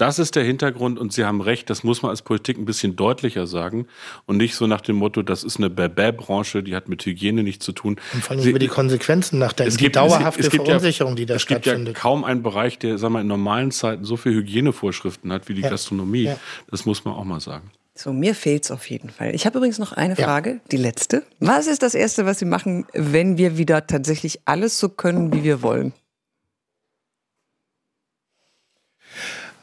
Das 0.00 0.18
ist 0.18 0.34
der 0.34 0.44
Hintergrund 0.44 0.98
und 0.98 1.12
Sie 1.12 1.26
haben 1.26 1.42
recht, 1.42 1.68
das 1.68 1.84
muss 1.84 2.00
man 2.00 2.08
als 2.08 2.22
Politik 2.22 2.56
ein 2.56 2.64
bisschen 2.64 2.96
deutlicher 2.96 3.46
sagen 3.46 3.86
und 4.24 4.38
nicht 4.38 4.54
so 4.54 4.66
nach 4.66 4.80
dem 4.80 4.96
Motto, 4.96 5.20
das 5.20 5.44
ist 5.44 5.58
eine 5.58 5.68
Bäbä-Branche, 5.68 6.62
die 6.62 6.74
hat 6.74 6.88
mit 6.88 7.04
Hygiene 7.04 7.42
nichts 7.42 7.66
zu 7.66 7.72
tun. 7.72 7.96
Und 8.14 8.22
vor 8.22 8.30
allem 8.30 8.40
Sie, 8.40 8.48
über 8.48 8.58
die 8.58 8.68
Konsequenzen 8.68 9.38
nachdenken, 9.38 9.68
es 9.68 9.76
gibt, 9.76 9.96
die 9.96 9.98
dauerhafte 9.98 10.40
es 10.40 10.48
gibt, 10.48 10.64
Verunsicherung, 10.64 11.16
die 11.16 11.26
da 11.26 11.34
es 11.34 11.42
stattfindet. 11.42 11.80
Es 11.80 11.84
gibt 11.84 11.96
ja 11.98 12.00
kaum 12.00 12.24
einen 12.24 12.42
Bereich, 12.42 12.78
der 12.78 12.96
sagen 12.96 13.12
wir, 13.12 13.20
in 13.20 13.26
normalen 13.26 13.72
Zeiten 13.72 14.04
so 14.04 14.16
viele 14.16 14.36
Hygienevorschriften 14.36 15.30
hat 15.30 15.50
wie 15.50 15.54
die 15.54 15.60
ja. 15.60 15.68
Gastronomie. 15.68 16.22
Ja. 16.22 16.38
Das 16.70 16.86
muss 16.86 17.04
man 17.04 17.12
auch 17.12 17.24
mal 17.24 17.40
sagen. 17.40 17.70
So, 17.94 18.14
mir 18.14 18.34
fehlt 18.34 18.64
es 18.64 18.70
auf 18.70 18.88
jeden 18.88 19.10
Fall. 19.10 19.34
Ich 19.34 19.44
habe 19.44 19.58
übrigens 19.58 19.78
noch 19.78 19.92
eine 19.92 20.16
Frage, 20.16 20.50
ja. 20.50 20.60
die 20.72 20.78
letzte. 20.78 21.24
Was 21.40 21.66
ist 21.66 21.82
das 21.82 21.94
Erste, 21.94 22.24
was 22.24 22.38
Sie 22.38 22.46
machen, 22.46 22.86
wenn 22.94 23.36
wir 23.36 23.58
wieder 23.58 23.86
tatsächlich 23.86 24.40
alles 24.46 24.78
so 24.78 24.88
können, 24.88 25.34
wie 25.34 25.44
wir 25.44 25.60
wollen? 25.60 25.92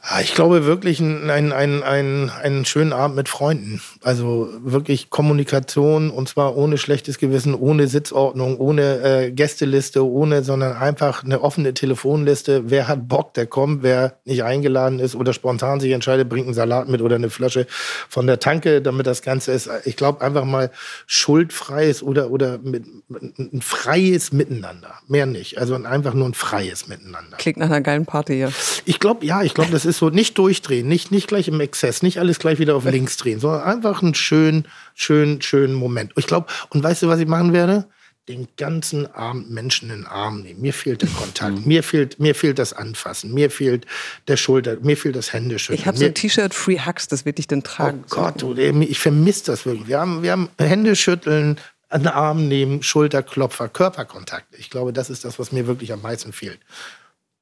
Ah, 0.09 0.21
ich 0.21 0.33
glaube 0.33 0.65
wirklich 0.65 1.01
einen, 1.01 1.29
einen, 1.29 1.51
einen, 1.83 2.29
einen 2.29 2.63
schönen 2.63 2.93
Abend 2.93 3.17
mit 3.17 3.27
Freunden. 3.27 3.81
Also 4.03 4.47
wirklich 4.63 5.09
Kommunikation 5.09 6.11
und 6.11 6.29
zwar 6.29 6.55
ohne 6.55 6.77
schlechtes 6.77 7.17
Gewissen, 7.17 7.53
ohne 7.53 7.89
Sitzordnung, 7.89 8.57
ohne 8.57 9.01
äh, 9.03 9.31
Gästeliste, 9.31 10.07
ohne, 10.07 10.43
sondern 10.43 10.77
einfach 10.77 11.25
eine 11.25 11.41
offene 11.41 11.73
Telefonliste. 11.73 12.69
Wer 12.69 12.87
hat 12.87 13.09
Bock, 13.09 13.33
der 13.33 13.47
kommt. 13.47 13.83
Wer 13.83 14.17
nicht 14.23 14.43
eingeladen 14.43 14.99
ist 14.99 15.13
oder 15.13 15.33
spontan 15.33 15.81
sich 15.81 15.91
entscheidet, 15.91 16.29
bringt 16.29 16.45
einen 16.45 16.53
Salat 16.53 16.87
mit 16.87 17.01
oder 17.01 17.15
eine 17.15 17.29
Flasche 17.29 17.67
von 18.07 18.27
der 18.27 18.39
Tanke, 18.39 18.81
damit 18.81 19.07
das 19.07 19.21
Ganze 19.21 19.51
ist. 19.51 19.69
Ich 19.83 19.97
glaube 19.97 20.21
einfach 20.21 20.45
mal 20.45 20.71
schuldfreies 21.05 22.01
oder, 22.01 22.31
oder 22.31 22.59
mit, 22.59 22.85
ein 23.09 23.59
freies 23.61 24.31
Miteinander. 24.31 24.93
Mehr 25.09 25.25
nicht. 25.25 25.57
Also 25.57 25.75
einfach 25.75 26.13
nur 26.13 26.29
ein 26.29 26.33
freies 26.33 26.87
Miteinander. 26.87 27.35
Klingt 27.35 27.57
nach 27.57 27.65
einer 27.65 27.81
geilen 27.81 28.05
Party, 28.05 28.39
ja. 28.39 28.49
Ich 28.85 29.01
glaube, 29.01 29.25
ja, 29.25 29.41
ich 29.41 29.53
glaube, 29.53 29.71
das 29.71 29.83
ist 29.83 29.96
ist 29.97 29.99
so 29.99 30.09
nicht 30.09 30.37
durchdrehen, 30.37 30.87
nicht, 30.87 31.11
nicht 31.11 31.27
gleich 31.27 31.47
im 31.47 31.59
Exzess, 31.59 32.03
nicht 32.03 32.19
alles 32.19 32.39
gleich 32.39 32.59
wieder 32.59 32.75
auf 32.75 32.85
links 32.91 33.17
drehen, 33.17 33.39
sondern 33.39 33.63
einfach 33.63 34.01
einen 34.01 34.13
schönen, 34.13 34.67
schönen, 34.93 35.41
schönen 35.41 35.73
Moment. 35.73 36.13
Ich 36.15 36.27
glaube, 36.27 36.47
und 36.69 36.83
weißt 36.83 37.03
du, 37.03 37.07
was 37.07 37.19
ich 37.19 37.27
machen 37.27 37.53
werde? 37.53 37.87
Den 38.29 38.47
ganzen 38.57 39.07
Abend 39.07 39.49
Menschen 39.49 39.89
in 39.89 40.01
den 40.01 40.05
Arm 40.05 40.41
nehmen. 40.41 40.61
Mir 40.61 40.73
fehlt 40.73 41.01
der 41.01 41.09
Kontakt, 41.09 41.65
mir 41.65 41.81
fehlt, 41.81 42.19
mir 42.19 42.35
fehlt 42.35 42.59
das 42.59 42.73
Anfassen, 42.73 43.33
mir 43.33 43.49
fehlt 43.49 43.85
der 44.27 44.35
Schulter, 44.35 44.77
mir 44.81 44.97
fehlt 44.97 45.15
das 45.15 45.31
Händeschütteln. 45.31 45.79
Ich 45.79 45.87
habe 45.87 45.97
so 45.97 46.05
ein 46.05 46.13
T-Shirt 46.13 46.53
Free 46.53 46.79
Hugs, 46.85 47.07
das 47.07 47.25
wird 47.25 47.39
ich 47.39 47.47
denn 47.47 47.63
tragen. 47.63 48.03
Oh 48.03 48.09
Gott, 48.09 48.41
du, 48.41 48.53
ich 48.53 48.99
vermisse 48.99 49.45
das 49.45 49.65
wirklich. 49.65 49.87
Wir 49.87 49.99
haben, 49.99 50.23
wir 50.23 50.33
haben 50.33 50.49
Händeschütteln, 50.59 51.57
an 51.89 52.03
den 52.03 52.11
Arm 52.11 52.49
nehmen, 52.49 52.83
Schulterklopfer, 52.83 53.69
Körperkontakt. 53.69 54.53
Ich 54.57 54.69
glaube, 54.69 54.91
das 54.91 55.09
ist 55.09 55.23
das, 55.23 55.39
was 55.39 55.53
mir 55.53 55.67
wirklich 55.67 55.93
am 55.93 56.01
meisten 56.01 56.33
fehlt. 56.33 56.59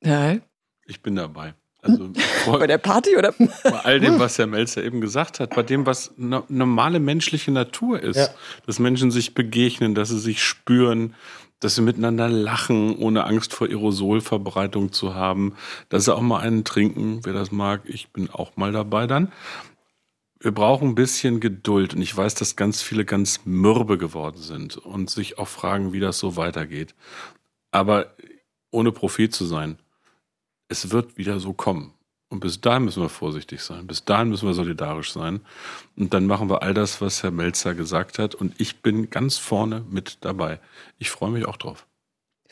Ja. 0.04 0.36
Ich 0.86 1.02
bin 1.02 1.16
dabei. 1.16 1.56
Also 1.86 2.10
bei 2.60 2.68
der 2.68 2.78
Party 2.78 3.16
oder? 3.18 3.34
Bei 3.64 3.80
all 3.84 4.00
dem, 4.00 4.20
was 4.20 4.38
Herr 4.38 4.48
Melzer 4.48 4.84
eben 4.84 5.02
gesagt 5.02 5.40
hat, 5.40 5.56
bei 5.56 5.64
dem, 5.64 5.86
was 5.86 6.14
no 6.18 6.44
normale 6.50 7.00
menschliche 7.00 7.52
Natur 7.52 8.02
ist, 8.02 8.18
ja. 8.18 8.28
dass 8.66 8.80
Menschen 8.80 9.12
sich 9.12 9.34
begegnen, 9.34 9.96
dass 9.96 10.10
sie 10.10 10.20
sich 10.20 10.44
spüren, 10.44 11.14
dass 11.60 11.76
sie 11.76 11.82
miteinander 11.82 12.28
lachen, 12.28 12.96
ohne 12.98 13.26
Angst 13.26 13.54
vor 13.54 13.68
Aerosolverbreitung 13.68 14.92
zu 14.92 15.16
haben, 15.16 15.56
dass 15.90 16.06
sie 16.06 16.16
auch 16.16 16.22
mal 16.22 16.40
einen 16.40 16.64
trinken, 16.64 17.22
wer 17.24 17.34
das 17.34 17.52
mag. 17.52 17.82
Ich 17.86 18.10
bin 18.10 18.30
auch 18.30 18.58
mal 18.58 18.72
dabei 18.72 19.08
dann. 19.08 19.32
Wir 20.40 20.52
brauchen 20.52 20.90
ein 20.90 20.96
bisschen 20.96 21.40
Geduld 21.40 21.96
und 21.96 22.02
ich 22.02 22.16
weiß, 22.16 22.36
dass 22.36 22.56
ganz 22.56 22.82
viele 22.82 23.06
ganz 23.06 23.42
mürbe 23.46 23.98
geworden 23.98 24.38
sind 24.38 24.78
und 24.78 25.10
sich 25.10 25.40
auch 25.40 25.48
fragen, 25.48 25.94
wie 25.94 26.00
das 26.00 26.20
so 26.20 26.36
weitergeht. 26.36 26.94
Aber 27.72 28.14
ohne 28.70 28.92
Prophet 28.92 29.34
zu 29.34 29.46
sein, 29.46 29.80
es 30.84 30.92
wird 30.92 31.18
wieder 31.18 31.40
so 31.40 31.54
kommen. 31.54 31.94
Und 32.30 32.40
bis 32.40 32.60
dahin 32.60 32.86
müssen 32.86 33.02
wir 33.02 33.10
vorsichtig 33.10 33.62
sein. 33.62 33.88
Bis 33.88 34.04
dahin 34.04 34.30
müssen 34.30 34.48
wir 34.48 34.54
solidarisch 34.54 35.14
sein. 35.14 35.42
Und 35.96 36.14
dann 36.14 36.26
machen 36.26 36.50
wir 36.50 36.64
all 36.64 36.74
das, 36.74 37.00
was 37.00 37.24
Herr 37.24 37.32
Melzer 37.32 37.76
gesagt 37.76 38.20
hat. 38.20 38.36
Und 38.36 38.60
ich 38.60 38.82
bin 38.82 39.10
ganz 39.10 39.38
vorne 39.38 39.86
mit 39.90 40.18
dabei. 40.22 40.60
Ich 40.98 41.12
freue 41.12 41.32
mich 41.32 41.46
auch 41.46 41.58
drauf. 41.58 41.86